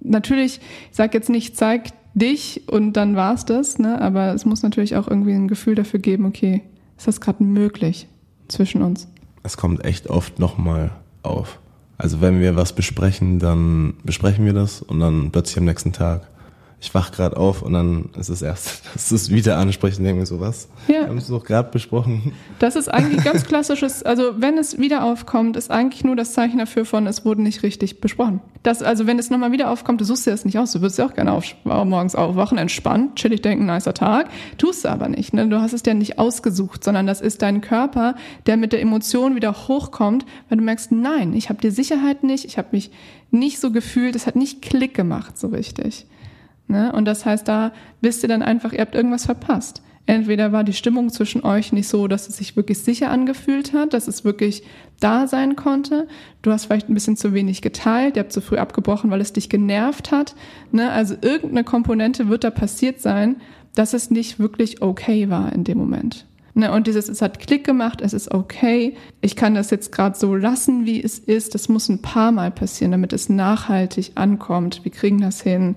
Natürlich, 0.00 0.60
ich 0.90 0.96
sage 0.96 1.16
jetzt 1.16 1.30
nicht, 1.30 1.56
zeig 1.56 1.90
dich 2.14 2.68
und 2.68 2.94
dann 2.94 3.16
war's 3.16 3.44
das, 3.44 3.78
ne? 3.78 4.00
aber 4.00 4.34
es 4.34 4.44
muss 4.44 4.62
natürlich 4.62 4.96
auch 4.96 5.08
irgendwie 5.08 5.32
ein 5.32 5.48
Gefühl 5.48 5.74
dafür 5.74 6.00
geben, 6.00 6.26
okay, 6.26 6.62
ist 6.96 7.06
das 7.06 7.20
gerade 7.20 7.42
möglich 7.42 8.08
zwischen 8.48 8.82
uns? 8.82 9.08
Es 9.42 9.56
kommt 9.56 9.84
echt 9.84 10.08
oft 10.08 10.38
nochmal 10.38 10.90
auf. 11.22 11.60
Also 11.96 12.20
wenn 12.20 12.40
wir 12.40 12.56
was 12.56 12.72
besprechen, 12.72 13.38
dann 13.38 13.94
besprechen 14.04 14.44
wir 14.44 14.52
das 14.52 14.82
und 14.82 15.00
dann 15.00 15.30
plötzlich 15.30 15.58
am 15.58 15.64
nächsten 15.64 15.92
Tag 15.92 16.28
ich 16.80 16.94
wach 16.94 17.10
gerade 17.10 17.36
auf 17.36 17.62
und 17.62 17.72
dann 17.72 18.10
ist 18.16 18.28
es 18.28 18.40
erst, 18.40 18.82
dass 18.94 19.10
es 19.10 19.30
wieder 19.30 19.58
ansprechen, 19.58 20.04
denke 20.04 20.22
ich 20.22 20.28
so, 20.28 20.38
was? 20.38 20.68
Ja. 20.86 21.00
Wir 21.00 21.08
haben 21.08 21.18
es 21.18 21.26
doch 21.26 21.44
gerade 21.44 21.70
besprochen. 21.70 22.32
Das 22.60 22.76
ist 22.76 22.88
eigentlich 22.88 23.24
ganz 23.24 23.44
klassisches, 23.44 24.04
also 24.04 24.34
wenn 24.36 24.58
es 24.58 24.78
wieder 24.78 25.02
aufkommt, 25.04 25.56
ist 25.56 25.70
eigentlich 25.70 26.04
nur 26.04 26.14
das 26.14 26.32
Zeichen 26.34 26.58
dafür 26.58 26.84
von, 26.84 27.06
es 27.06 27.24
wurde 27.24 27.42
nicht 27.42 27.64
richtig 27.64 28.00
besprochen. 28.00 28.40
Das, 28.62 28.82
also 28.82 29.06
wenn 29.06 29.18
es 29.18 29.28
nochmal 29.30 29.50
wieder 29.50 29.70
aufkommt, 29.70 30.00
du 30.00 30.04
suchst 30.04 30.26
dir 30.26 30.30
das 30.30 30.44
nicht 30.44 30.58
aus, 30.58 30.72
du 30.72 30.80
würdest 30.80 30.98
ja 30.98 31.06
auch 31.06 31.14
gerne 31.14 31.32
auf, 31.32 31.44
morgens 31.64 32.14
aufwachen, 32.14 32.58
entspannt, 32.58 33.16
chillig 33.16 33.42
denken, 33.42 33.66
nicer 33.66 33.94
Tag, 33.94 34.28
tust 34.56 34.84
du 34.84 34.88
aber 34.88 35.08
nicht. 35.08 35.34
Ne? 35.34 35.48
Du 35.48 35.60
hast 35.60 35.72
es 35.72 35.82
ja 35.84 35.94
nicht 35.94 36.18
ausgesucht, 36.18 36.84
sondern 36.84 37.06
das 37.06 37.20
ist 37.20 37.42
dein 37.42 37.60
Körper, 37.60 38.14
der 38.46 38.56
mit 38.56 38.72
der 38.72 38.80
Emotion 38.80 39.34
wieder 39.34 39.52
hochkommt, 39.52 40.24
weil 40.48 40.58
du 40.58 40.64
merkst, 40.64 40.92
nein, 40.92 41.32
ich 41.34 41.48
habe 41.48 41.60
die 41.60 41.70
Sicherheit 41.70 42.22
nicht, 42.22 42.44
ich 42.44 42.56
habe 42.56 42.68
mich 42.72 42.92
nicht 43.30 43.58
so 43.58 43.72
gefühlt, 43.72 44.14
es 44.14 44.26
hat 44.26 44.36
nicht 44.36 44.62
Klick 44.62 44.94
gemacht 44.94 45.38
so 45.38 45.48
richtig. 45.48 46.06
Ne? 46.68 46.92
Und 46.92 47.06
das 47.06 47.24
heißt, 47.26 47.48
da 47.48 47.72
wisst 48.00 48.22
ihr 48.22 48.28
dann 48.28 48.42
einfach, 48.42 48.72
ihr 48.72 48.80
habt 48.80 48.94
irgendwas 48.94 49.24
verpasst. 49.24 49.82
Entweder 50.08 50.52
war 50.52 50.64
die 50.64 50.72
Stimmung 50.72 51.10
zwischen 51.10 51.44
euch 51.44 51.70
nicht 51.70 51.86
so, 51.86 52.08
dass 52.08 52.28
es 52.28 52.38
sich 52.38 52.56
wirklich 52.56 52.78
sicher 52.78 53.10
angefühlt 53.10 53.74
hat, 53.74 53.92
dass 53.92 54.08
es 54.08 54.24
wirklich 54.24 54.62
da 55.00 55.26
sein 55.26 55.54
konnte. 55.54 56.08
Du 56.40 56.50
hast 56.50 56.64
vielleicht 56.64 56.88
ein 56.88 56.94
bisschen 56.94 57.18
zu 57.18 57.34
wenig 57.34 57.60
geteilt, 57.60 58.16
ihr 58.16 58.20
habt 58.20 58.32
zu 58.32 58.40
früh 58.40 58.56
abgebrochen, 58.56 59.10
weil 59.10 59.20
es 59.20 59.34
dich 59.34 59.50
genervt 59.50 60.10
hat. 60.10 60.34
Ne? 60.72 60.90
Also 60.90 61.14
irgendeine 61.20 61.64
Komponente 61.64 62.28
wird 62.30 62.42
da 62.44 62.50
passiert 62.50 63.02
sein, 63.02 63.36
dass 63.74 63.92
es 63.92 64.10
nicht 64.10 64.38
wirklich 64.38 64.80
okay 64.80 65.28
war 65.28 65.52
in 65.52 65.64
dem 65.64 65.76
Moment. 65.76 66.24
Ne? 66.54 66.72
Und 66.72 66.86
dieses, 66.86 67.10
es 67.10 67.20
hat 67.20 67.38
Klick 67.38 67.64
gemacht, 67.64 68.00
es 68.00 68.14
ist 68.14 68.32
okay, 68.32 68.96
ich 69.20 69.36
kann 69.36 69.54
das 69.54 69.70
jetzt 69.70 69.92
gerade 69.92 70.18
so 70.18 70.34
lassen, 70.34 70.86
wie 70.86 71.02
es 71.02 71.18
ist. 71.18 71.54
Das 71.54 71.68
muss 71.68 71.90
ein 71.90 72.00
paar 72.00 72.32
Mal 72.32 72.50
passieren, 72.50 72.92
damit 72.92 73.12
es 73.12 73.28
nachhaltig 73.28 74.12
ankommt. 74.14 74.84
Wir 74.84 74.90
kriegen 74.90 75.20
das 75.20 75.42
hin 75.42 75.76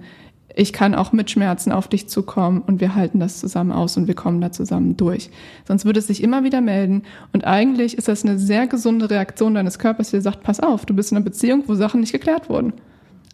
ich 0.55 0.73
kann 0.73 0.95
auch 0.95 1.11
mit 1.11 1.31
Schmerzen 1.31 1.71
auf 1.71 1.87
dich 1.87 2.09
zukommen 2.09 2.61
und 2.65 2.81
wir 2.81 2.95
halten 2.95 3.19
das 3.19 3.39
zusammen 3.39 3.71
aus 3.71 3.97
und 3.97 4.07
wir 4.07 4.15
kommen 4.15 4.41
da 4.41 4.51
zusammen 4.51 4.97
durch. 4.97 5.29
Sonst 5.67 5.85
würde 5.85 5.99
es 5.99 6.07
sich 6.07 6.23
immer 6.23 6.43
wieder 6.43 6.61
melden 6.61 7.03
und 7.33 7.45
eigentlich 7.45 7.97
ist 7.97 8.07
das 8.07 8.23
eine 8.23 8.37
sehr 8.37 8.67
gesunde 8.67 9.09
Reaktion 9.09 9.53
deines 9.53 9.79
Körpers, 9.79 10.11
der 10.11 10.21
sagt, 10.21 10.43
pass 10.43 10.59
auf, 10.59 10.85
du 10.85 10.93
bist 10.93 11.11
in 11.11 11.17
einer 11.17 11.25
Beziehung, 11.25 11.63
wo 11.67 11.75
Sachen 11.75 12.01
nicht 12.01 12.11
geklärt 12.11 12.49
wurden. 12.49 12.73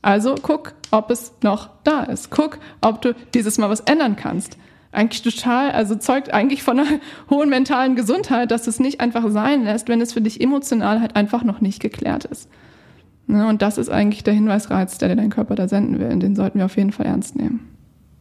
Also 0.01 0.35
guck, 0.41 0.73
ob 0.91 1.11
es 1.11 1.33
noch 1.41 1.69
da 1.83 2.03
ist. 2.03 2.29
Guck, 2.29 2.59
ob 2.81 3.01
du 3.01 3.15
dieses 3.33 3.57
Mal 3.57 3.69
was 3.69 3.81
ändern 3.81 4.15
kannst. 4.15 4.57
Eigentlich 4.91 5.21
total, 5.21 5.71
also 5.71 5.95
zeugt 5.95 6.33
eigentlich 6.33 6.63
von 6.63 6.79
einer 6.79 6.99
hohen 7.29 7.49
mentalen 7.49 7.95
Gesundheit, 7.95 8.51
dass 8.51 8.67
es 8.67 8.79
nicht 8.79 9.01
einfach 9.01 9.29
sein 9.29 9.63
lässt, 9.63 9.89
wenn 9.89 10.01
es 10.01 10.13
für 10.13 10.21
dich 10.21 10.39
emotional 10.39 11.01
halt 11.01 11.15
einfach 11.15 11.43
noch 11.43 11.61
nicht 11.61 11.81
geklärt 11.81 12.25
ist. 12.25 12.49
Ne, 13.27 13.47
und 13.47 13.61
das 13.61 13.77
ist 13.77 13.89
eigentlich 13.89 14.23
der 14.23 14.33
Hinweisreiz, 14.33 14.97
der 14.97 15.09
dir 15.09 15.17
dein 15.17 15.29
Körper 15.29 15.55
da 15.55 15.67
senden 15.67 15.99
will. 15.99 16.09
Und 16.11 16.21
den 16.21 16.35
sollten 16.35 16.59
wir 16.59 16.65
auf 16.65 16.77
jeden 16.77 16.93
Fall 16.93 17.05
ernst 17.05 17.35
nehmen. 17.35 17.59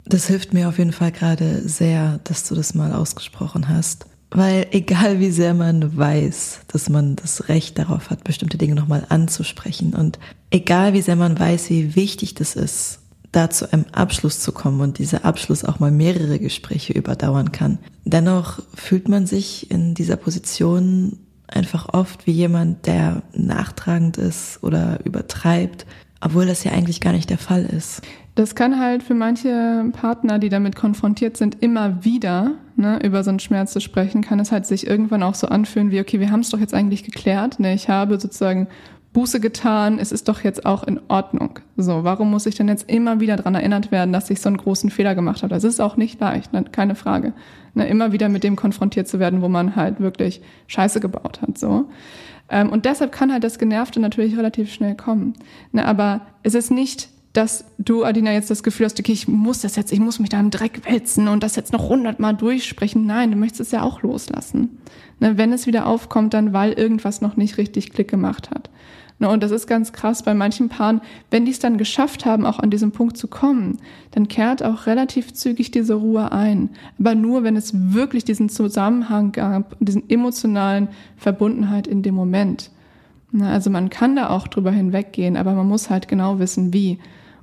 Das 0.04 0.26
hilft 0.26 0.52
mir 0.52 0.68
auf 0.68 0.78
jeden 0.78 0.92
Fall 0.92 1.12
gerade 1.12 1.68
sehr, 1.68 2.20
dass 2.24 2.46
du 2.46 2.54
das 2.54 2.74
mal 2.74 2.92
ausgesprochen 2.92 3.68
hast. 3.68 4.06
Weil 4.30 4.66
egal 4.72 5.20
wie 5.20 5.30
sehr 5.30 5.54
man 5.54 5.96
weiß, 5.96 6.62
dass 6.68 6.88
man 6.88 7.14
das 7.16 7.48
Recht 7.48 7.78
darauf 7.78 8.10
hat, 8.10 8.24
bestimmte 8.24 8.58
Dinge 8.58 8.74
nochmal 8.74 9.06
anzusprechen 9.08 9.94
und 9.94 10.18
egal 10.50 10.92
wie 10.92 11.00
sehr 11.02 11.14
man 11.14 11.38
weiß, 11.38 11.70
wie 11.70 11.94
wichtig 11.94 12.34
das 12.34 12.56
ist, 12.56 12.98
da 13.30 13.50
zu 13.50 13.72
einem 13.72 13.84
Abschluss 13.92 14.40
zu 14.40 14.50
kommen 14.50 14.80
und 14.80 14.98
dieser 14.98 15.24
Abschluss 15.24 15.64
auch 15.64 15.78
mal 15.78 15.92
mehrere 15.92 16.40
Gespräche 16.40 16.92
überdauern 16.92 17.52
kann, 17.52 17.78
dennoch 18.04 18.60
fühlt 18.74 19.08
man 19.08 19.26
sich 19.26 19.70
in 19.70 19.94
dieser 19.94 20.16
Position 20.16 21.18
einfach 21.48 21.92
oft 21.92 22.26
wie 22.26 22.32
jemand, 22.32 22.86
der 22.86 23.22
nachtragend 23.32 24.18
ist 24.18 24.62
oder 24.62 24.98
übertreibt, 25.04 25.86
obwohl 26.20 26.46
das 26.46 26.64
ja 26.64 26.72
eigentlich 26.72 27.00
gar 27.00 27.12
nicht 27.12 27.30
der 27.30 27.38
Fall 27.38 27.64
ist. 27.64 28.02
Das 28.34 28.54
kann 28.54 28.78
halt 28.78 29.02
für 29.02 29.14
manche 29.14 29.84
Partner, 29.92 30.38
die 30.38 30.50
damit 30.50 30.76
konfrontiert 30.76 31.36
sind, 31.38 31.62
immer 31.62 32.04
wieder 32.04 32.52
ne, 32.76 32.98
über 33.02 33.24
so 33.24 33.30
einen 33.30 33.40
Schmerz 33.40 33.72
zu 33.72 33.80
sprechen, 33.80 34.20
kann 34.20 34.40
es 34.40 34.52
halt 34.52 34.66
sich 34.66 34.86
irgendwann 34.86 35.22
auch 35.22 35.34
so 35.34 35.46
anfühlen 35.46 35.90
wie, 35.90 36.00
okay, 36.00 36.20
wir 36.20 36.30
haben 36.30 36.40
es 36.40 36.50
doch 36.50 36.60
jetzt 36.60 36.74
eigentlich 36.74 37.02
geklärt. 37.02 37.58
Ne? 37.60 37.72
Ich 37.72 37.88
habe 37.88 38.20
sozusagen 38.20 38.68
Buße 39.14 39.40
getan, 39.40 39.98
es 39.98 40.12
ist 40.12 40.28
doch 40.28 40.44
jetzt 40.44 40.66
auch 40.66 40.84
in 40.84 41.00
Ordnung. 41.08 41.60
So, 41.78 42.04
warum 42.04 42.30
muss 42.30 42.44
ich 42.44 42.54
denn 42.54 42.68
jetzt 42.68 42.90
immer 42.90 43.20
wieder 43.20 43.36
daran 43.36 43.54
erinnert 43.54 43.90
werden, 43.90 44.12
dass 44.12 44.28
ich 44.28 44.42
so 44.42 44.50
einen 44.50 44.58
großen 44.58 44.90
Fehler 44.90 45.14
gemacht 45.14 45.42
habe? 45.42 45.54
Das 45.54 45.64
ist 45.64 45.80
auch 45.80 45.96
nicht 45.96 46.20
leicht, 46.20 46.52
ne? 46.52 46.64
keine 46.64 46.94
Frage. 46.94 47.32
Ne? 47.76 47.86
Immer 47.88 48.12
wieder 48.12 48.28
mit 48.28 48.42
dem 48.42 48.56
konfrontiert 48.56 49.06
zu 49.06 49.18
werden, 49.18 49.42
wo 49.42 49.48
man 49.48 49.76
halt 49.76 50.00
wirklich 50.00 50.40
Scheiße 50.66 51.00
gebaut 51.00 51.40
hat. 51.42 51.58
So. 51.58 51.88
Ähm, 52.48 52.70
und 52.70 52.84
deshalb 52.84 53.12
kann 53.12 53.32
halt 53.32 53.44
das 53.44 53.58
Genervte 53.58 54.00
natürlich 54.00 54.36
relativ 54.36 54.72
schnell 54.72 54.96
kommen. 54.96 55.34
Ne? 55.72 55.84
Aber 55.84 56.22
es 56.42 56.54
ist 56.54 56.70
nicht 56.70 57.08
dass 57.36 57.66
du, 57.76 58.04
Adina, 58.04 58.32
jetzt 58.32 58.50
das 58.50 58.62
Gefühl 58.62 58.86
hast, 58.86 58.98
okay, 58.98 59.12
ich 59.12 59.28
muss 59.28 59.60
das 59.60 59.76
jetzt, 59.76 59.92
ich 59.92 60.00
muss 60.00 60.18
mich 60.18 60.30
da 60.30 60.40
im 60.40 60.50
Dreck 60.50 60.86
wälzen 60.86 61.28
und 61.28 61.42
das 61.42 61.54
jetzt 61.54 61.72
noch 61.72 61.88
hundertmal 61.88 62.34
durchsprechen. 62.34 63.04
Nein, 63.04 63.30
du 63.30 63.36
möchtest 63.36 63.60
es 63.60 63.70
ja 63.72 63.82
auch 63.82 64.00
loslassen. 64.02 64.78
Ne, 65.20 65.36
wenn 65.36 65.52
es 65.52 65.66
wieder 65.66 65.86
aufkommt, 65.86 66.32
dann 66.32 66.52
weil 66.52 66.72
irgendwas 66.72 67.20
noch 67.20 67.36
nicht 67.36 67.58
richtig 67.58 67.92
Klick 67.92 68.08
gemacht 68.08 68.50
hat. 68.50 68.70
Ne, 69.18 69.30
und 69.30 69.42
das 69.42 69.50
ist 69.50 69.66
ganz 69.66 69.92
krass 69.92 70.22
bei 70.22 70.34
manchen 70.34 70.68
Paaren, 70.68 71.00
wenn 71.30 71.46
die 71.46 71.50
es 71.50 71.58
dann 71.58 71.78
geschafft 71.78 72.26
haben, 72.26 72.44
auch 72.44 72.58
an 72.58 72.70
diesem 72.70 72.92
Punkt 72.92 73.16
zu 73.16 73.28
kommen, 73.28 73.78
dann 74.10 74.28
kehrt 74.28 74.62
auch 74.62 74.86
relativ 74.86 75.32
zügig 75.32 75.70
diese 75.70 75.94
Ruhe 75.94 76.32
ein. 76.32 76.68
Aber 76.98 77.14
nur, 77.14 77.42
wenn 77.42 77.56
es 77.56 77.94
wirklich 77.94 78.24
diesen 78.24 78.50
Zusammenhang 78.50 79.32
gab, 79.32 79.74
diesen 79.80 80.08
emotionalen 80.10 80.88
Verbundenheit 81.16 81.86
in 81.86 82.02
dem 82.02 82.14
Moment. 82.14 82.70
Ne, 83.32 83.48
also 83.48 83.70
man 83.70 83.88
kann 83.88 84.16
da 84.16 84.28
auch 84.28 84.48
drüber 84.48 84.70
hinweggehen, 84.70 85.38
aber 85.38 85.54
man 85.54 85.66
muss 85.66 85.88
halt 85.88 86.08
genau 86.08 86.38
wissen, 86.38 86.74
wie. 86.74 86.98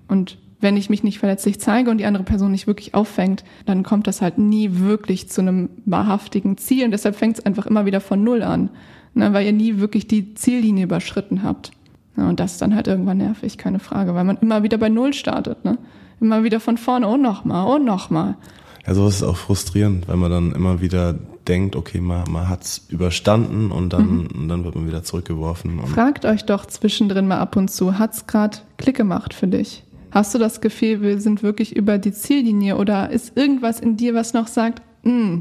Und 0.08 0.38
wenn 0.60 0.78
ich 0.78 0.92
mich 0.92 1.04
nicht 1.04 1.18
verletzlich 1.18 1.60
zeige 1.60 1.90
und 1.90 1.98
die 1.98 2.06
andere 2.06 2.24
Person 2.24 2.52
nicht 2.52 2.68
wirklich 2.68 2.94
auffängt, 2.94 3.44
dann 3.66 3.82
kommt 3.82 4.06
das 4.06 4.22
halt 4.22 4.38
nie 4.38 4.78
wirklich 4.78 5.28
zu 5.28 5.42
einem 5.42 5.70
wahrhaftigen 5.86 6.58
Ziel. 6.58 6.86
Und 6.86 6.92
deshalb 6.92 7.16
fängt 7.16 7.40
es 7.40 7.46
einfach 7.46 7.66
immer 7.66 7.88
wieder 7.88 8.00
von 8.00 8.24
Null 8.24 8.44
an, 8.44 8.70
ne, 9.14 9.34
weil 9.34 9.46
ihr 9.46 9.54
nie 9.54 9.80
wirklich 9.80 10.08
die 10.08 10.34
Ziellinie 10.36 10.86
überschritten 10.86 11.44
habt. 11.44 11.72
Ja, 12.18 12.30
und 12.30 12.40
das 12.40 12.54
ist 12.54 12.62
dann 12.62 12.76
halt 12.76 12.88
irgendwann 12.88 13.18
nervig, 13.18 13.58
keine 13.58 13.80
Frage, 13.80 14.14
weil 14.14 14.24
man 14.24 14.38
immer 14.38 14.64
wieder 14.64 14.78
bei 14.78 14.90
Null 14.90 15.14
startet. 15.14 15.66
Ne? 15.66 15.78
Immer 16.22 16.44
wieder 16.44 16.60
von 16.60 16.78
vorne, 16.78 17.08
oh 17.08 17.18
nochmal, 17.18 17.68
oh 17.68 17.80
nochmal. 17.80 18.36
Ja, 18.86 18.94
so 18.94 19.08
ist 19.08 19.16
es 19.16 19.24
auch 19.24 19.38
frustrierend, 19.38 20.08
weil 20.08 20.18
man 20.18 20.30
dann 20.30 20.52
immer 20.52 20.82
wieder 20.82 21.18
denkt, 21.48 21.76
okay, 21.76 22.00
man, 22.00 22.30
man 22.32 22.50
hat's 22.50 22.86
überstanden 22.90 23.72
und 23.72 23.94
dann, 23.94 24.18
mhm. 24.18 24.28
und 24.34 24.48
dann 24.48 24.64
wird 24.64 24.76
man 24.76 24.88
wieder 24.88 25.04
zurückgeworfen. 25.04 25.86
Fragt 25.88 26.26
euch 26.26 26.46
doch 26.46 26.66
zwischendrin 26.66 27.28
mal 27.28 27.40
ab 27.40 27.56
und 27.56 27.70
zu, 27.70 27.98
hat's 27.98 28.28
gerade 28.28 28.58
Klick 28.78 28.96
gemacht 28.96 29.34
für 29.34 29.48
dich? 29.48 29.84
Hast 30.12 30.36
du 30.36 30.40
das 30.40 30.62
Gefühl, 30.62 31.02
wir 31.02 31.20
sind 31.20 31.42
wirklich 31.42 31.76
über 31.76 31.98
die 31.98 32.12
Ziellinie 32.12 32.78
oder 32.78 33.10
ist 33.10 33.36
irgendwas 33.36 33.80
in 33.80 33.98
dir, 33.98 34.14
was 34.14 34.34
noch 34.34 34.48
sagt, 34.48 34.82
mm, 35.04 35.40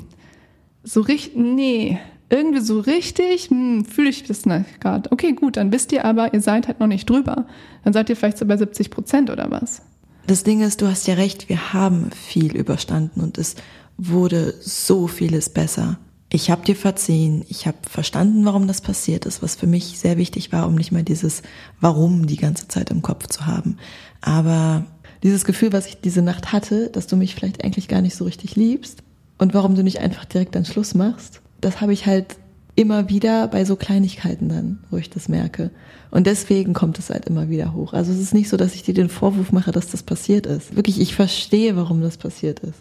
so 0.82 1.02
richtig, 1.02 1.36
nee, 1.36 1.98
irgendwie 2.32 2.60
so 2.60 2.80
richtig, 2.80 3.50
hm, 3.50 3.84
fühle 3.84 4.10
ich 4.10 4.24
das 4.24 4.46
nicht 4.46 4.80
gerade. 4.80 5.12
Okay, 5.12 5.32
gut, 5.32 5.56
dann 5.56 5.70
wisst 5.70 5.92
ihr 5.92 6.04
aber, 6.04 6.32
ihr 6.32 6.40
seid 6.40 6.66
halt 6.66 6.80
noch 6.80 6.86
nicht 6.86 7.08
drüber. 7.08 7.46
Dann 7.84 7.92
seid 7.92 8.08
ihr 8.08 8.16
vielleicht 8.16 8.38
so 8.38 8.46
bei 8.46 8.56
70 8.56 8.90
Prozent 8.90 9.30
oder 9.30 9.50
was. 9.50 9.82
Das 10.26 10.42
Ding 10.42 10.62
ist, 10.62 10.80
du 10.80 10.86
hast 10.86 11.06
ja 11.06 11.14
recht, 11.14 11.48
wir 11.48 11.72
haben 11.72 12.10
viel 12.10 12.56
überstanden 12.56 13.20
und 13.20 13.38
es 13.38 13.56
wurde 13.98 14.54
so 14.60 15.06
vieles 15.08 15.50
besser. 15.50 15.98
Ich 16.30 16.50
habe 16.50 16.64
dir 16.64 16.76
verziehen, 16.76 17.44
ich 17.48 17.66
habe 17.66 17.76
verstanden, 17.86 18.46
warum 18.46 18.66
das 18.66 18.80
passiert 18.80 19.26
ist, 19.26 19.42
was 19.42 19.54
für 19.54 19.66
mich 19.66 19.98
sehr 19.98 20.16
wichtig 20.16 20.50
war, 20.50 20.66
um 20.66 20.76
nicht 20.76 20.90
mehr 20.90 21.02
dieses 21.02 21.42
Warum 21.80 22.26
die 22.26 22.38
ganze 22.38 22.68
Zeit 22.68 22.90
im 22.90 23.02
Kopf 23.02 23.26
zu 23.26 23.46
haben. 23.46 23.76
Aber 24.22 24.86
dieses 25.22 25.44
Gefühl, 25.44 25.74
was 25.74 25.86
ich 25.86 26.00
diese 26.00 26.22
Nacht 26.22 26.52
hatte, 26.52 26.88
dass 26.88 27.06
du 27.06 27.16
mich 27.16 27.34
vielleicht 27.34 27.62
eigentlich 27.62 27.88
gar 27.88 28.00
nicht 28.00 28.16
so 28.16 28.24
richtig 28.24 28.56
liebst 28.56 29.02
und 29.36 29.52
warum 29.52 29.74
du 29.74 29.82
nicht 29.82 29.98
einfach 29.98 30.24
direkt 30.24 30.54
dann 30.54 30.64
Schluss 30.64 30.94
machst, 30.94 31.41
das 31.62 31.80
habe 31.80 31.92
ich 31.92 32.06
halt 32.06 32.36
immer 32.74 33.08
wieder 33.08 33.48
bei 33.48 33.64
so 33.64 33.76
Kleinigkeiten 33.76 34.48
dann, 34.48 34.78
wo 34.90 34.96
ich 34.96 35.10
das 35.10 35.28
merke. 35.28 35.70
Und 36.10 36.26
deswegen 36.26 36.72
kommt 36.74 36.98
es 36.98 37.10
halt 37.10 37.26
immer 37.26 37.48
wieder 37.48 37.74
hoch. 37.74 37.92
Also 37.92 38.12
es 38.12 38.18
ist 38.18 38.34
nicht 38.34 38.48
so, 38.48 38.56
dass 38.56 38.74
ich 38.74 38.82
dir 38.82 38.94
den 38.94 39.08
Vorwurf 39.08 39.52
mache, 39.52 39.72
dass 39.72 39.88
das 39.88 40.02
passiert 40.02 40.46
ist. 40.46 40.76
Wirklich, 40.76 41.00
ich 41.00 41.14
verstehe, 41.14 41.76
warum 41.76 42.00
das 42.00 42.16
passiert 42.16 42.60
ist. 42.60 42.78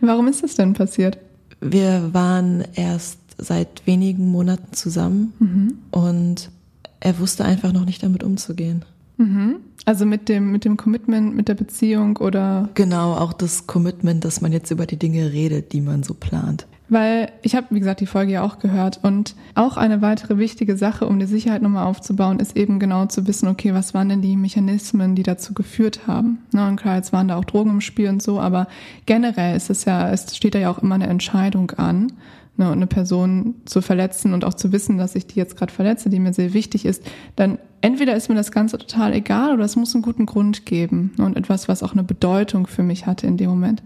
Warum 0.00 0.28
ist 0.28 0.42
das 0.42 0.56
denn 0.56 0.74
passiert? 0.74 1.18
Wir 1.60 2.10
waren 2.12 2.64
erst 2.74 3.18
seit 3.38 3.86
wenigen 3.86 4.30
Monaten 4.30 4.72
zusammen 4.72 5.32
mhm. 5.38 5.78
und 5.90 6.50
er 7.00 7.18
wusste 7.18 7.44
einfach 7.44 7.72
noch 7.72 7.84
nicht 7.84 8.02
damit 8.02 8.22
umzugehen. 8.22 8.84
Mhm. 9.16 9.56
Also 9.84 10.06
mit 10.06 10.28
dem, 10.28 10.50
mit 10.50 10.64
dem 10.64 10.76
Commitment, 10.76 11.34
mit 11.34 11.48
der 11.48 11.54
Beziehung 11.54 12.16
oder? 12.16 12.68
Genau, 12.74 13.14
auch 13.14 13.32
das 13.32 13.66
Commitment, 13.66 14.24
dass 14.24 14.40
man 14.40 14.52
jetzt 14.52 14.70
über 14.70 14.86
die 14.86 14.98
Dinge 14.98 15.32
redet, 15.32 15.72
die 15.72 15.80
man 15.80 16.02
so 16.02 16.14
plant. 16.14 16.66
Weil 16.88 17.32
ich 17.42 17.54
habe, 17.54 17.68
wie 17.70 17.78
gesagt, 17.78 18.00
die 18.00 18.06
Folge 18.06 18.32
ja 18.32 18.42
auch 18.42 18.58
gehört 18.58 19.00
und 19.02 19.34
auch 19.54 19.78
eine 19.78 20.02
weitere 20.02 20.36
wichtige 20.36 20.76
Sache, 20.76 21.06
um 21.06 21.18
die 21.18 21.26
Sicherheit 21.26 21.62
nochmal 21.62 21.86
aufzubauen, 21.86 22.40
ist 22.40 22.56
eben 22.56 22.78
genau 22.78 23.06
zu 23.06 23.26
wissen, 23.26 23.48
okay, 23.48 23.72
was 23.72 23.94
waren 23.94 24.10
denn 24.10 24.20
die 24.20 24.36
Mechanismen, 24.36 25.14
die 25.14 25.22
dazu 25.22 25.54
geführt 25.54 26.06
haben. 26.06 26.38
Na, 26.52 26.68
und 26.68 26.76
klar, 26.76 26.96
jetzt 26.96 27.12
waren 27.12 27.28
da 27.28 27.36
auch 27.36 27.44
Drogen 27.46 27.70
im 27.70 27.80
Spiel 27.80 28.10
und 28.10 28.22
so, 28.22 28.38
aber 28.38 28.68
generell 29.06 29.56
ist 29.56 29.70
es 29.70 29.86
ja, 29.86 30.10
es 30.10 30.36
steht 30.36 30.54
da 30.54 30.58
ja 30.58 30.70
auch 30.70 30.82
immer 30.82 30.96
eine 30.96 31.06
Entscheidung 31.06 31.70
an 31.70 32.12
ne, 32.56 32.66
und 32.66 32.74
eine 32.74 32.86
Person 32.86 33.54
zu 33.64 33.80
verletzen 33.80 34.34
und 34.34 34.44
auch 34.44 34.54
zu 34.54 34.72
wissen, 34.72 34.98
dass 34.98 35.14
ich 35.14 35.26
die 35.26 35.38
jetzt 35.38 35.56
gerade 35.56 35.72
verletze, 35.72 36.10
die 36.10 36.20
mir 36.20 36.32
sehr 36.32 36.52
wichtig 36.54 36.84
ist, 36.84 37.02
dann 37.36 37.58
entweder 37.80 38.14
ist 38.14 38.28
mir 38.28 38.34
das 38.34 38.52
Ganze 38.52 38.78
total 38.78 39.12
egal 39.14 39.54
oder 39.54 39.64
es 39.64 39.76
muss 39.76 39.94
einen 39.94 40.02
guten 40.02 40.26
Grund 40.26 40.66
geben 40.66 41.12
ne, 41.16 41.24
und 41.24 41.36
etwas, 41.36 41.68
was 41.68 41.82
auch 41.82 41.92
eine 41.92 42.04
Bedeutung 42.04 42.66
für 42.66 42.82
mich 42.82 43.06
hatte 43.06 43.26
in 43.26 43.36
dem 43.36 43.50
Moment 43.50 43.82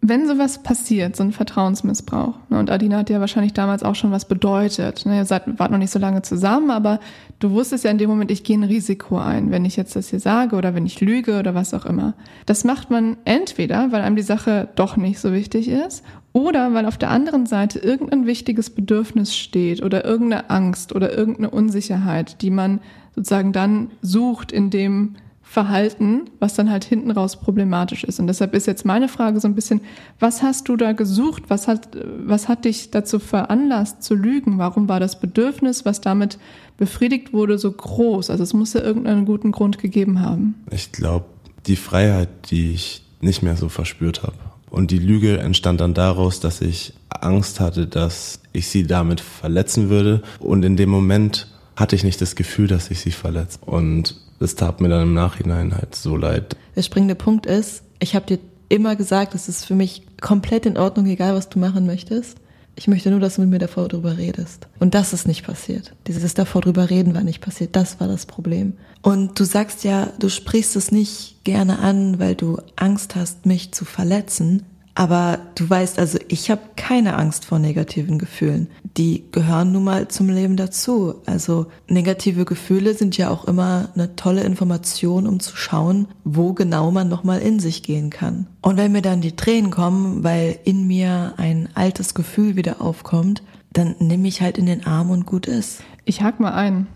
wenn 0.00 0.28
sowas 0.28 0.62
passiert, 0.62 1.16
so 1.16 1.24
ein 1.24 1.32
Vertrauensmissbrauch, 1.32 2.34
ne, 2.48 2.58
und 2.58 2.70
Adina 2.70 2.98
hat 2.98 3.10
ja 3.10 3.18
wahrscheinlich 3.20 3.54
damals 3.54 3.82
auch 3.82 3.94
schon 3.94 4.12
was 4.12 4.26
bedeutet, 4.26 5.04
ne, 5.06 5.16
ihr 5.16 5.24
seid, 5.24 5.58
wart 5.58 5.70
noch 5.70 5.78
nicht 5.78 5.90
so 5.90 5.98
lange 5.98 6.22
zusammen, 6.22 6.70
aber 6.70 7.00
du 7.38 7.50
wusstest 7.50 7.84
ja 7.84 7.90
in 7.90 7.98
dem 7.98 8.10
Moment, 8.10 8.30
ich 8.30 8.44
gehe 8.44 8.56
ein 8.56 8.64
Risiko 8.64 9.18
ein, 9.18 9.50
wenn 9.50 9.64
ich 9.64 9.76
jetzt 9.76 9.96
das 9.96 10.10
hier 10.10 10.20
sage 10.20 10.56
oder 10.56 10.74
wenn 10.74 10.86
ich 10.86 11.00
lüge 11.00 11.38
oder 11.38 11.54
was 11.54 11.74
auch 11.74 11.86
immer. 11.86 12.14
Das 12.44 12.64
macht 12.64 12.90
man 12.90 13.16
entweder, 13.24 13.90
weil 13.90 14.02
einem 14.02 14.16
die 14.16 14.22
Sache 14.22 14.68
doch 14.76 14.96
nicht 14.96 15.18
so 15.18 15.32
wichtig 15.32 15.68
ist, 15.68 16.04
oder 16.32 16.74
weil 16.74 16.84
auf 16.84 16.98
der 16.98 17.10
anderen 17.10 17.46
Seite 17.46 17.78
irgendein 17.78 18.26
wichtiges 18.26 18.68
Bedürfnis 18.68 19.34
steht 19.34 19.82
oder 19.82 20.04
irgendeine 20.04 20.50
Angst 20.50 20.94
oder 20.94 21.16
irgendeine 21.16 21.48
Unsicherheit, 21.48 22.42
die 22.42 22.50
man 22.50 22.80
sozusagen 23.14 23.52
dann 23.52 23.90
sucht, 24.02 24.52
in 24.52 24.68
dem 24.68 25.14
Verhalten, 25.48 26.28
was 26.40 26.54
dann 26.54 26.70
halt 26.70 26.84
hinten 26.84 27.12
raus 27.12 27.40
problematisch 27.40 28.02
ist. 28.04 28.18
Und 28.18 28.26
deshalb 28.26 28.52
ist 28.52 28.66
jetzt 28.66 28.84
meine 28.84 29.08
Frage 29.08 29.40
so 29.40 29.46
ein 29.46 29.54
bisschen, 29.54 29.80
was 30.18 30.42
hast 30.42 30.68
du 30.68 30.76
da 30.76 30.92
gesucht? 30.92 31.44
Was 31.48 31.68
hat, 31.68 31.96
was 32.18 32.48
hat 32.48 32.64
dich 32.64 32.90
dazu 32.90 33.20
veranlasst 33.20 34.02
zu 34.02 34.14
lügen? 34.14 34.58
Warum 34.58 34.88
war 34.88 34.98
das 35.00 35.20
Bedürfnis, 35.20 35.84
was 35.84 36.00
damit 36.00 36.38
befriedigt 36.76 37.32
wurde, 37.32 37.58
so 37.58 37.70
groß? 37.70 38.28
Also 38.28 38.42
es 38.42 38.54
muss 38.54 38.74
ja 38.74 38.82
irgendeinen 38.82 39.24
guten 39.24 39.52
Grund 39.52 39.78
gegeben 39.78 40.20
haben. 40.20 40.56
Ich 40.70 40.90
glaube, 40.90 41.26
die 41.66 41.76
Freiheit, 41.76 42.28
die 42.50 42.72
ich 42.72 43.04
nicht 43.20 43.42
mehr 43.42 43.56
so 43.56 43.68
verspürt 43.68 44.24
habe. 44.24 44.36
Und 44.68 44.90
die 44.90 44.98
Lüge 44.98 45.38
entstand 45.38 45.80
dann 45.80 45.94
daraus, 45.94 46.40
dass 46.40 46.60
ich 46.60 46.92
Angst 47.08 47.60
hatte, 47.60 47.86
dass 47.86 48.40
ich 48.52 48.66
sie 48.68 48.86
damit 48.86 49.20
verletzen 49.20 49.88
würde. 49.90 50.22
Und 50.40 50.64
in 50.64 50.76
dem 50.76 50.90
Moment 50.90 51.46
hatte 51.76 51.94
ich 51.94 52.04
nicht 52.04 52.20
das 52.20 52.34
Gefühl, 52.34 52.66
dass 52.66 52.90
ich 52.90 53.00
sie 53.00 53.10
verletze. 53.10 53.58
Und 53.64 54.16
das 54.40 54.54
tat 54.54 54.80
mir 54.80 54.88
dann 54.88 55.02
im 55.02 55.14
Nachhinein 55.14 55.74
halt 55.74 55.94
so 55.94 56.16
leid. 56.16 56.56
Der 56.74 56.82
springende 56.82 57.14
Punkt 57.14 57.46
ist, 57.46 57.82
ich 58.00 58.14
habe 58.14 58.26
dir 58.26 58.38
immer 58.68 58.96
gesagt, 58.96 59.34
es 59.34 59.48
ist 59.48 59.64
für 59.64 59.74
mich 59.74 60.02
komplett 60.20 60.66
in 60.66 60.76
Ordnung, 60.76 61.06
egal 61.06 61.34
was 61.34 61.48
du 61.48 61.58
machen 61.58 61.86
möchtest. 61.86 62.38
Ich 62.78 62.88
möchte 62.88 63.10
nur, 63.10 63.20
dass 63.20 63.36
du 63.36 63.40
mit 63.40 63.50
mir 63.50 63.58
davor 63.58 63.88
drüber 63.88 64.18
redest. 64.18 64.68
Und 64.78 64.94
das 64.94 65.14
ist 65.14 65.26
nicht 65.26 65.46
passiert. 65.46 65.94
Dieses 66.06 66.34
davor 66.34 66.60
drüber 66.60 66.90
reden 66.90 67.14
war 67.14 67.22
nicht 67.22 67.40
passiert. 67.40 67.74
Das 67.74 68.00
war 68.00 68.08
das 68.08 68.26
Problem. 68.26 68.74
Und 69.00 69.40
du 69.40 69.44
sagst 69.44 69.82
ja, 69.82 70.12
du 70.18 70.28
sprichst 70.28 70.76
es 70.76 70.92
nicht 70.92 71.42
gerne 71.44 71.78
an, 71.78 72.18
weil 72.18 72.34
du 72.34 72.58
Angst 72.76 73.16
hast, 73.16 73.46
mich 73.46 73.72
zu 73.72 73.86
verletzen. 73.86 74.64
Aber 74.96 75.40
du 75.54 75.68
weißt, 75.68 75.98
also 75.98 76.18
ich 76.28 76.50
habe 76.50 76.62
keine 76.74 77.16
Angst 77.16 77.44
vor 77.44 77.58
negativen 77.58 78.18
Gefühlen. 78.18 78.68
Die 78.96 79.24
gehören 79.30 79.70
nun 79.70 79.84
mal 79.84 80.08
zum 80.08 80.30
Leben 80.30 80.56
dazu. 80.56 81.16
Also 81.26 81.66
negative 81.86 82.46
Gefühle 82.46 82.94
sind 82.94 83.18
ja 83.18 83.28
auch 83.28 83.44
immer 83.44 83.90
eine 83.94 84.16
tolle 84.16 84.42
Information, 84.42 85.26
um 85.26 85.38
zu 85.38 85.54
schauen, 85.54 86.08
wo 86.24 86.54
genau 86.54 86.90
man 86.90 87.10
nochmal 87.10 87.40
in 87.40 87.60
sich 87.60 87.82
gehen 87.82 88.08
kann. 88.08 88.46
Und 88.62 88.78
wenn 88.78 88.92
mir 88.92 89.02
dann 89.02 89.20
die 89.20 89.36
Tränen 89.36 89.70
kommen, 89.70 90.24
weil 90.24 90.58
in 90.64 90.86
mir 90.86 91.34
ein 91.36 91.68
altes 91.74 92.14
Gefühl 92.14 92.56
wieder 92.56 92.80
aufkommt, 92.80 93.42
dann 93.74 93.96
nehme 93.98 94.26
ich 94.28 94.40
halt 94.40 94.56
in 94.56 94.64
den 94.64 94.86
Arm 94.86 95.10
und 95.10 95.26
gut 95.26 95.46
ist. 95.46 95.82
Ich 96.06 96.22
hake 96.22 96.42
mal 96.42 96.54
ein. 96.54 96.86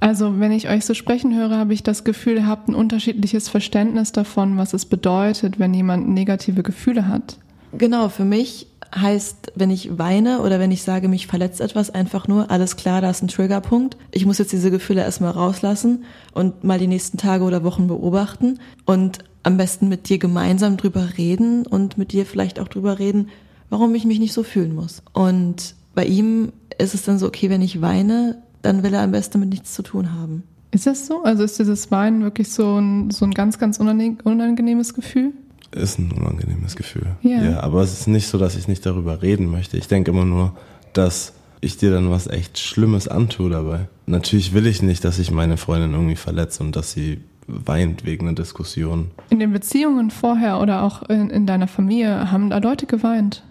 Also, 0.00 0.38
wenn 0.38 0.52
ich 0.52 0.68
euch 0.68 0.84
so 0.84 0.94
sprechen 0.94 1.36
höre, 1.36 1.56
habe 1.56 1.74
ich 1.74 1.82
das 1.82 2.04
Gefühl, 2.04 2.36
ihr 2.36 2.46
habt 2.46 2.68
ein 2.68 2.74
unterschiedliches 2.74 3.48
Verständnis 3.48 4.12
davon, 4.12 4.56
was 4.56 4.72
es 4.72 4.86
bedeutet, 4.86 5.58
wenn 5.58 5.74
jemand 5.74 6.08
negative 6.08 6.62
Gefühle 6.62 7.08
hat. 7.08 7.38
Genau, 7.76 8.08
für 8.08 8.24
mich 8.24 8.68
heißt, 8.94 9.52
wenn 9.54 9.70
ich 9.70 9.98
weine 9.98 10.40
oder 10.40 10.58
wenn 10.58 10.70
ich 10.70 10.82
sage, 10.82 11.08
mich 11.08 11.26
verletzt 11.26 11.60
etwas, 11.60 11.90
einfach 11.90 12.26
nur, 12.28 12.50
alles 12.50 12.76
klar, 12.76 13.00
da 13.00 13.10
ist 13.10 13.22
ein 13.22 13.28
Triggerpunkt. 13.28 13.96
Ich 14.12 14.24
muss 14.24 14.38
jetzt 14.38 14.52
diese 14.52 14.70
Gefühle 14.70 15.02
erstmal 15.02 15.32
rauslassen 15.32 16.04
und 16.32 16.64
mal 16.64 16.78
die 16.78 16.86
nächsten 16.86 17.18
Tage 17.18 17.44
oder 17.44 17.64
Wochen 17.64 17.86
beobachten 17.86 18.58
und 18.86 19.18
am 19.42 19.56
besten 19.56 19.88
mit 19.88 20.08
dir 20.08 20.18
gemeinsam 20.18 20.76
drüber 20.76 21.18
reden 21.18 21.66
und 21.66 21.98
mit 21.98 22.12
dir 22.12 22.24
vielleicht 22.24 22.60
auch 22.60 22.68
drüber 22.68 22.98
reden, 22.98 23.28
warum 23.70 23.94
ich 23.94 24.04
mich 24.04 24.18
nicht 24.18 24.32
so 24.32 24.42
fühlen 24.42 24.74
muss. 24.74 25.02
Und 25.12 25.74
bei 25.94 26.04
ihm 26.06 26.52
ist 26.78 26.94
es 26.94 27.02
dann 27.02 27.18
so, 27.18 27.26
okay, 27.26 27.50
wenn 27.50 27.62
ich 27.62 27.80
weine, 27.80 28.42
dann 28.68 28.82
will 28.82 28.92
er 28.92 29.02
am 29.02 29.12
besten 29.12 29.34
damit 29.34 29.48
nichts 29.48 29.72
zu 29.72 29.82
tun 29.82 30.12
haben. 30.12 30.42
Ist 30.70 30.86
das 30.86 31.06
so? 31.06 31.22
Also 31.22 31.42
ist 31.42 31.58
dieses 31.58 31.90
Weinen 31.90 32.22
wirklich 32.22 32.52
so 32.52 32.78
ein, 32.78 33.10
so 33.10 33.24
ein 33.24 33.32
ganz, 33.32 33.58
ganz 33.58 33.78
unangenehmes 33.78 34.92
Gefühl? 34.92 35.32
Ist 35.72 35.98
ein 35.98 36.12
unangenehmes 36.12 36.76
Gefühl. 36.76 37.06
Ja. 37.22 37.42
ja. 37.42 37.60
Aber 37.60 37.82
es 37.82 37.92
ist 37.92 38.08
nicht 38.08 38.28
so, 38.28 38.36
dass 38.36 38.56
ich 38.56 38.68
nicht 38.68 38.84
darüber 38.84 39.22
reden 39.22 39.50
möchte. 39.50 39.78
Ich 39.78 39.88
denke 39.88 40.10
immer 40.10 40.26
nur, 40.26 40.54
dass 40.92 41.32
ich 41.60 41.78
dir 41.78 41.90
dann 41.90 42.10
was 42.10 42.26
echt 42.26 42.58
Schlimmes 42.58 43.08
antue 43.08 43.48
dabei. 43.48 43.88
Natürlich 44.06 44.52
will 44.52 44.66
ich 44.66 44.82
nicht, 44.82 45.02
dass 45.04 45.18
ich 45.18 45.30
meine 45.30 45.56
Freundin 45.56 45.92
irgendwie 45.92 46.16
verletze 46.16 46.62
und 46.62 46.76
dass 46.76 46.92
sie 46.92 47.22
weint 47.46 48.04
wegen 48.04 48.28
einer 48.28 48.36
Diskussion. 48.36 49.10
In 49.30 49.38
den 49.38 49.52
Beziehungen 49.52 50.10
vorher 50.10 50.60
oder 50.60 50.82
auch 50.82 51.02
in, 51.08 51.30
in 51.30 51.46
deiner 51.46 51.68
Familie 51.68 52.30
haben 52.30 52.50
da 52.50 52.58
Leute 52.58 52.84
geweint? 52.84 53.42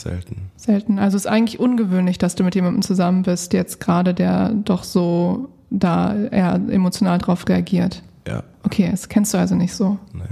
Selten. 0.00 0.50
Selten. 0.56 0.98
Also 0.98 1.16
es 1.16 1.24
ist 1.24 1.30
eigentlich 1.30 1.58
ungewöhnlich, 1.60 2.18
dass 2.18 2.34
du 2.34 2.44
mit 2.44 2.54
jemandem 2.54 2.82
zusammen 2.82 3.22
bist, 3.22 3.52
jetzt 3.52 3.80
gerade, 3.80 4.14
der 4.14 4.50
doch 4.50 4.84
so 4.84 5.48
da 5.70 6.14
eher 6.14 6.54
emotional 6.70 7.18
drauf 7.18 7.48
reagiert. 7.48 8.02
Ja. 8.26 8.42
Okay, 8.62 8.88
das 8.90 9.08
kennst 9.08 9.34
du 9.34 9.38
also 9.38 9.54
nicht 9.54 9.74
so. 9.74 9.98
Nee. 10.12 10.22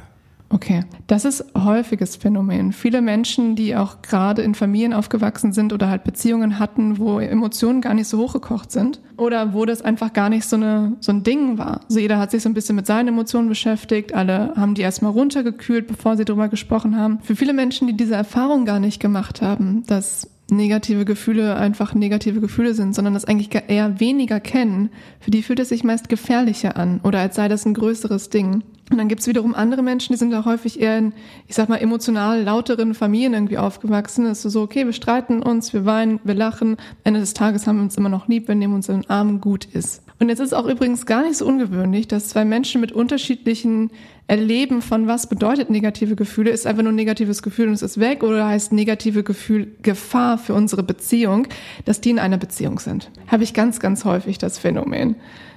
Okay, 0.48 0.84
das 1.08 1.24
ist 1.24 1.44
häufiges 1.56 2.14
Phänomen. 2.16 2.72
Viele 2.72 3.02
Menschen, 3.02 3.56
die 3.56 3.74
auch 3.74 4.00
gerade 4.02 4.42
in 4.42 4.54
Familien 4.54 4.92
aufgewachsen 4.92 5.52
sind 5.52 5.72
oder 5.72 5.90
halt 5.90 6.04
Beziehungen 6.04 6.60
hatten, 6.60 6.98
wo 6.98 7.18
Emotionen 7.18 7.80
gar 7.80 7.94
nicht 7.94 8.06
so 8.06 8.18
hochgekocht 8.18 8.70
sind 8.70 9.00
oder 9.16 9.54
wo 9.54 9.64
das 9.64 9.82
einfach 9.82 10.12
gar 10.12 10.28
nicht 10.28 10.44
so, 10.44 10.56
eine, 10.56 10.96
so 11.00 11.10
ein 11.10 11.24
Ding 11.24 11.58
war. 11.58 11.80
Also 11.88 11.98
jeder 11.98 12.18
hat 12.18 12.30
sich 12.30 12.42
so 12.42 12.48
ein 12.48 12.54
bisschen 12.54 12.76
mit 12.76 12.86
seinen 12.86 13.08
Emotionen 13.08 13.48
beschäftigt, 13.48 14.14
alle 14.14 14.52
haben 14.56 14.74
die 14.74 14.82
erstmal 14.82 15.12
runtergekühlt, 15.12 15.88
bevor 15.88 16.16
sie 16.16 16.24
darüber 16.24 16.48
gesprochen 16.48 16.96
haben. 16.96 17.18
Für 17.22 17.34
viele 17.34 17.52
Menschen, 17.52 17.88
die 17.88 17.96
diese 17.96 18.14
Erfahrung 18.14 18.64
gar 18.64 18.78
nicht 18.78 19.00
gemacht 19.00 19.42
haben, 19.42 19.82
dass 19.86 20.30
negative 20.48 21.04
Gefühle 21.04 21.56
einfach 21.56 21.94
negative 21.94 22.40
Gefühle 22.40 22.74
sind, 22.74 22.94
sondern 22.94 23.14
das 23.14 23.24
eigentlich 23.24 23.50
eher 23.66 23.98
weniger 23.98 24.38
kennen, 24.38 24.90
für 25.18 25.32
die 25.32 25.42
fühlt 25.42 25.58
es 25.58 25.70
sich 25.70 25.82
meist 25.82 26.08
gefährlicher 26.08 26.76
an 26.76 27.00
oder 27.02 27.18
als 27.18 27.34
sei 27.34 27.48
das 27.48 27.66
ein 27.66 27.74
größeres 27.74 28.30
Ding. 28.30 28.62
Und 28.90 28.98
dann 28.98 29.08
gibt's 29.08 29.26
wiederum 29.26 29.54
andere 29.54 29.82
Menschen, 29.82 30.12
die 30.12 30.18
sind 30.18 30.30
da 30.30 30.44
häufig 30.44 30.80
eher 30.80 30.98
in, 30.98 31.12
ich 31.48 31.56
sag 31.56 31.68
mal, 31.68 31.76
emotional 31.76 32.42
lauteren 32.42 32.94
Familien 32.94 33.34
irgendwie 33.34 33.58
aufgewachsen. 33.58 34.26
Das 34.26 34.44
ist 34.44 34.52
so, 34.52 34.62
okay, 34.62 34.86
wir 34.86 34.92
streiten 34.92 35.42
uns, 35.42 35.72
wir 35.72 35.84
weinen, 35.84 36.20
wir 36.22 36.34
lachen. 36.34 36.72
Am 36.72 36.96
Ende 37.02 37.20
des 37.20 37.34
Tages 37.34 37.66
haben 37.66 37.76
wir 37.76 37.82
uns 37.82 37.96
immer 37.96 38.08
noch 38.08 38.28
lieb, 38.28 38.46
wir 38.46 38.54
nehmen 38.54 38.74
uns 38.74 38.88
in 38.88 39.00
den 39.00 39.10
Arm, 39.10 39.40
gut 39.40 39.64
ist. 39.64 40.02
Und 40.18 40.28
jetzt 40.30 40.40
ist 40.40 40.54
auch 40.54 40.66
übrigens 40.66 41.04
gar 41.04 41.22
nicht 41.24 41.36
so 41.36 41.46
ungewöhnlich, 41.46 42.08
dass 42.08 42.28
zwei 42.28 42.44
Menschen 42.44 42.80
mit 42.80 42.92
unterschiedlichen 42.92 43.90
Erleben 44.28 44.82
von 44.82 45.06
was 45.06 45.28
bedeutet 45.28 45.68
negative 45.68 46.16
Gefühle, 46.16 46.50
ist 46.50 46.66
einfach 46.66 46.82
nur 46.82 46.92
ein 46.92 46.96
negatives 46.96 47.42
Gefühl 47.42 47.68
und 47.68 47.74
es 47.74 47.82
ist 47.82 48.00
weg 48.00 48.22
oder 48.22 48.46
heißt 48.46 48.72
negative 48.72 49.22
Gefühl 49.22 49.68
Gefahr 49.82 50.38
für 50.38 50.54
unsere 50.54 50.82
Beziehung, 50.82 51.46
dass 51.84 52.00
die 52.00 52.10
in 52.10 52.18
einer 52.18 52.38
Beziehung 52.38 52.78
sind. 52.78 53.10
Habe 53.28 53.44
ich 53.44 53.52
ganz, 53.52 53.78
ganz 53.78 54.04
häufig 54.04 54.38
das 54.38 54.58
Phänomen. 54.58 55.16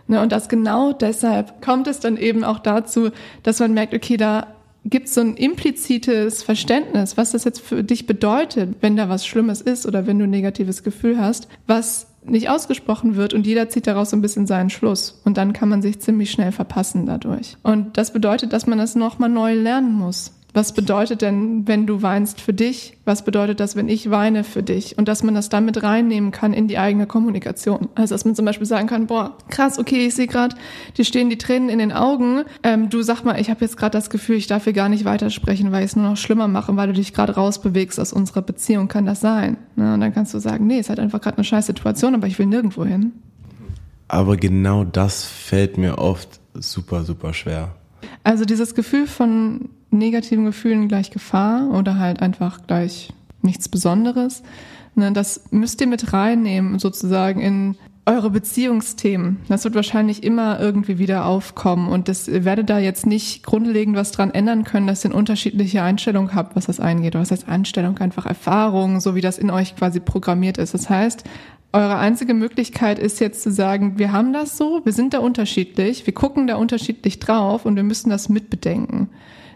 Ne, 0.09 0.19
und 0.21 0.31
das 0.31 0.49
genau 0.49 0.91
deshalb 0.91 1.61
kommt 1.61 1.87
es 1.87 1.99
dann 1.99 2.17
eben 2.17 2.43
auch 2.43 2.57
dazu, 2.57 3.11
dass 3.43 3.59
man 3.59 3.75
merkt, 3.75 3.93
okay, 3.93 4.17
da 4.17 4.47
gibt 4.83 5.07
es 5.07 5.13
so 5.13 5.21
ein 5.21 5.35
implizites 5.37 6.41
Verständnis, 6.41 7.15
was 7.15 7.31
das 7.31 7.43
jetzt 7.43 7.61
für 7.61 7.83
dich 7.83 8.07
bedeutet, 8.07 8.77
wenn 8.81 8.97
da 8.97 9.07
was 9.07 9.27
Schlimmes 9.27 9.61
ist 9.61 9.85
oder 9.85 10.07
wenn 10.07 10.17
du 10.17 10.23
ein 10.23 10.31
negatives 10.31 10.81
Gefühl 10.81 11.21
hast, 11.21 11.47
was 11.67 12.07
nicht 12.23 12.49
ausgesprochen 12.49 13.17
wird 13.17 13.35
und 13.35 13.45
jeder 13.45 13.69
zieht 13.69 13.85
daraus 13.85 14.09
so 14.09 14.17
ein 14.17 14.21
bisschen 14.23 14.47
seinen 14.47 14.71
Schluss. 14.71 15.21
Und 15.25 15.37
dann 15.37 15.53
kann 15.53 15.69
man 15.69 15.83
sich 15.83 15.99
ziemlich 15.99 16.31
schnell 16.31 16.51
verpassen 16.51 17.05
dadurch. 17.05 17.57
Und 17.61 17.95
das 17.95 18.11
bedeutet, 18.11 18.51
dass 18.51 18.65
man 18.65 18.79
das 18.79 18.95
nochmal 18.95 19.29
neu 19.29 19.53
lernen 19.53 19.93
muss. 19.93 20.33
Was 20.59 20.73
bedeutet 20.73 21.21
denn, 21.21 21.69
wenn 21.69 21.87
du 21.87 22.01
weinst 22.01 22.41
für 22.41 22.53
dich? 22.53 22.97
Was 23.05 23.23
bedeutet 23.23 23.61
das, 23.61 23.77
wenn 23.77 23.87
ich 23.87 24.11
weine 24.11 24.43
für 24.43 24.61
dich? 24.61 24.97
Und 24.97 25.07
dass 25.07 25.23
man 25.23 25.33
das 25.33 25.47
damit 25.47 25.83
reinnehmen 25.83 26.31
kann 26.31 26.51
in 26.51 26.67
die 26.67 26.77
eigene 26.77 27.07
Kommunikation. 27.07 27.87
Also 27.95 28.13
dass 28.13 28.25
man 28.25 28.35
zum 28.35 28.43
Beispiel 28.43 28.67
sagen 28.67 28.85
kann, 28.85 29.07
boah, 29.07 29.37
krass, 29.49 29.79
okay, 29.79 30.07
ich 30.07 30.15
sehe 30.15 30.27
gerade, 30.27 30.57
dir 30.97 31.05
stehen 31.05 31.29
die 31.29 31.37
Tränen 31.37 31.69
in 31.69 31.79
den 31.79 31.93
Augen. 31.93 32.43
Ähm, 32.61 32.89
du 32.89 33.03
sag 33.03 33.23
mal, 33.23 33.39
ich 33.39 33.49
habe 33.49 33.61
jetzt 33.61 33.77
gerade 33.77 33.91
das 33.91 34.09
Gefühl, 34.09 34.35
ich 34.35 34.47
darf 34.47 34.65
hier 34.65 34.73
gar 34.73 34.89
nicht 34.89 35.05
weitersprechen, 35.05 35.71
weil 35.71 35.85
ich 35.85 35.91
es 35.91 35.95
nur 35.95 36.09
noch 36.09 36.17
schlimmer 36.17 36.49
mache, 36.49 36.75
weil 36.75 36.87
du 36.87 36.93
dich 36.93 37.13
gerade 37.13 37.35
rausbewegst 37.35 37.97
aus 37.97 38.11
unserer 38.11 38.41
Beziehung. 38.41 38.89
Kann 38.89 39.05
das 39.05 39.21
sein? 39.21 39.55
Ne? 39.77 39.93
Und 39.93 40.01
dann 40.01 40.13
kannst 40.13 40.33
du 40.33 40.39
sagen, 40.39 40.67
nee, 40.67 40.79
es 40.79 40.87
ist 40.87 40.89
halt 40.89 40.99
einfach 40.99 41.21
gerade 41.21 41.37
eine 41.37 41.45
scheiß 41.45 41.67
Situation, 41.67 42.15
aber 42.15 42.27
ich 42.27 42.37
will 42.37 42.47
nirgendwo 42.47 42.83
hin. 42.83 43.13
Aber 44.09 44.35
genau 44.35 44.83
das 44.83 45.23
fällt 45.23 45.77
mir 45.77 45.99
oft 45.99 46.41
super, 46.53 47.05
super 47.05 47.33
schwer. 47.33 47.78
Also 48.23 48.45
dieses 48.45 48.75
Gefühl 48.75 49.07
von 49.07 49.69
negativen 49.91 50.45
Gefühlen 50.45 50.87
gleich 50.87 51.11
Gefahr 51.11 51.69
oder 51.71 51.97
halt 51.97 52.21
einfach 52.21 52.65
gleich 52.67 53.13
nichts 53.41 53.69
Besonderes. 53.69 54.43
Ne, 54.95 55.11
das 55.11 55.45
müsst 55.51 55.81
ihr 55.81 55.87
mit 55.87 56.13
reinnehmen, 56.13 56.79
sozusagen 56.79 57.39
in 57.39 57.77
eure 58.05 58.31
Beziehungsthemen. 58.31 59.37
Das 59.49 59.63
wird 59.63 59.75
wahrscheinlich 59.75 60.23
immer 60.23 60.59
irgendwie 60.59 60.97
wieder 60.97 61.25
aufkommen 61.25 61.89
und 61.89 62.07
das 62.07 62.27
werdet 62.27 62.69
da 62.69 62.79
jetzt 62.79 63.05
nicht 63.05 63.43
grundlegend 63.43 63.95
was 63.95 64.11
dran 64.11 64.31
ändern 64.31 64.63
können, 64.63 64.87
dass 64.87 65.05
ihr 65.05 65.11
eine 65.11 65.19
unterschiedliche 65.19 65.83
Einstellung 65.83 66.33
habt, 66.33 66.55
was 66.55 66.65
das 66.65 66.79
eingeht. 66.79 67.13
Oder 67.13 67.21
was 67.21 67.31
heißt 67.31 67.47
Einstellung? 67.47 67.99
Einfach 67.99 68.25
Erfahrung, 68.25 68.99
so 68.99 69.13
wie 69.13 69.21
das 69.21 69.37
in 69.37 69.51
euch 69.51 69.75
quasi 69.75 69.99
programmiert 69.99 70.57
ist. 70.57 70.73
Das 70.73 70.89
heißt, 70.89 71.23
eure 71.71 71.97
einzige 71.97 72.33
Möglichkeit 72.33 72.99
ist 72.99 73.19
jetzt 73.19 73.43
zu 73.43 73.51
sagen, 73.51 73.99
wir 73.99 74.11
haben 74.11 74.33
das 74.33 74.57
so, 74.57 74.81
wir 74.83 74.93
sind 74.93 75.13
da 75.13 75.19
unterschiedlich, 75.19 76.05
wir 76.05 76.13
gucken 76.13 76.47
da 76.47 76.55
unterschiedlich 76.55 77.19
drauf 77.19 77.65
und 77.65 77.75
wir 77.75 77.83
müssen 77.83 78.09
das 78.09 78.29
mitbedenken 78.29 79.09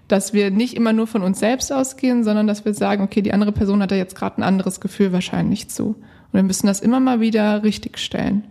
dass 0.08 0.34
wir 0.34 0.52
nicht 0.52 0.76
immer 0.76 0.94
nur 0.94 1.08
von 1.08 1.24
uns 1.24 1.40
selbst 1.40 1.72
ausgehen, 1.72 2.24
sondern 2.24 2.48
dass 2.48 2.66
wir 2.66 2.74
sagen, 2.74 3.04
okay, 3.04 3.22
die 3.22 3.34
andere 3.34 3.52
Person 3.52 3.82
hat 3.82 3.92
da 3.92 3.96
jetzt 3.96 4.16
gerade 4.16 4.38
ein 4.38 4.44
anderes 4.44 4.82
Gefühl 4.82 5.14
wahrscheinlich 5.14 5.70
zu. 5.70 5.88
Und 5.88 6.34
wir 6.34 6.44
müssen 6.44 6.68
das 6.68 6.82
immer 6.82 7.00
mal 7.00 7.20
wieder 7.20 7.64
richtigstellen 7.64 8.44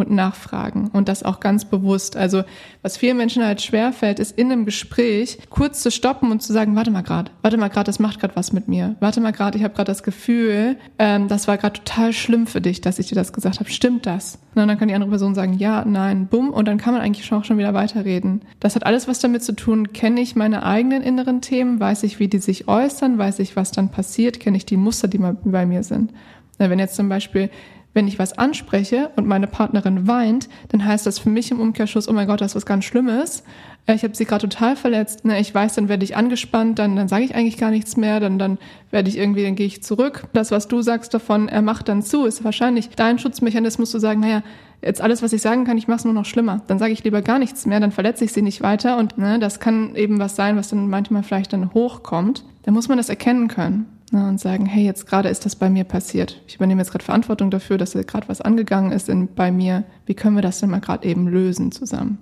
und 0.00 0.10
nachfragen 0.10 0.90
und 0.92 1.08
das 1.08 1.22
auch 1.22 1.40
ganz 1.40 1.64
bewusst. 1.64 2.16
Also 2.16 2.42
was 2.82 2.96
vielen 2.96 3.16
Menschen 3.16 3.44
halt 3.44 3.62
schwerfällt, 3.62 4.18
ist 4.18 4.36
in 4.38 4.50
einem 4.50 4.64
Gespräch 4.64 5.38
kurz 5.50 5.82
zu 5.82 5.90
stoppen 5.90 6.30
und 6.30 6.42
zu 6.42 6.52
sagen, 6.52 6.76
warte 6.76 6.90
mal 6.90 7.02
gerade, 7.02 7.30
warte 7.42 7.56
mal 7.56 7.68
gerade, 7.68 7.86
das 7.86 7.98
macht 7.98 8.20
gerade 8.20 8.36
was 8.36 8.52
mit 8.52 8.68
mir. 8.68 8.96
Warte 9.00 9.20
mal 9.20 9.32
gerade, 9.32 9.58
ich 9.58 9.64
habe 9.64 9.74
gerade 9.74 9.90
das 9.90 10.02
Gefühl, 10.02 10.76
ähm, 10.98 11.28
das 11.28 11.48
war 11.48 11.58
gerade 11.58 11.80
total 11.80 12.12
schlimm 12.12 12.46
für 12.46 12.60
dich, 12.60 12.80
dass 12.80 12.98
ich 12.98 13.08
dir 13.08 13.14
das 13.14 13.32
gesagt 13.32 13.60
habe. 13.60 13.70
Stimmt 13.70 14.06
das? 14.06 14.38
Und 14.54 14.66
dann 14.66 14.78
kann 14.78 14.88
die 14.88 14.94
andere 14.94 15.10
Person 15.10 15.34
sagen, 15.34 15.54
ja, 15.54 15.84
nein, 15.84 16.26
bumm, 16.26 16.50
und 16.50 16.66
dann 16.66 16.78
kann 16.78 16.92
man 16.92 17.02
eigentlich 17.02 17.32
auch 17.32 17.44
schon 17.44 17.58
wieder 17.58 17.72
weiterreden. 17.72 18.42
Das 18.58 18.74
hat 18.74 18.84
alles 18.84 19.06
was 19.06 19.20
damit 19.20 19.44
zu 19.44 19.54
tun, 19.54 19.92
kenne 19.92 20.20
ich 20.20 20.34
meine 20.34 20.64
eigenen 20.64 21.02
inneren 21.02 21.40
Themen, 21.40 21.78
weiß 21.78 22.02
ich, 22.02 22.18
wie 22.18 22.28
die 22.28 22.38
sich 22.38 22.66
äußern, 22.66 23.16
weiß 23.16 23.38
ich, 23.38 23.54
was 23.54 23.70
dann 23.70 23.90
passiert, 23.90 24.40
kenne 24.40 24.56
ich 24.56 24.66
die 24.66 24.76
Muster, 24.76 25.06
die 25.06 25.18
bei 25.18 25.66
mir 25.66 25.82
sind. 25.82 26.12
Wenn 26.58 26.78
jetzt 26.78 26.96
zum 26.96 27.08
Beispiel 27.08 27.48
wenn 27.92 28.06
ich 28.06 28.18
was 28.18 28.38
anspreche 28.38 29.10
und 29.16 29.26
meine 29.26 29.46
Partnerin 29.46 30.06
weint, 30.06 30.48
dann 30.68 30.84
heißt 30.84 31.06
das 31.06 31.18
für 31.18 31.28
mich 31.28 31.50
im 31.50 31.60
Umkehrschluss, 31.60 32.08
oh 32.08 32.12
mein 32.12 32.26
Gott, 32.26 32.40
das 32.40 32.52
ist 32.52 32.56
was 32.56 32.66
ganz 32.66 32.84
Schlimmes. 32.84 33.42
Äh, 33.86 33.94
ich 33.94 34.04
habe 34.04 34.14
sie 34.14 34.24
gerade 34.24 34.48
total 34.48 34.76
verletzt. 34.76 35.24
Ne? 35.24 35.40
Ich 35.40 35.54
weiß, 35.54 35.74
dann 35.74 35.88
werde 35.88 36.04
ich 36.04 36.16
angespannt, 36.16 36.78
dann, 36.78 36.96
dann 36.96 37.08
sage 37.08 37.24
ich 37.24 37.34
eigentlich 37.34 37.56
gar 37.56 37.70
nichts 37.70 37.96
mehr, 37.96 38.20
dann, 38.20 38.38
dann 38.38 38.58
werde 38.90 39.08
ich 39.08 39.18
irgendwie, 39.18 39.42
dann 39.42 39.56
gehe 39.56 39.66
ich 39.66 39.82
zurück. 39.82 40.28
Das, 40.32 40.50
was 40.50 40.68
du 40.68 40.82
sagst 40.82 41.12
davon, 41.14 41.48
er 41.48 41.62
macht 41.62 41.88
dann 41.88 42.02
zu, 42.02 42.26
ist 42.26 42.44
wahrscheinlich 42.44 42.90
dein 42.90 43.18
Schutzmechanismus 43.18 43.90
zu 43.90 43.98
sagen, 43.98 44.20
naja, 44.20 44.42
jetzt 44.82 45.00
alles, 45.00 45.22
was 45.22 45.32
ich 45.32 45.42
sagen 45.42 45.64
kann, 45.64 45.76
ich 45.76 45.88
mache 45.88 45.98
es 45.98 46.04
nur 46.04 46.14
noch 46.14 46.24
schlimmer. 46.24 46.62
Dann 46.68 46.78
sage 46.78 46.92
ich 46.92 47.02
lieber 47.04 47.22
gar 47.22 47.38
nichts 47.38 47.66
mehr, 47.66 47.80
dann 47.80 47.92
verletze 47.92 48.24
ich 48.24 48.32
sie 48.32 48.42
nicht 48.42 48.62
weiter. 48.62 48.98
Und 48.98 49.18
ne, 49.18 49.38
das 49.38 49.58
kann 49.58 49.96
eben 49.96 50.18
was 50.20 50.36
sein, 50.36 50.56
was 50.56 50.68
dann 50.68 50.88
manchmal 50.88 51.22
vielleicht 51.22 51.52
dann 51.52 51.74
hochkommt. 51.74 52.44
Da 52.62 52.70
muss 52.70 52.88
man 52.88 52.98
das 52.98 53.08
erkennen 53.08 53.48
können 53.48 53.86
ne, 54.10 54.26
und 54.26 54.40
sagen, 54.40 54.66
hey, 54.66 54.84
jetzt 54.84 55.06
gerade 55.06 55.28
ist 55.28 55.44
das 55.44 55.56
bei 55.56 55.70
mir 55.70 55.84
passiert. 55.84 56.42
Ich 56.46 56.56
übernehme 56.56 56.80
jetzt 56.80 56.90
gerade 56.90 57.04
Verantwortung 57.04 57.50
dafür, 57.50 57.78
dass 57.78 57.92
gerade 57.92 58.28
was 58.28 58.40
angegangen 58.40 58.92
ist 58.92 59.08
in, 59.08 59.34
bei 59.34 59.50
mir. 59.50 59.84
Wie 60.06 60.14
können 60.14 60.36
wir 60.36 60.42
das 60.42 60.60
denn 60.60 60.70
mal 60.70 60.80
gerade 60.80 61.06
eben 61.06 61.28
lösen 61.28 61.72
zusammen? 61.72 62.18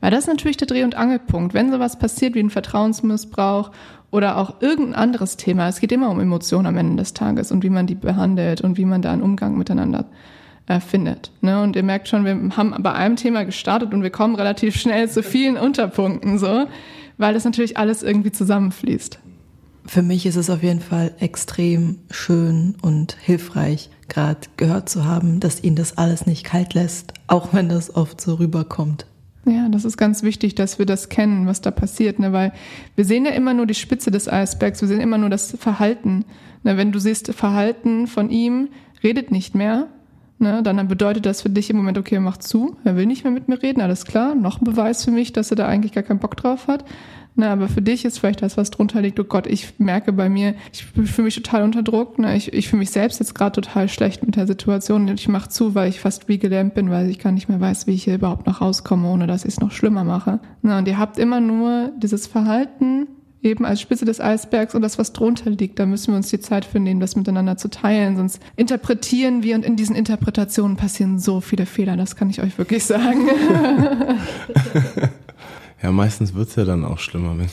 Weil 0.00 0.10
das 0.10 0.20
ist 0.20 0.28
natürlich 0.28 0.56
der 0.56 0.66
Dreh- 0.66 0.84
und 0.84 0.94
Angelpunkt. 0.94 1.54
Wenn 1.54 1.72
sowas 1.72 1.98
passiert 1.98 2.34
wie 2.34 2.40
ein 2.40 2.50
Vertrauensmissbrauch 2.50 3.70
oder 4.10 4.36
auch 4.36 4.60
irgendein 4.60 4.94
anderes 4.94 5.36
Thema, 5.36 5.68
es 5.68 5.80
geht 5.80 5.92
immer 5.92 6.10
um 6.10 6.20
Emotionen 6.20 6.66
am 6.66 6.76
Ende 6.76 6.96
des 6.96 7.14
Tages 7.14 7.50
und 7.50 7.62
wie 7.62 7.70
man 7.70 7.86
die 7.86 7.94
behandelt 7.94 8.60
und 8.60 8.76
wie 8.76 8.84
man 8.84 9.02
da 9.02 9.12
einen 9.12 9.22
Umgang 9.22 9.56
miteinander 9.56 10.06
äh, 10.66 10.80
findet. 10.80 11.32
Ne? 11.40 11.62
Und 11.62 11.76
ihr 11.76 11.82
merkt 11.82 12.08
schon, 12.08 12.24
wir 12.24 12.56
haben 12.56 12.74
bei 12.82 12.92
einem 12.92 13.16
Thema 13.16 13.44
gestartet 13.44 13.94
und 13.94 14.02
wir 14.02 14.10
kommen 14.10 14.34
relativ 14.34 14.76
schnell 14.76 15.08
zu 15.08 15.22
vielen 15.22 15.56
Unterpunkten 15.56 16.38
so, 16.38 16.66
weil 17.18 17.34
das 17.34 17.44
natürlich 17.44 17.78
alles 17.78 18.02
irgendwie 18.02 18.32
zusammenfließt. 18.32 19.18
Für 19.86 20.02
mich 20.02 20.26
ist 20.26 20.36
es 20.36 20.50
auf 20.50 20.62
jeden 20.62 20.80
Fall 20.80 21.12
extrem 21.20 21.98
schön 22.10 22.74
und 22.82 23.16
hilfreich, 23.20 23.90
gerade 24.08 24.40
gehört 24.56 24.88
zu 24.88 25.04
haben, 25.04 25.40
dass 25.40 25.62
ihn 25.62 25.76
das 25.76 25.96
alles 25.96 26.26
nicht 26.26 26.44
kalt 26.44 26.74
lässt, 26.74 27.14
auch 27.28 27.52
wenn 27.52 27.68
das 27.68 27.94
oft 27.94 28.20
so 28.20 28.34
rüberkommt. 28.34 29.06
Ja, 29.48 29.68
das 29.68 29.84
ist 29.84 29.96
ganz 29.96 30.24
wichtig, 30.24 30.56
dass 30.56 30.80
wir 30.80 30.86
das 30.86 31.08
kennen, 31.08 31.46
was 31.46 31.60
da 31.60 31.70
passiert, 31.70 32.18
ne? 32.18 32.32
weil 32.32 32.52
wir 32.96 33.04
sehen 33.04 33.24
ja 33.24 33.30
immer 33.30 33.54
nur 33.54 33.66
die 33.66 33.74
Spitze 33.74 34.10
des 34.10 34.28
Eisbergs, 34.28 34.80
wir 34.80 34.88
sehen 34.88 35.00
immer 35.00 35.18
nur 35.18 35.30
das 35.30 35.56
Verhalten. 35.56 36.24
Ne? 36.64 36.76
Wenn 36.76 36.90
du 36.90 36.98
siehst, 36.98 37.32
Verhalten 37.32 38.08
von 38.08 38.30
ihm 38.30 38.70
redet 39.04 39.30
nicht 39.30 39.54
mehr, 39.54 39.86
ne? 40.40 40.64
dann 40.64 40.88
bedeutet 40.88 41.26
das 41.26 41.42
für 41.42 41.50
dich 41.50 41.70
im 41.70 41.76
Moment, 41.76 41.96
okay, 41.96 42.18
mach 42.18 42.38
zu, 42.38 42.76
er 42.82 42.96
will 42.96 43.06
nicht 43.06 43.22
mehr 43.22 43.32
mit 43.32 43.46
mir 43.46 43.62
reden, 43.62 43.80
alles 43.80 44.04
klar, 44.04 44.34
noch 44.34 44.60
ein 44.60 44.64
Beweis 44.64 45.04
für 45.04 45.12
mich, 45.12 45.32
dass 45.32 45.50
er 45.50 45.56
da 45.56 45.68
eigentlich 45.68 45.92
gar 45.92 46.02
keinen 46.02 46.18
Bock 46.18 46.36
drauf 46.36 46.66
hat. 46.66 46.84
Ne, 47.38 47.50
aber 47.50 47.68
für 47.68 47.82
dich 47.82 48.06
ist 48.06 48.18
vielleicht 48.18 48.40
das, 48.40 48.56
was 48.56 48.70
drunter 48.70 49.02
liegt, 49.02 49.20
oh 49.20 49.24
Gott, 49.24 49.46
ich 49.46 49.78
merke 49.78 50.14
bei 50.14 50.30
mir, 50.30 50.54
ich 50.72 50.86
fühle 50.86 51.26
mich 51.26 51.34
total 51.34 51.64
unter 51.64 51.82
Druck. 51.82 52.18
Ne? 52.18 52.34
Ich, 52.34 52.54
ich 52.54 52.68
fühle 52.68 52.78
mich 52.78 52.90
selbst 52.90 53.20
jetzt 53.20 53.34
gerade 53.34 53.60
total 53.60 53.90
schlecht 53.90 54.24
mit 54.24 54.36
der 54.36 54.46
Situation 54.46 55.02
und 55.02 55.20
ich 55.20 55.28
mache 55.28 55.50
zu, 55.50 55.74
weil 55.74 55.90
ich 55.90 56.00
fast 56.00 56.28
wie 56.28 56.38
gelähmt 56.38 56.72
bin, 56.72 56.90
weil 56.90 57.10
ich 57.10 57.18
gar 57.18 57.32
nicht 57.32 57.50
mehr 57.50 57.60
weiß, 57.60 57.86
wie 57.86 57.92
ich 57.92 58.04
hier 58.04 58.14
überhaupt 58.14 58.46
noch 58.46 58.62
rauskomme, 58.62 59.06
ohne 59.06 59.26
dass 59.26 59.44
ich 59.44 59.52
es 59.52 59.60
noch 59.60 59.70
schlimmer 59.70 60.02
mache. 60.02 60.40
Ne? 60.62 60.78
Und 60.78 60.88
ihr 60.88 60.96
habt 60.96 61.18
immer 61.18 61.40
nur 61.40 61.92
dieses 61.98 62.26
Verhalten 62.26 63.06
eben 63.42 63.66
als 63.66 63.82
Spitze 63.82 64.06
des 64.06 64.18
Eisbergs 64.18 64.74
und 64.74 64.80
das, 64.80 64.98
was 64.98 65.12
drunter 65.12 65.50
liegt. 65.50 65.78
Da 65.78 65.84
müssen 65.84 66.14
wir 66.14 66.16
uns 66.16 66.30
die 66.30 66.40
Zeit 66.40 66.64
für 66.64 66.80
nehmen, 66.80 67.00
das 67.00 67.16
miteinander 67.16 67.58
zu 67.58 67.68
teilen. 67.68 68.16
Sonst 68.16 68.40
interpretieren 68.56 69.42
wir 69.42 69.56
und 69.56 69.64
in 69.64 69.76
diesen 69.76 69.94
Interpretationen 69.94 70.78
passieren 70.78 71.18
so 71.18 71.42
viele 71.42 71.66
Fehler. 71.66 71.98
Das 71.98 72.16
kann 72.16 72.30
ich 72.30 72.40
euch 72.40 72.56
wirklich 72.56 72.84
sagen. 72.84 73.28
Ja, 75.82 75.92
meistens 75.92 76.34
wird's 76.34 76.56
ja 76.56 76.64
dann 76.64 76.84
auch 76.84 76.98
schlimmer, 76.98 77.36
wenn, 77.38 77.48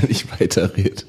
wenn 0.00 0.10
ich 0.10 0.30
weiterrede. 0.40 1.02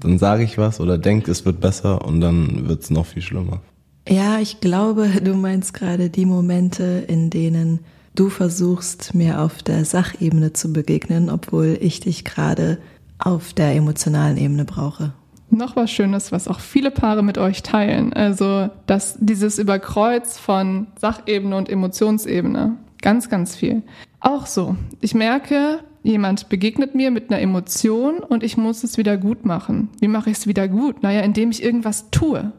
Dann 0.00 0.18
sage 0.18 0.42
ich 0.42 0.58
was 0.58 0.80
oder 0.80 0.98
denke, 0.98 1.30
es 1.30 1.44
wird 1.44 1.60
besser 1.60 2.04
und 2.04 2.20
dann 2.20 2.68
wird's 2.68 2.90
noch 2.90 3.06
viel 3.06 3.22
schlimmer. 3.22 3.60
Ja, 4.08 4.40
ich 4.40 4.60
glaube, 4.60 5.08
du 5.22 5.34
meinst 5.34 5.74
gerade 5.74 6.10
die 6.10 6.26
Momente, 6.26 7.04
in 7.06 7.30
denen 7.30 7.80
du 8.14 8.28
versuchst, 8.28 9.14
mir 9.14 9.40
auf 9.40 9.62
der 9.62 9.84
Sachebene 9.84 10.52
zu 10.52 10.72
begegnen, 10.72 11.30
obwohl 11.30 11.78
ich 11.80 12.00
dich 12.00 12.24
gerade 12.24 12.78
auf 13.18 13.52
der 13.52 13.74
emotionalen 13.74 14.36
Ebene 14.36 14.64
brauche. 14.64 15.12
Noch 15.50 15.76
was 15.76 15.90
Schönes, 15.90 16.32
was 16.32 16.48
auch 16.48 16.60
viele 16.60 16.90
Paare 16.90 17.22
mit 17.22 17.38
euch 17.38 17.62
teilen. 17.62 18.12
Also, 18.12 18.70
dass 18.86 19.16
dieses 19.20 19.58
Überkreuz 19.58 20.38
von 20.38 20.86
Sachebene 20.98 21.56
und 21.56 21.68
Emotionsebene. 21.68 22.76
Ganz, 23.02 23.28
ganz 23.28 23.54
viel. 23.54 23.82
Auch 24.22 24.46
so. 24.46 24.76
Ich 25.00 25.14
merke, 25.14 25.80
jemand 26.04 26.48
begegnet 26.48 26.94
mir 26.94 27.10
mit 27.10 27.30
einer 27.30 27.40
Emotion 27.40 28.20
und 28.20 28.44
ich 28.44 28.56
muss 28.56 28.84
es 28.84 28.96
wieder 28.96 29.16
gut 29.16 29.44
machen. 29.44 29.90
Wie 30.00 30.06
mache 30.06 30.30
ich 30.30 30.38
es 30.38 30.46
wieder 30.46 30.68
gut? 30.68 31.02
Naja, 31.02 31.22
indem 31.22 31.50
ich 31.50 31.62
irgendwas 31.62 32.08
tue. 32.12 32.52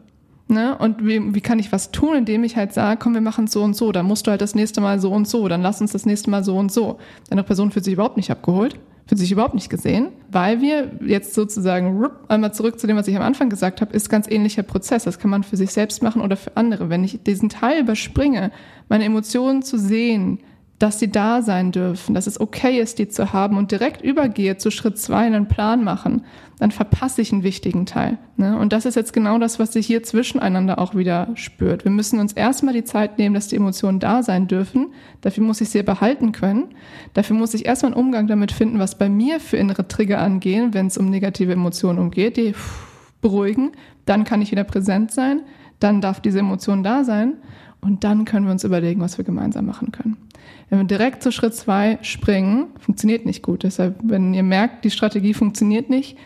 Ne? 0.46 0.76
Und 0.76 1.06
wie, 1.06 1.34
wie 1.34 1.40
kann 1.40 1.58
ich 1.58 1.72
was 1.72 1.90
tun, 1.90 2.16
indem 2.16 2.44
ich 2.44 2.56
halt 2.56 2.74
sage, 2.74 3.00
komm, 3.02 3.14
wir 3.14 3.22
machen 3.22 3.46
es 3.46 3.52
so 3.52 3.62
und 3.62 3.74
so, 3.74 3.92
dann 3.92 4.04
musst 4.04 4.26
du 4.26 4.30
halt 4.30 4.42
das 4.42 4.54
nächste 4.54 4.82
Mal 4.82 5.00
so 5.00 5.10
und 5.10 5.26
so, 5.26 5.48
dann 5.48 5.62
lass 5.62 5.80
uns 5.80 5.92
das 5.92 6.04
nächste 6.04 6.28
Mal 6.28 6.44
so 6.44 6.58
und 6.58 6.70
so. 6.70 6.98
Deine 7.30 7.42
Person 7.44 7.70
fühlt 7.70 7.86
sich 7.86 7.94
überhaupt 7.94 8.18
nicht 8.18 8.30
abgeholt, 8.30 8.78
fühlt 9.06 9.18
sich 9.18 9.32
überhaupt 9.32 9.54
nicht 9.54 9.70
gesehen, 9.70 10.08
weil 10.30 10.60
wir 10.60 10.90
jetzt 11.00 11.32
sozusagen 11.32 12.08
einmal 12.28 12.52
zurück 12.52 12.78
zu 12.78 12.86
dem, 12.86 12.98
was 12.98 13.08
ich 13.08 13.16
am 13.16 13.22
Anfang 13.22 13.48
gesagt 13.48 13.80
habe, 13.80 13.94
ist 13.94 14.10
ganz 14.10 14.30
ähnlicher 14.30 14.64
Prozess. 14.64 15.04
Das 15.04 15.18
kann 15.18 15.30
man 15.30 15.44
für 15.44 15.56
sich 15.56 15.70
selbst 15.70 16.02
machen 16.02 16.20
oder 16.20 16.36
für 16.36 16.58
andere. 16.58 16.90
Wenn 16.90 17.04
ich 17.04 17.22
diesen 17.22 17.48
Teil 17.48 17.80
überspringe, 17.80 18.52
meine 18.90 19.04
Emotionen 19.04 19.62
zu 19.62 19.78
sehen, 19.78 20.40
dass 20.84 20.98
sie 20.98 21.10
da 21.10 21.40
sein 21.40 21.72
dürfen, 21.72 22.14
dass 22.14 22.26
es 22.26 22.38
okay 22.38 22.78
ist, 22.78 22.98
die 22.98 23.08
zu 23.08 23.32
haben 23.32 23.56
und 23.56 23.70
direkt 23.70 24.02
übergehe 24.02 24.58
zu 24.58 24.70
Schritt 24.70 24.98
zwei 24.98 25.24
einen 25.24 25.48
Plan 25.48 25.82
machen, 25.82 26.26
dann 26.58 26.72
verpasse 26.72 27.22
ich 27.22 27.32
einen 27.32 27.42
wichtigen 27.42 27.86
Teil. 27.86 28.18
Ne? 28.36 28.58
Und 28.58 28.74
das 28.74 28.84
ist 28.84 28.94
jetzt 28.94 29.14
genau 29.14 29.38
das, 29.38 29.58
was 29.58 29.72
sich 29.72 29.86
hier 29.86 30.02
zwischeneinander 30.02 30.78
auch 30.78 30.94
wieder 30.94 31.28
spürt. 31.36 31.84
Wir 31.84 31.90
müssen 31.90 32.18
uns 32.18 32.34
erstmal 32.34 32.74
die 32.74 32.84
Zeit 32.84 33.16
nehmen, 33.16 33.34
dass 33.34 33.48
die 33.48 33.56
Emotionen 33.56 33.98
da 33.98 34.22
sein 34.22 34.46
dürfen. 34.46 34.88
Dafür 35.22 35.42
muss 35.42 35.62
ich 35.62 35.70
sie 35.70 35.82
behalten 35.82 36.32
können. 36.32 36.66
Dafür 37.14 37.34
muss 37.34 37.54
ich 37.54 37.64
erstmal 37.64 37.94
einen 37.94 38.04
Umgang 38.04 38.26
damit 38.26 38.52
finden, 38.52 38.78
was 38.78 38.98
bei 38.98 39.08
mir 39.08 39.40
für 39.40 39.56
innere 39.56 39.88
Trigger 39.88 40.20
angehen, 40.20 40.74
wenn 40.74 40.88
es 40.88 40.98
um 40.98 41.08
negative 41.08 41.52
Emotionen 41.52 41.98
umgeht, 41.98 42.36
die 42.36 42.54
beruhigen. 43.22 43.72
Dann 44.04 44.24
kann 44.24 44.42
ich 44.42 44.50
wieder 44.50 44.64
präsent 44.64 45.12
sein. 45.12 45.40
Dann 45.80 46.02
darf 46.02 46.20
diese 46.20 46.40
Emotion 46.40 46.82
da 46.82 47.04
sein. 47.04 47.38
Und 47.84 48.02
dann 48.02 48.24
können 48.24 48.46
wir 48.46 48.52
uns 48.52 48.64
überlegen, 48.64 49.02
was 49.02 49.18
wir 49.18 49.24
gemeinsam 49.24 49.66
machen 49.66 49.92
können. 49.92 50.16
Wenn 50.70 50.78
wir 50.78 50.86
direkt 50.86 51.22
zu 51.22 51.30
Schritt 51.30 51.54
zwei 51.54 51.98
springen, 52.00 52.68
funktioniert 52.80 53.26
nicht 53.26 53.42
gut. 53.42 53.62
Deshalb, 53.62 53.96
wenn 54.02 54.32
ihr 54.32 54.42
merkt, 54.42 54.86
die 54.86 54.90
Strategie 54.90 55.34
funktioniert 55.34 55.90
nicht, 55.90 56.16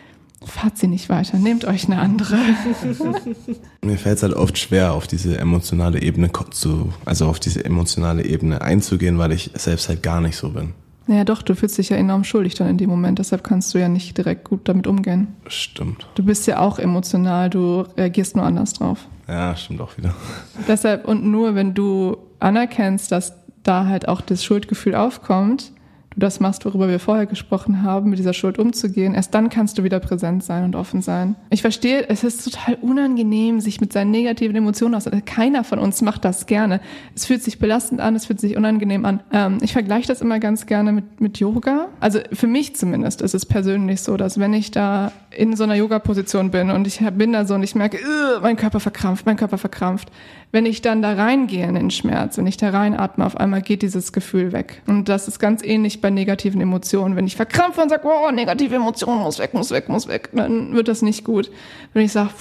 fahrt 0.45 0.77
sie 0.77 0.87
nicht 0.87 1.09
weiter. 1.09 1.37
Nehmt 1.37 1.65
euch 1.65 1.85
eine 1.85 1.99
andere. 1.99 2.37
Mir 3.83 3.97
fällt 3.97 4.17
es 4.17 4.23
halt 4.23 4.33
oft 4.33 4.57
schwer, 4.57 4.93
auf 4.93 5.05
diese 5.05 5.37
emotionale 5.37 6.01
Ebene 6.01 6.31
zu, 6.51 6.93
also 7.03 7.27
auf 7.27 7.41
diese 7.41 7.65
emotionale 7.65 8.23
Ebene 8.23 8.61
einzugehen, 8.61 9.17
weil 9.17 9.33
ich 9.33 9.51
selbst 9.55 9.89
halt 9.89 10.01
gar 10.01 10.21
nicht 10.21 10.37
so 10.37 10.51
bin. 10.51 10.73
Naja, 11.09 11.23
doch, 11.23 11.41
du 11.41 11.55
fühlst 11.55 11.75
dich 11.79 11.89
ja 11.89 11.97
enorm 11.97 12.23
schuldig 12.23 12.53
dann 12.53 12.67
in 12.67 12.77
dem 12.77 12.87
Moment, 12.87 13.17
deshalb 13.17 13.43
kannst 13.43 13.73
du 13.73 13.79
ja 13.79 13.89
nicht 13.89 14.15
direkt 14.15 14.43
gut 14.43 14.69
damit 14.69 14.85
umgehen. 14.85 15.29
Stimmt. 15.47 16.05
Du 16.13 16.21
bist 16.21 16.45
ja 16.45 16.59
auch 16.59 16.77
emotional, 16.77 17.49
du 17.49 17.81
reagierst 17.97 18.35
nur 18.35 18.45
anders 18.45 18.73
drauf. 18.73 19.07
Ja, 19.27 19.55
stimmt 19.55 19.81
auch 19.81 19.97
wieder. 19.97 20.13
Deshalb 20.67 21.07
und 21.07 21.25
nur 21.25 21.55
wenn 21.55 21.73
du 21.73 22.17
anerkennst, 22.37 23.11
dass 23.11 23.33
da 23.63 23.87
halt 23.87 24.07
auch 24.07 24.21
das 24.21 24.43
Schuldgefühl 24.43 24.93
aufkommt, 24.93 25.71
du 26.19 26.25
das 26.25 26.39
machst, 26.39 26.65
worüber 26.65 26.87
wir 26.89 26.99
vorher 26.99 27.25
gesprochen 27.25 27.83
haben, 27.83 28.09
mit 28.09 28.19
dieser 28.19 28.33
Schuld 28.33 28.59
umzugehen, 28.59 29.13
erst 29.15 29.33
dann 29.33 29.49
kannst 29.49 29.77
du 29.77 29.83
wieder 29.83 29.99
präsent 29.99 30.43
sein 30.43 30.63
und 30.63 30.75
offen 30.75 31.01
sein. 31.01 31.35
Ich 31.49 31.61
verstehe, 31.61 32.07
es 32.09 32.23
ist 32.23 32.43
total 32.43 32.75
unangenehm, 32.75 33.59
sich 33.59 33.81
mit 33.81 33.93
seinen 33.93 34.11
negativen 34.11 34.55
Emotionen 34.55 34.95
auszusetzen. 34.95 35.25
Keiner 35.25 35.63
von 35.63 35.79
uns 35.79 36.01
macht 36.01 36.25
das 36.25 36.45
gerne. 36.45 36.81
Es 37.15 37.25
fühlt 37.25 37.43
sich 37.43 37.59
belastend 37.59 38.01
an, 38.01 38.15
es 38.15 38.25
fühlt 38.25 38.39
sich 38.39 38.57
unangenehm 38.57 39.05
an. 39.05 39.21
Ähm, 39.31 39.57
ich 39.61 39.73
vergleiche 39.73 40.07
das 40.07 40.21
immer 40.21 40.39
ganz 40.39 40.65
gerne 40.65 40.91
mit, 40.91 41.21
mit 41.21 41.39
Yoga. 41.39 41.87
Also 41.99 42.19
für 42.33 42.47
mich 42.47 42.75
zumindest 42.75 43.21
ist 43.21 43.33
es 43.33 43.45
persönlich 43.45 44.01
so, 44.01 44.17
dass 44.17 44.39
wenn 44.39 44.53
ich 44.53 44.71
da 44.71 45.11
in 45.31 45.55
so 45.55 45.63
einer 45.63 45.75
Yoga-Position 45.75 46.49
bin 46.49 46.71
und 46.71 46.87
ich 46.87 46.99
bin 46.99 47.33
da 47.33 47.45
so 47.45 47.53
und 47.53 47.63
ich 47.63 47.75
merke, 47.75 47.99
mein 48.41 48.55
Körper 48.55 48.79
verkrampft, 48.79 49.25
mein 49.25 49.37
Körper 49.37 49.57
verkrampft, 49.57 50.09
wenn 50.51 50.65
ich 50.65 50.81
dann 50.81 51.01
da 51.01 51.13
reingehe 51.13 51.67
in 51.67 51.75
den 51.75 51.91
Schmerz, 51.91 52.37
wenn 52.37 52.47
ich 52.47 52.57
da 52.57 52.71
reinatme, 52.71 53.25
auf 53.25 53.37
einmal 53.37 53.61
geht 53.61 53.83
dieses 53.83 54.11
Gefühl 54.11 54.51
weg. 54.51 54.81
Und 54.87 55.07
das 55.07 55.27
ist 55.27 55.39
ganz 55.39 55.63
ähnlich 55.63 56.01
bei 56.01 56.09
negativen 56.09 56.61
Emotionen. 56.61 57.15
Wenn 57.15 57.27
ich 57.27 57.35
verkrampfe 57.35 57.81
und 57.81 57.89
sage, 57.89 58.07
oh, 58.07 58.31
negative 58.31 58.75
Emotionen 58.75 59.21
muss 59.21 59.37
weg, 59.37 59.53
muss 59.53 59.71
weg, 59.71 59.87
muss 59.87 60.07
weg, 60.07 60.29
dann 60.33 60.73
wird 60.73 60.87
das 60.87 61.03
nicht 61.03 61.23
gut. 61.23 61.51
Wenn 61.93 62.05
ich 62.05 62.11
sage, 62.11 62.31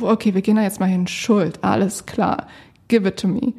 okay, 0.00 0.34
wir 0.34 0.42
gehen 0.42 0.56
da 0.56 0.62
jetzt 0.62 0.80
mal 0.80 0.86
hin, 0.86 1.06
Schuld, 1.06 1.58
alles 1.62 2.06
klar, 2.06 2.46
give 2.88 3.06
it 3.06 3.18
to 3.18 3.28
me. 3.28 3.52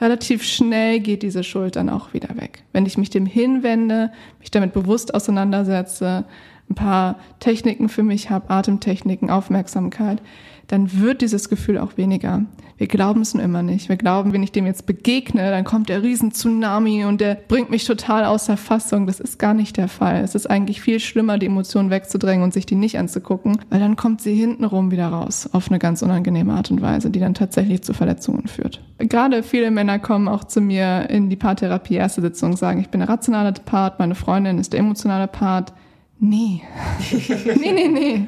Relativ 0.00 0.42
schnell 0.42 1.00
geht 1.00 1.22
diese 1.22 1.42
Schuld 1.42 1.76
dann 1.76 1.88
auch 1.88 2.12
wieder 2.12 2.36
weg. 2.36 2.62
Wenn 2.72 2.84
ich 2.84 2.98
mich 2.98 3.10
dem 3.10 3.24
hinwende, 3.24 4.12
mich 4.40 4.50
damit 4.50 4.74
bewusst 4.74 5.14
auseinandersetze, 5.14 6.26
ein 6.68 6.74
paar 6.74 7.16
Techniken 7.40 7.88
für 7.88 8.02
mich 8.02 8.30
habe, 8.30 8.50
Atemtechniken, 8.50 9.30
Aufmerksamkeit, 9.30 10.20
dann 10.68 11.00
wird 11.00 11.22
dieses 11.22 11.48
Gefühl 11.48 11.78
auch 11.78 11.96
weniger. 11.96 12.44
Wir 12.78 12.88
glauben 12.88 13.22
es 13.22 13.32
nur 13.32 13.42
immer 13.42 13.62
nicht. 13.62 13.88
Wir 13.88 13.96
glauben, 13.96 14.34
wenn 14.34 14.42
ich 14.42 14.52
dem 14.52 14.66
jetzt 14.66 14.84
begegne, 14.84 15.50
dann 15.50 15.64
kommt 15.64 15.88
der 15.88 16.02
Riesen-Tsunami 16.02 17.06
und 17.06 17.22
der 17.22 17.34
bringt 17.34 17.70
mich 17.70 17.86
total 17.86 18.24
außer 18.24 18.58
Fassung. 18.58 19.06
Das 19.06 19.18
ist 19.18 19.38
gar 19.38 19.54
nicht 19.54 19.78
der 19.78 19.88
Fall. 19.88 20.22
Es 20.22 20.34
ist 20.34 20.50
eigentlich 20.50 20.82
viel 20.82 21.00
schlimmer, 21.00 21.38
die 21.38 21.46
Emotionen 21.46 21.88
wegzudrängen 21.90 22.44
und 22.44 22.52
sich 22.52 22.66
die 22.66 22.74
nicht 22.74 22.98
anzugucken, 22.98 23.58
weil 23.70 23.80
dann 23.80 23.96
kommt 23.96 24.20
sie 24.20 24.34
hintenrum 24.34 24.90
wieder 24.90 25.08
raus 25.08 25.48
auf 25.52 25.70
eine 25.70 25.78
ganz 25.78 26.02
unangenehme 26.02 26.52
Art 26.52 26.70
und 26.70 26.82
Weise, 26.82 27.08
die 27.08 27.20
dann 27.20 27.32
tatsächlich 27.32 27.82
zu 27.82 27.94
Verletzungen 27.94 28.46
führt. 28.46 28.82
Gerade 28.98 29.42
viele 29.42 29.70
Männer 29.70 29.98
kommen 29.98 30.28
auch 30.28 30.44
zu 30.44 30.60
mir 30.60 31.08
in 31.08 31.30
die 31.30 31.36
Paartherapie 31.36 31.94
erste 31.94 32.20
Sitzung 32.20 32.50
und 32.50 32.56
sagen, 32.58 32.80
ich 32.80 32.90
bin 32.90 33.00
der 33.00 33.08
rationale 33.08 33.52
Part, 33.52 33.98
meine 33.98 34.14
Freundin 34.14 34.58
ist 34.58 34.74
der 34.74 34.80
emotionale 34.80 35.28
Part 35.28 35.72
Nee. 36.18 36.62
nee, 37.60 37.72
nee, 37.72 37.88
nee. 37.88 38.26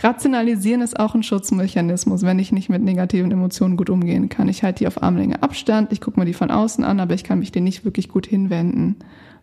Rationalisieren 0.00 0.82
ist 0.82 0.98
auch 1.00 1.16
ein 1.16 1.24
Schutzmechanismus, 1.24 2.22
wenn 2.22 2.38
ich 2.38 2.52
nicht 2.52 2.68
mit 2.68 2.82
negativen 2.82 3.32
Emotionen 3.32 3.76
gut 3.76 3.90
umgehen 3.90 4.28
kann. 4.28 4.48
Ich 4.48 4.62
halte 4.62 4.80
die 4.80 4.86
auf 4.86 5.02
Armlänge 5.02 5.42
Abstand, 5.42 5.92
ich 5.92 6.00
gucke 6.00 6.20
mir 6.20 6.26
die 6.26 6.34
von 6.34 6.52
außen 6.52 6.84
an, 6.84 7.00
aber 7.00 7.14
ich 7.14 7.24
kann 7.24 7.40
mich 7.40 7.50
denen 7.50 7.64
nicht 7.64 7.84
wirklich 7.84 8.08
gut 8.08 8.26
hinwenden. 8.26 8.96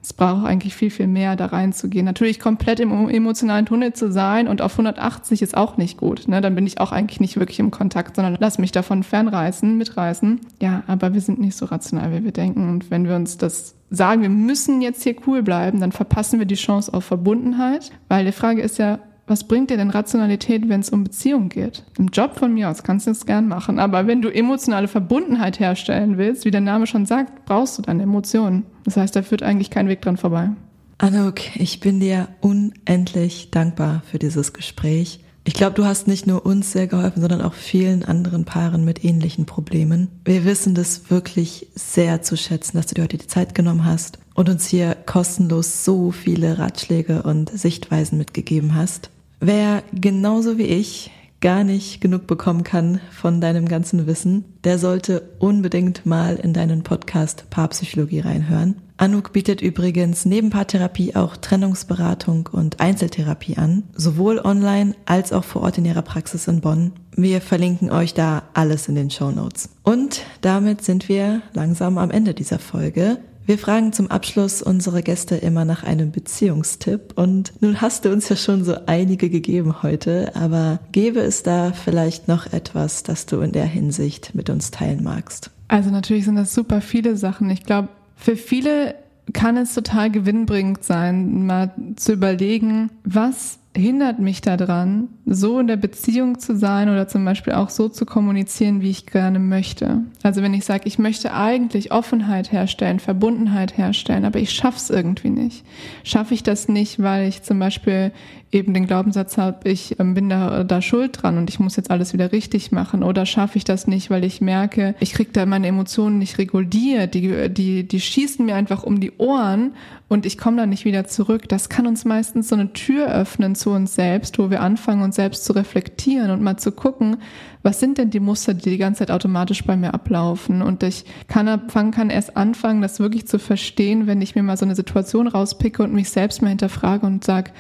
Es 0.06 0.14
braucht 0.14 0.46
eigentlich 0.46 0.76
viel, 0.76 0.92
viel 0.92 1.08
mehr 1.08 1.36
da 1.36 1.48
reinzugehen. 1.48 2.06
Natürlich 2.06 2.40
komplett 2.40 2.80
im 2.80 3.10
emotionalen 3.10 3.66
Tunnel 3.66 3.94
zu 3.94 4.12
sein 4.12 4.48
und 4.48 4.62
auf 4.62 4.74
180 4.74 5.42
ist 5.42 5.58
auch 5.58 5.78
nicht 5.78 5.98
gut. 5.98 6.28
Ne? 6.28 6.42
Dann 6.42 6.54
bin 6.54 6.68
ich 6.68 6.80
auch 6.80 6.92
eigentlich 6.92 7.20
nicht 7.20 7.38
wirklich 7.38 7.60
im 7.60 7.72
Kontakt, 7.72 8.16
sondern 8.16 8.38
lass 8.40 8.60
mich 8.60 8.72
davon 8.72 9.02
fernreißen, 9.02 9.76
mitreißen. 9.76 10.42
Ja, 10.62 10.84
aber 10.86 11.16
wir 11.16 11.22
sind 11.22 11.40
nicht 11.40 11.58
so 11.58 11.66
rational, 11.66 12.14
wie 12.14 12.24
wir 12.24 12.32
denken. 12.32 12.70
Und 12.70 12.92
wenn 12.92 13.08
wir 13.08 13.16
uns 13.16 13.40
das 13.40 13.74
sagen, 13.90 14.22
wir 14.22 14.30
müssen 14.30 14.84
jetzt 14.84 15.02
hier 15.02 15.16
cool 15.26 15.42
bleiben, 15.42 15.80
dann 15.80 15.92
verpassen 15.92 16.38
wir 16.38 16.46
die 16.46 16.54
Chance 16.54 16.94
auf 16.94 17.06
Verbundenheit. 17.06 17.92
Weil 18.08 18.26
die 18.26 18.32
Frage 18.32 18.62
ist 18.62 18.78
ja, 18.78 19.00
was 19.28 19.48
bringt 19.48 19.70
dir 19.70 19.78
denn 19.78 19.90
Rationalität, 19.90 20.70
wenn 20.70 20.82
es 20.82 20.90
um 20.90 21.04
Beziehungen 21.04 21.50
geht? 21.50 21.84
Im 21.98 22.08
Job 22.08 22.38
von 22.38 22.54
mir 22.54 22.70
aus 22.70 22.84
kannst 22.84 23.08
du 23.08 23.12
es 23.12 23.26
gern 23.26 23.48
machen, 23.48 23.80
aber 23.80 24.06
wenn 24.08 24.22
du 24.22 24.30
emotionale 24.30 24.88
Verbundenheit 24.88 25.60
herstellen 25.60 26.18
willst, 26.18 26.46
wie 26.46 26.52
der 26.52 26.62
Name 26.62 26.86
schon 26.86 27.06
sagt, 27.06 27.46
brauchst 27.46 27.78
du 27.78 27.82
deine 27.82 28.04
Emotionen. 28.04 28.66
Das 28.84 28.98
heißt, 28.98 29.16
da 29.16 29.24
führt 29.24 29.42
eigentlich 29.42 29.72
kein 29.72 29.88
Weg 29.88 30.02
dran 30.02 30.18
vorbei. 30.18 30.52
Anouk, 30.98 31.56
ich 31.58 31.80
bin 31.80 32.00
dir 32.00 32.30
unendlich 32.40 33.52
dankbar 33.52 34.04
für 34.10 34.20
dieses 34.20 34.54
Gespräch. 34.54 35.20
Ich 35.48 35.54
glaube, 35.54 35.76
du 35.76 35.86
hast 35.86 36.08
nicht 36.08 36.26
nur 36.26 36.46
uns 36.46 36.72
sehr 36.72 36.88
geholfen, 36.88 37.22
sondern 37.22 37.42
auch 37.42 37.54
vielen 37.54 38.04
anderen 38.04 38.46
Paaren 38.46 38.84
mit 38.84 39.04
ähnlichen 39.04 39.46
Problemen. 39.46 40.10
Wir 40.24 40.44
wissen 40.44 40.74
das 40.74 41.12
wirklich 41.12 41.68
sehr 41.76 42.22
zu 42.22 42.36
schätzen, 42.36 42.78
dass 42.78 42.88
du 42.88 42.96
dir 42.96 43.04
heute 43.04 43.18
die 43.18 43.28
Zeit 43.28 43.54
genommen 43.54 43.86
hast 43.86 44.18
und 44.34 44.50
uns 44.50 44.66
hier 44.66 44.96
kostenlos 45.06 45.86
so 45.86 46.12
viele 46.12 46.58
Ratschläge 46.58 47.22
und 47.24 47.52
Sichtweisen 47.52 48.18
mitgegeben 48.18 48.74
hast. 48.74 49.12
Wer 49.40 49.84
genauso 49.94 50.58
wie 50.58 50.64
ich 50.64 51.12
gar 51.42 51.64
nicht 51.64 52.02
genug 52.02 52.26
bekommen 52.26 52.64
kann 52.64 53.00
von 53.12 53.40
deinem 53.40 53.68
ganzen 53.68 54.08
Wissen, 54.08 54.46
der 54.64 54.80
sollte 54.80 55.30
unbedingt 55.38 56.06
mal 56.06 56.38
in 56.38 56.54
deinen 56.54 56.82
Podcast 56.82 57.50
Paarpsychologie 57.52 58.22
reinhören. 58.22 58.78
Anouk 58.98 59.34
bietet 59.34 59.62
übrigens 59.62 60.26
neben 60.26 60.50
Paartherapie 60.50 61.16
auch 61.16 61.36
Trennungsberatung 61.36 62.48
und 62.52 62.80
Einzeltherapie 62.80 63.58
an, 63.58 63.84
sowohl 63.94 64.40
online 64.40 64.96
als 65.06 65.34
auch 65.34 65.44
vor 65.44 65.64
Ort 65.64 65.78
in 65.78 65.86
ihrer 65.86 66.02
Praxis 66.02 66.48
in 66.48 66.62
Bonn. 66.62 66.94
Wir 67.16 67.42
verlinken 67.42 67.92
euch 67.92 68.14
da 68.14 68.44
alles 68.54 68.88
in 68.88 68.96
den 68.96 69.12
Show 69.12 69.32
Notes. 69.32 69.70
Und 69.84 70.22
damit 70.42 70.84
sind 70.84 71.10
wir 71.10 71.42
langsam 71.54 71.98
am 71.98 72.10
Ende 72.10 72.34
dieser 72.34 72.58
Folge. 72.58 73.18
Wir 73.48 73.60
fragen 73.60 73.94
zum 73.94 74.10
Abschluss 74.10 74.64
unsere 74.64 75.04
Gäste 75.04 75.36
immer 75.36 75.66
nach 75.66 75.84
einem 75.84 76.12
Beziehungstipp 76.12 77.14
und 77.16 77.54
nun 77.62 77.80
hast 77.80 78.04
du 78.04 78.12
uns 78.12 78.28
ja 78.28 78.36
schon 78.36 78.64
so 78.64 78.76
einige 78.88 79.30
gegeben 79.30 79.84
heute, 79.84 80.36
aber 80.36 80.80
gäbe 80.92 81.20
es 81.20 81.44
da 81.44 81.72
vielleicht 81.72 82.28
noch 82.28 82.52
etwas, 82.52 83.04
das 83.04 83.28
du 83.28 83.42
in 83.42 83.52
der 83.52 83.66
Hinsicht 83.66 84.34
mit 84.34 84.50
uns 84.50 84.72
teilen 84.72 85.04
magst? 85.04 85.52
Also 85.68 85.92
natürlich 85.92 86.26
sind 86.26 86.38
das 86.38 86.56
super 86.56 86.82
viele 86.82 87.18
Sachen. 87.18 87.52
Ich 87.52 87.64
glaube, 87.64 87.90
für 88.16 88.36
viele 88.36 88.96
kann 89.34 89.58
es 89.58 89.76
total 89.76 90.10
gewinnbringend 90.10 90.84
sein, 90.84 91.46
mal 91.46 91.72
zu 91.98 92.14
überlegen, 92.14 92.90
was 93.04 93.60
hindert 93.76 94.20
mich 94.20 94.42
daran, 94.42 95.10
so 95.26 95.60
in 95.60 95.68
der 95.68 95.76
Beziehung 95.76 96.40
zu 96.40 96.56
sein 96.56 96.90
oder 96.90 97.08
zum 97.08 97.26
Beispiel 97.26 97.54
auch 97.54 97.70
so 97.70 97.90
zu 97.90 98.06
kommunizieren, 98.06 98.82
wie 98.82 98.90
ich 98.90 99.06
gerne 99.06 99.40
möchte. 99.40 100.04
Also 100.24 100.42
wenn 100.42 100.54
ich 100.54 100.66
sage, 100.66 100.84
ich 100.86 100.98
möchte 100.98 101.34
eigentlich 101.34 101.92
Offenheit 101.92 102.52
herstellen, 102.52 103.00
Verbundenheit 103.00 103.78
herstellen, 103.78 104.26
aber 104.26 104.40
ich 104.40 104.52
schaff's 104.52 104.90
irgendwie 104.90 105.30
nicht. 105.30 105.66
Schaffe 106.04 106.34
ich 106.34 106.44
das 106.44 106.70
nicht, 106.70 107.02
weil 107.02 107.28
ich 107.28 107.44
zum 107.44 107.60
Beispiel 107.60 108.12
eben 108.56 108.74
den 108.74 108.88
Glaubenssatz 108.88 109.38
habe, 109.38 109.70
ich 109.70 110.00
ähm, 110.00 110.14
bin 110.14 110.30
da, 110.30 110.64
da 110.64 110.82
schuld 110.82 111.22
dran 111.22 111.38
und 111.38 111.50
ich 111.50 111.60
muss 111.60 111.76
jetzt 111.76 111.92
alles 111.92 112.14
wieder 112.14 112.32
richtig 112.32 112.72
machen 112.72 113.04
oder 113.04 113.26
schaffe 113.26 113.58
ich 113.58 113.66
das 113.66 113.86
nicht, 113.86 114.10
weil 114.10 114.24
ich 114.24 114.40
merke, 114.40 114.96
ich 115.00 115.14
kriege 115.14 115.32
da 115.34 115.46
meine 115.46 115.68
Emotionen 115.68 116.20
nicht 116.20 116.38
reguliert, 116.38 117.14
die, 117.14 117.50
die, 117.50 117.86
die 117.86 118.00
schießen 118.00 118.46
mir 118.46 118.56
einfach 118.56 118.84
um 118.84 119.02
die 119.02 119.12
Ohren 119.18 119.74
und 120.08 120.26
ich 120.26 120.38
komme 120.38 120.58
da 120.58 120.66
nicht 120.66 120.86
wieder 120.86 121.06
zurück. 121.06 121.50
Das 121.50 121.68
kann 121.68 121.86
uns 121.86 122.06
meistens 122.06 122.48
so 122.48 122.56
eine 122.56 122.72
Tür 122.74 123.08
öffnen 123.08 123.56
zu 123.66 123.72
uns 123.72 123.96
selbst, 123.96 124.38
wo 124.38 124.52
wir 124.52 124.62
anfangen, 124.62 125.02
uns 125.02 125.16
selbst 125.16 125.44
zu 125.44 125.54
reflektieren 125.54 126.30
und 126.30 126.44
mal 126.44 126.58
zu 126.58 126.72
gucken, 126.72 127.18
was 127.64 127.80
sind 127.80 127.98
denn 127.98 128.12
die 128.12 128.20
Muster, 128.20 128.54
die 128.54 128.70
die 128.70 128.78
ganze 128.78 129.00
Zeit 129.00 129.10
automatisch 129.10 129.64
bei 129.64 129.76
mir 129.76 129.96
ablaufen? 129.96 130.62
Und 130.62 130.84
ich 130.84 131.04
kann 131.28 131.48
anfangen, 131.48 131.90
kann 131.90 132.12
erst 132.12 132.38
anfangen, 132.38 132.84
das 132.84 133.00
wirklich 133.00 133.26
zu 133.26 133.40
verstehen, 133.40 134.06
wenn 134.06 134.22
ich 134.22 134.36
mir 134.36 134.44
mal 134.44 134.56
so 134.56 134.66
eine 134.66 134.76
Situation 134.76 135.28
rauspicke 135.28 135.82
und 135.82 135.94
mich 135.94 136.12
selbst 136.12 136.44
mal 136.44 136.50
hinterfrage 136.50 137.08
und 137.08 137.24
sage, 137.24 137.54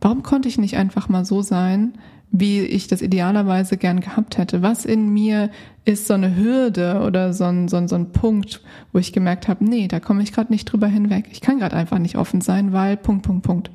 warum 0.00 0.22
konnte 0.22 0.48
ich 0.48 0.56
nicht 0.56 0.76
einfach 0.76 1.08
mal 1.08 1.24
so 1.24 1.42
sein, 1.42 1.94
wie 2.30 2.60
ich 2.60 2.86
das 2.86 3.02
idealerweise 3.02 3.76
gern 3.76 3.98
gehabt 3.98 4.38
hätte? 4.38 4.62
Was 4.62 4.84
in 4.84 5.08
mir 5.12 5.50
ist 5.84 6.06
so 6.06 6.14
eine 6.14 6.36
Hürde 6.36 7.02
oder 7.04 7.32
so 7.32 7.42
ein, 7.42 7.66
so 7.66 7.76
ein, 7.76 7.88
so 7.88 7.96
ein 7.96 8.12
Punkt, 8.12 8.60
wo 8.92 9.00
ich 9.00 9.12
gemerkt 9.12 9.48
habe, 9.48 9.64
nee, 9.64 9.88
da 9.88 9.98
komme 9.98 10.22
ich 10.22 10.32
gerade 10.32 10.52
nicht 10.52 10.66
drüber 10.66 10.86
hinweg. 10.86 11.24
Ich 11.32 11.40
kann 11.40 11.58
gerade 11.58 11.74
einfach 11.74 11.98
nicht 11.98 12.16
offen 12.16 12.40
sein, 12.40 12.72
weil 12.72 12.96
Punkt, 12.96 13.24
Punkt, 13.24 13.42
Punkt. 13.42 13.70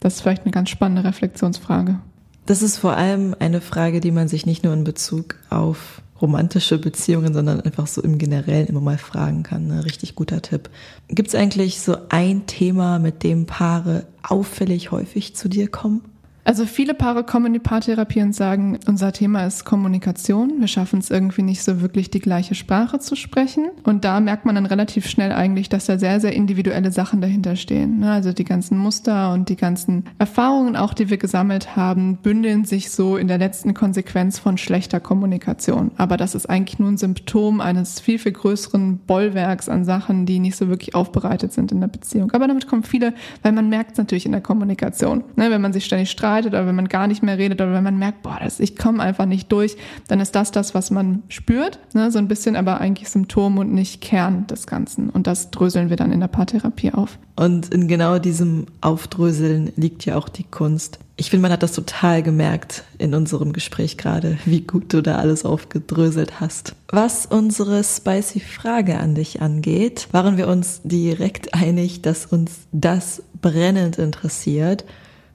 Das 0.00 0.14
ist 0.14 0.22
vielleicht 0.22 0.42
eine 0.42 0.50
ganz 0.50 0.70
spannende 0.70 1.04
Reflexionsfrage. 1.04 2.00
Das 2.46 2.62
ist 2.62 2.78
vor 2.78 2.96
allem 2.96 3.36
eine 3.38 3.60
Frage, 3.60 4.00
die 4.00 4.10
man 4.10 4.26
sich 4.26 4.46
nicht 4.46 4.64
nur 4.64 4.72
in 4.72 4.82
Bezug 4.82 5.36
auf 5.50 6.02
romantische 6.20 6.78
Beziehungen, 6.78 7.32
sondern 7.32 7.60
einfach 7.60 7.86
so 7.86 8.02
im 8.02 8.18
Generellen 8.18 8.66
immer 8.66 8.80
mal 8.80 8.98
fragen 8.98 9.42
kann. 9.42 9.68
Ne? 9.68 9.84
Richtig 9.84 10.14
guter 10.14 10.42
Tipp. 10.42 10.68
Gibt 11.08 11.28
es 11.28 11.34
eigentlich 11.34 11.80
so 11.80 11.96
ein 12.08 12.46
Thema, 12.46 12.98
mit 12.98 13.22
dem 13.22 13.46
Paare 13.46 14.06
auffällig 14.22 14.90
häufig 14.90 15.34
zu 15.36 15.48
dir 15.48 15.68
kommen? 15.68 16.02
Also 16.50 16.66
viele 16.66 16.94
Paare 16.94 17.22
kommen 17.22 17.46
in 17.46 17.52
die 17.52 17.58
Paartherapie 17.60 18.22
und 18.22 18.34
sagen, 18.34 18.80
unser 18.88 19.12
Thema 19.12 19.46
ist 19.46 19.64
Kommunikation. 19.64 20.54
Wir 20.58 20.66
schaffen 20.66 20.98
es 20.98 21.08
irgendwie 21.08 21.42
nicht 21.42 21.62
so 21.62 21.80
wirklich, 21.80 22.10
die 22.10 22.18
gleiche 22.18 22.56
Sprache 22.56 22.98
zu 22.98 23.14
sprechen. 23.14 23.70
Und 23.84 24.04
da 24.04 24.18
merkt 24.18 24.46
man 24.46 24.56
dann 24.56 24.66
relativ 24.66 25.06
schnell 25.06 25.30
eigentlich, 25.30 25.68
dass 25.68 25.86
da 25.86 25.96
sehr, 25.96 26.18
sehr 26.18 26.32
individuelle 26.32 26.90
Sachen 26.90 27.20
dahinter 27.20 27.54
stehen. 27.54 28.00
Ne? 28.00 28.10
Also 28.10 28.32
die 28.32 28.42
ganzen 28.42 28.78
Muster 28.78 29.32
und 29.32 29.48
die 29.48 29.54
ganzen 29.54 30.06
Erfahrungen 30.18 30.74
auch, 30.74 30.92
die 30.92 31.08
wir 31.08 31.18
gesammelt 31.18 31.76
haben, 31.76 32.16
bündeln 32.16 32.64
sich 32.64 32.90
so 32.90 33.16
in 33.16 33.28
der 33.28 33.38
letzten 33.38 33.72
Konsequenz 33.72 34.40
von 34.40 34.58
schlechter 34.58 34.98
Kommunikation. 34.98 35.92
Aber 35.98 36.16
das 36.16 36.34
ist 36.34 36.50
eigentlich 36.50 36.80
nur 36.80 36.88
ein 36.88 36.98
Symptom 36.98 37.60
eines 37.60 38.00
viel, 38.00 38.18
viel 38.18 38.32
größeren 38.32 38.98
Bollwerks 39.06 39.68
an 39.68 39.84
Sachen, 39.84 40.26
die 40.26 40.40
nicht 40.40 40.56
so 40.56 40.66
wirklich 40.66 40.96
aufbereitet 40.96 41.52
sind 41.52 41.70
in 41.70 41.80
der 41.80 41.86
Beziehung. 41.86 42.32
Aber 42.32 42.48
damit 42.48 42.66
kommen 42.66 42.82
viele, 42.82 43.14
weil 43.42 43.52
man 43.52 43.68
merkt 43.68 43.92
es 43.92 43.98
natürlich 43.98 44.26
in 44.26 44.32
der 44.32 44.40
Kommunikation. 44.40 45.22
Ne? 45.36 45.52
Wenn 45.52 45.60
man 45.60 45.72
sich 45.72 45.84
ständig 45.84 46.10
streitet, 46.10 46.39
streitet 46.40 46.54
oder 46.54 46.66
wenn 46.66 46.74
man 46.74 46.88
gar 46.88 47.06
nicht 47.06 47.22
mehr 47.22 47.38
redet 47.38 47.60
oder 47.60 47.72
wenn 47.72 47.84
man 47.84 47.98
merkt, 47.98 48.22
boah, 48.22 48.38
das, 48.42 48.60
ich 48.60 48.76
komme 48.76 49.02
einfach 49.02 49.26
nicht 49.26 49.50
durch, 49.52 49.76
dann 50.08 50.20
ist 50.20 50.34
das 50.34 50.50
das, 50.50 50.74
was 50.74 50.90
man 50.90 51.22
spürt, 51.28 51.78
ne? 51.94 52.10
so 52.10 52.18
ein 52.18 52.28
bisschen 52.28 52.56
aber 52.56 52.80
eigentlich 52.80 53.08
Symptom 53.08 53.58
und 53.58 53.72
nicht 53.72 54.00
Kern 54.00 54.46
des 54.46 54.66
Ganzen. 54.66 55.10
Und 55.10 55.26
das 55.26 55.50
dröseln 55.50 55.90
wir 55.90 55.96
dann 55.96 56.12
in 56.12 56.20
der 56.20 56.28
Paartherapie 56.28 56.92
auf. 56.92 57.18
Und 57.36 57.72
in 57.72 57.88
genau 57.88 58.18
diesem 58.18 58.66
Aufdröseln 58.80 59.72
liegt 59.76 60.04
ja 60.04 60.16
auch 60.16 60.28
die 60.28 60.44
Kunst. 60.44 60.98
Ich 61.16 61.30
finde, 61.30 61.42
man 61.42 61.52
hat 61.52 61.62
das 61.62 61.72
total 61.72 62.22
gemerkt 62.22 62.84
in 62.98 63.14
unserem 63.14 63.52
Gespräch 63.52 63.98
gerade, 63.98 64.38
wie 64.46 64.62
gut 64.62 64.92
du 64.92 65.02
da 65.02 65.16
alles 65.16 65.44
aufgedröselt 65.44 66.40
hast. 66.40 66.74
Was 66.90 67.26
unsere 67.26 67.84
spicy 67.84 68.40
Frage 68.40 68.98
an 68.98 69.14
dich 69.14 69.42
angeht, 69.42 70.08
waren 70.12 70.38
wir 70.38 70.48
uns 70.48 70.80
direkt 70.82 71.54
einig, 71.54 72.02
dass 72.02 72.26
uns 72.26 72.52
das 72.72 73.22
brennend 73.40 73.98
interessiert. 73.98 74.84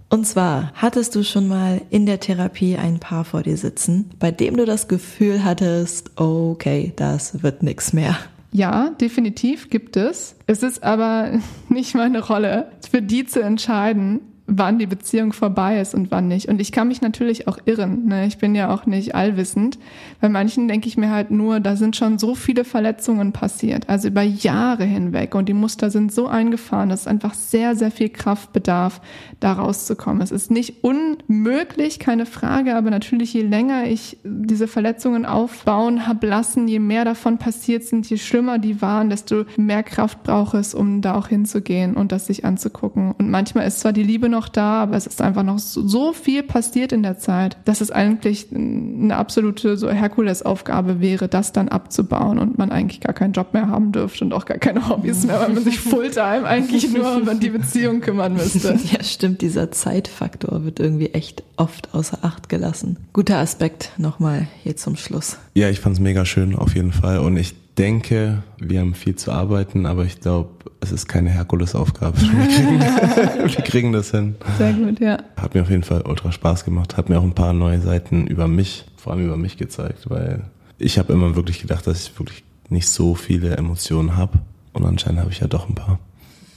Und 0.09 0.25
zwar, 0.25 0.71
hattest 0.75 1.15
du 1.15 1.23
schon 1.23 1.47
mal 1.47 1.81
in 1.89 2.05
der 2.05 2.19
Therapie 2.19 2.77
ein 2.77 2.99
Paar 2.99 3.25
vor 3.25 3.43
dir 3.43 3.57
sitzen, 3.57 4.09
bei 4.19 4.31
dem 4.31 4.55
du 4.55 4.65
das 4.65 4.87
Gefühl 4.87 5.43
hattest, 5.43 6.11
okay, 6.15 6.93
das 6.95 7.43
wird 7.43 7.63
nix 7.63 7.91
mehr? 7.91 8.17
Ja, 8.51 8.91
definitiv 9.01 9.69
gibt 9.69 9.97
es. 9.97 10.35
Es 10.47 10.63
ist 10.63 10.83
aber 10.83 11.39
nicht 11.69 11.95
meine 11.95 12.23
Rolle, 12.23 12.71
für 12.89 13.01
die 13.01 13.25
zu 13.25 13.41
entscheiden, 13.41 14.21
wann 14.47 14.77
die 14.77 14.85
Beziehung 14.85 15.33
vorbei 15.33 15.79
ist 15.79 15.95
und 15.95 16.11
wann 16.11 16.27
nicht. 16.27 16.49
Und 16.49 16.61
ich 16.61 16.71
kann 16.71 16.87
mich 16.87 17.01
natürlich 17.01 17.47
auch 17.47 17.57
irren. 17.65 18.05
Ne? 18.05 18.27
Ich 18.27 18.37
bin 18.37 18.53
ja 18.53 18.69
auch 18.69 18.85
nicht 18.85 19.15
allwissend. 19.15 19.79
Bei 20.21 20.29
manchen 20.29 20.67
denke 20.67 20.87
ich 20.87 20.97
mir 20.97 21.09
halt 21.09 21.31
nur, 21.31 21.59
da 21.59 21.75
sind 21.75 21.95
schon 21.95 22.19
so 22.19 22.35
viele 22.35 22.63
Verletzungen 22.63 23.31
passiert, 23.31 23.89
also 23.89 24.07
über 24.07 24.21
Jahre 24.21 24.83
hinweg. 24.83 25.33
Und 25.33 25.49
die 25.49 25.53
Muster 25.53 25.89
sind 25.89 26.11
so 26.11 26.27
eingefahren, 26.27 26.89
dass 26.89 27.01
es 27.01 27.07
einfach 27.07 27.33
sehr, 27.33 27.75
sehr 27.75 27.89
viel 27.89 28.09
Kraft 28.09 28.53
bedarf, 28.53 29.01
da 29.39 29.53
rauszukommen. 29.53 30.21
Es 30.21 30.31
ist 30.31 30.51
nicht 30.51 30.83
unmöglich, 30.83 31.97
keine 31.97 32.27
Frage, 32.27 32.75
aber 32.75 32.91
natürlich, 32.91 33.33
je 33.33 33.43
länger 33.43 33.87
ich 33.87 34.17
diese 34.23 34.67
Verletzungen 34.67 35.25
aufbauen 35.25 36.05
habe 36.05 36.27
lassen, 36.27 36.67
je 36.67 36.79
mehr 36.79 37.03
davon 37.03 37.39
passiert 37.39 37.83
sind, 37.83 38.07
je 38.07 38.17
schlimmer 38.17 38.59
die 38.59 38.81
waren, 38.81 39.09
desto 39.09 39.45
mehr 39.57 39.81
Kraft 39.81 40.21
braucht 40.23 40.53
es, 40.53 40.75
um 40.75 41.01
da 41.01 41.15
auch 41.15 41.29
hinzugehen 41.29 41.95
und 41.95 42.11
das 42.11 42.27
sich 42.27 42.45
anzugucken. 42.45 43.13
Und 43.17 43.31
manchmal 43.31 43.65
ist 43.67 43.79
zwar 43.79 43.91
die 43.91 44.03
Liebe 44.03 44.29
noch 44.29 44.34
da, 44.49 44.83
aber 44.83 44.95
es 44.95 45.07
ist 45.07 45.21
einfach 45.21 45.43
noch 45.43 45.59
so, 45.59 46.13
viel 46.13 46.43
passiert 46.43 46.91
in 46.91 47.03
der 47.03 47.17
Zeit, 47.17 47.57
dass 47.65 47.81
es 47.81 47.91
eigentlich 47.91 48.47
eine 48.53 49.15
absolute 49.15 49.77
so 49.77 49.89
Herkulesaufgabe 49.89 50.99
wäre, 50.99 51.27
das 51.27 51.51
dann 51.51 51.69
abzubauen 51.69 52.39
und 52.39 52.57
man 52.57 52.71
eigentlich 52.71 53.01
gar 53.01 53.13
keinen 53.13 53.33
Job 53.33 53.53
mehr 53.53 53.67
haben 53.67 53.91
dürfte 53.91 54.25
und 54.25 54.33
auch 54.33 54.45
gar 54.45 54.57
keine 54.57 54.87
Hobbys 54.89 55.25
mehr, 55.25 55.39
weil 55.39 55.53
man 55.53 55.63
sich 55.63 55.79
Fulltime 55.79 56.45
eigentlich 56.45 56.91
nur 56.91 57.15
um 57.15 57.39
die 57.39 57.49
Beziehung 57.49 58.01
kümmern 58.01 58.33
müsste. 58.33 58.79
Ja, 58.85 59.03
stimmt, 59.03 59.41
dieser 59.41 59.71
Zeitfaktor 59.71 60.63
wird 60.63 60.79
irgendwie 60.79 61.07
echt 61.07 61.43
oft 61.57 61.93
außer 61.93 62.19
Acht 62.21 62.49
gelassen. 62.49 62.97
Guter 63.13 63.37
Aspekt 63.37 63.91
nochmal 63.97 64.47
hier 64.63 64.75
zum 64.77 64.95
Schluss. 64.95 65.37
Ja, 65.55 65.69
ich 65.69 65.79
fand's 65.79 65.99
mega 65.99 66.25
schön 66.25 66.55
auf 66.55 66.75
jeden 66.75 66.91
Fall 66.91 67.19
und 67.19 67.35
ich 67.37 67.55
denke, 67.77 68.43
wir 68.57 68.79
haben 68.79 68.93
viel 68.93 69.15
zu 69.15 69.31
arbeiten, 69.31 69.85
aber 69.85 70.05
ich 70.05 70.19
glaube, 70.19 70.49
es 70.81 70.91
ist 70.91 71.07
keine 71.07 71.29
Herkulesaufgabe. 71.29 72.19
Wir 72.21 72.29
kriegen, 72.47 72.79
wir 72.79 73.63
kriegen 73.63 73.91
das 73.91 74.11
hin. 74.11 74.35
Sehr 74.57 74.73
gut, 74.73 74.99
ja. 74.99 75.17
Hat 75.37 75.55
mir 75.55 75.61
auf 75.61 75.69
jeden 75.69 75.83
Fall 75.83 76.01
ultra 76.01 76.31
Spaß 76.31 76.65
gemacht. 76.65 76.97
Hat 76.97 77.09
mir 77.09 77.19
auch 77.19 77.23
ein 77.23 77.35
paar 77.35 77.53
neue 77.53 77.81
Seiten 77.81 78.27
über 78.27 78.47
mich, 78.47 78.85
vor 78.97 79.13
allem 79.13 79.25
über 79.25 79.37
mich 79.37 79.57
gezeigt, 79.57 80.09
weil 80.09 80.43
ich 80.77 80.97
habe 80.99 81.13
immer 81.13 81.35
wirklich 81.35 81.61
gedacht, 81.61 81.87
dass 81.87 82.07
ich 82.07 82.19
wirklich 82.19 82.43
nicht 82.69 82.87
so 82.87 83.15
viele 83.15 83.55
Emotionen 83.57 84.15
habe. 84.15 84.39
Und 84.73 84.85
anscheinend 84.85 85.21
habe 85.21 85.31
ich 85.31 85.39
ja 85.39 85.47
doch 85.47 85.69
ein 85.69 85.75
paar. 85.75 85.99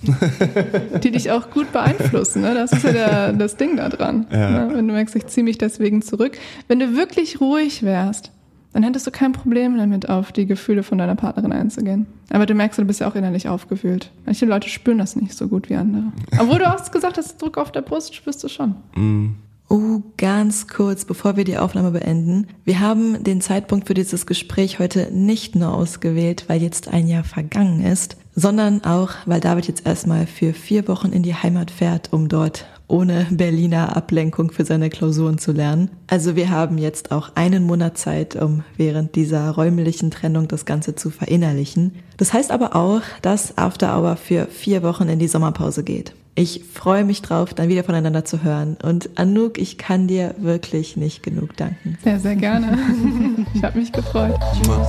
die 1.03 1.11
dich 1.11 1.31
auch 1.33 1.51
gut 1.51 1.73
beeinflussen. 1.73 2.43
Ne? 2.43 2.55
Das 2.55 2.73
ist 2.73 2.85
ja 2.85 2.93
der, 2.93 3.33
das 3.33 3.57
Ding 3.57 3.77
da 3.77 3.89
dran. 3.89 4.27
Ja. 4.31 4.51
Ne? 4.51 4.77
Wenn 4.77 4.87
du 4.87 4.95
merkst, 4.95 5.17
ich 5.17 5.27
ziehe 5.27 5.45
mich 5.45 5.59
deswegen 5.59 6.03
zurück. 6.03 6.39
Wenn 6.69 6.79
du 6.79 6.97
wirklich 6.97 7.41
ruhig 7.41 7.83
wärst, 7.83 8.31
dann 8.73 8.83
hättest 8.83 9.07
du 9.07 9.11
kein 9.11 9.33
Problem 9.33 9.77
damit, 9.77 10.09
auf 10.09 10.33
die 10.33 10.47
Gefühle 10.47 10.83
von 10.83 10.99
deiner 10.99 11.15
Partnerin 11.15 11.53
einzugehen. 11.53 12.07
Aber 12.31 12.47
du 12.47 12.55
merkst, 12.55 12.79
du 12.79 12.85
bist 12.85 13.01
ja 13.01 13.09
auch 13.09 13.15
innerlich 13.15 13.49
aufgewühlt. 13.49 14.11
Manche 14.27 14.47
Leute 14.47 14.69
spüren 14.69 14.99
das 14.99 15.17
nicht 15.17 15.35
so 15.35 15.49
gut 15.49 15.71
wie 15.71 15.77
andere. 15.77 16.13
Obwohl 16.39 16.59
du 16.59 16.67
hast 16.67 16.93
gesagt 16.93 17.17
hast, 17.17 17.41
Druck 17.41 17.57
auf 17.59 17.73
der 17.73 17.83
Brust 17.83 18.15
spürst 18.15 18.43
du 18.45 18.49
schon. 18.49 18.77
Mm. 18.95 19.37
Oh, 19.71 20.01
ganz 20.17 20.67
kurz, 20.67 21.05
bevor 21.05 21.37
wir 21.37 21.45
die 21.45 21.59
Aufnahme 21.59 21.91
beenden. 21.91 22.47
Wir 22.65 22.81
haben 22.81 23.23
den 23.23 23.43
Zeitpunkt 23.43 23.87
für 23.87 23.93
dieses 23.93 24.25
Gespräch 24.25 24.79
heute 24.79 25.11
nicht 25.13 25.57
nur 25.57 25.75
ausgewählt, 25.75 26.45
weil 26.49 26.63
jetzt 26.63 26.89
ein 26.89 27.07
Jahr 27.07 27.25
vergangen 27.25 27.83
ist, 27.83 28.17
sondern 28.35 28.85
auch, 28.85 29.11
weil 29.27 29.41
David 29.41 29.69
jetzt 29.69 29.87
erstmal 29.87 30.27
für 30.27 30.55
vier 30.55 30.89
Wochen 30.89 31.09
in 31.09 31.23
die 31.23 31.35
Heimat 31.35 31.71
fährt, 31.71 32.15
um 32.15 32.29
dort 32.29 32.65
ohne 32.89 33.27
Berliner 33.31 33.97
Ablenkung 33.97 34.51
für 34.51 34.65
seine 34.65 34.91
Klausuren 34.91 35.39
zu 35.39 35.53
lernen. 35.53 35.91
Also 36.09 36.35
wir 36.37 36.51
haben 36.51 36.79
jetzt 36.79 37.13
auch 37.13 37.31
einen 37.35 37.65
Monat 37.65 37.99
Zeit, 37.99 38.35
um 38.35 38.65
während 38.77 39.15
dieser 39.15 39.51
räumlichen 39.51 40.11
Trennung 40.11 40.49
das 40.49 40.65
Ganze 40.65 40.95
zu 40.95 41.11
verinnerlichen. 41.11 41.97
Das 42.17 42.33
heißt 42.33 42.51
aber 42.51 42.75
auch, 42.75 43.03
dass 43.23 43.57
After 43.57 43.97
Hour 43.97 44.17
für 44.17 44.47
vier 44.47 44.83
Wochen 44.83 45.09
in 45.09 45.19
die 45.19 45.29
Sommerpause 45.29 45.85
geht. 45.85 46.15
Ich 46.35 46.63
freue 46.73 47.03
mich 47.05 47.21
drauf, 47.21 47.53
dann 47.53 47.69
wieder 47.69 47.83
voneinander 47.83 48.25
zu 48.25 48.45
hören. 48.45 48.77
Und 48.81 49.11
Anouk, 49.19 49.59
ich 49.59 49.77
kann 49.77 50.07
dir 50.07 50.37
wirklich 50.39 50.97
nicht 50.97 51.25
genug 51.25 51.57
danken. 51.57 51.99
Sehr, 52.05 52.21
sehr 52.21 52.37
gerne. 52.37 52.79
ich 53.55 53.63
habe 53.65 53.79
mich 53.79 53.91
gefreut. 53.91 54.39
Tschüss. 54.55 54.87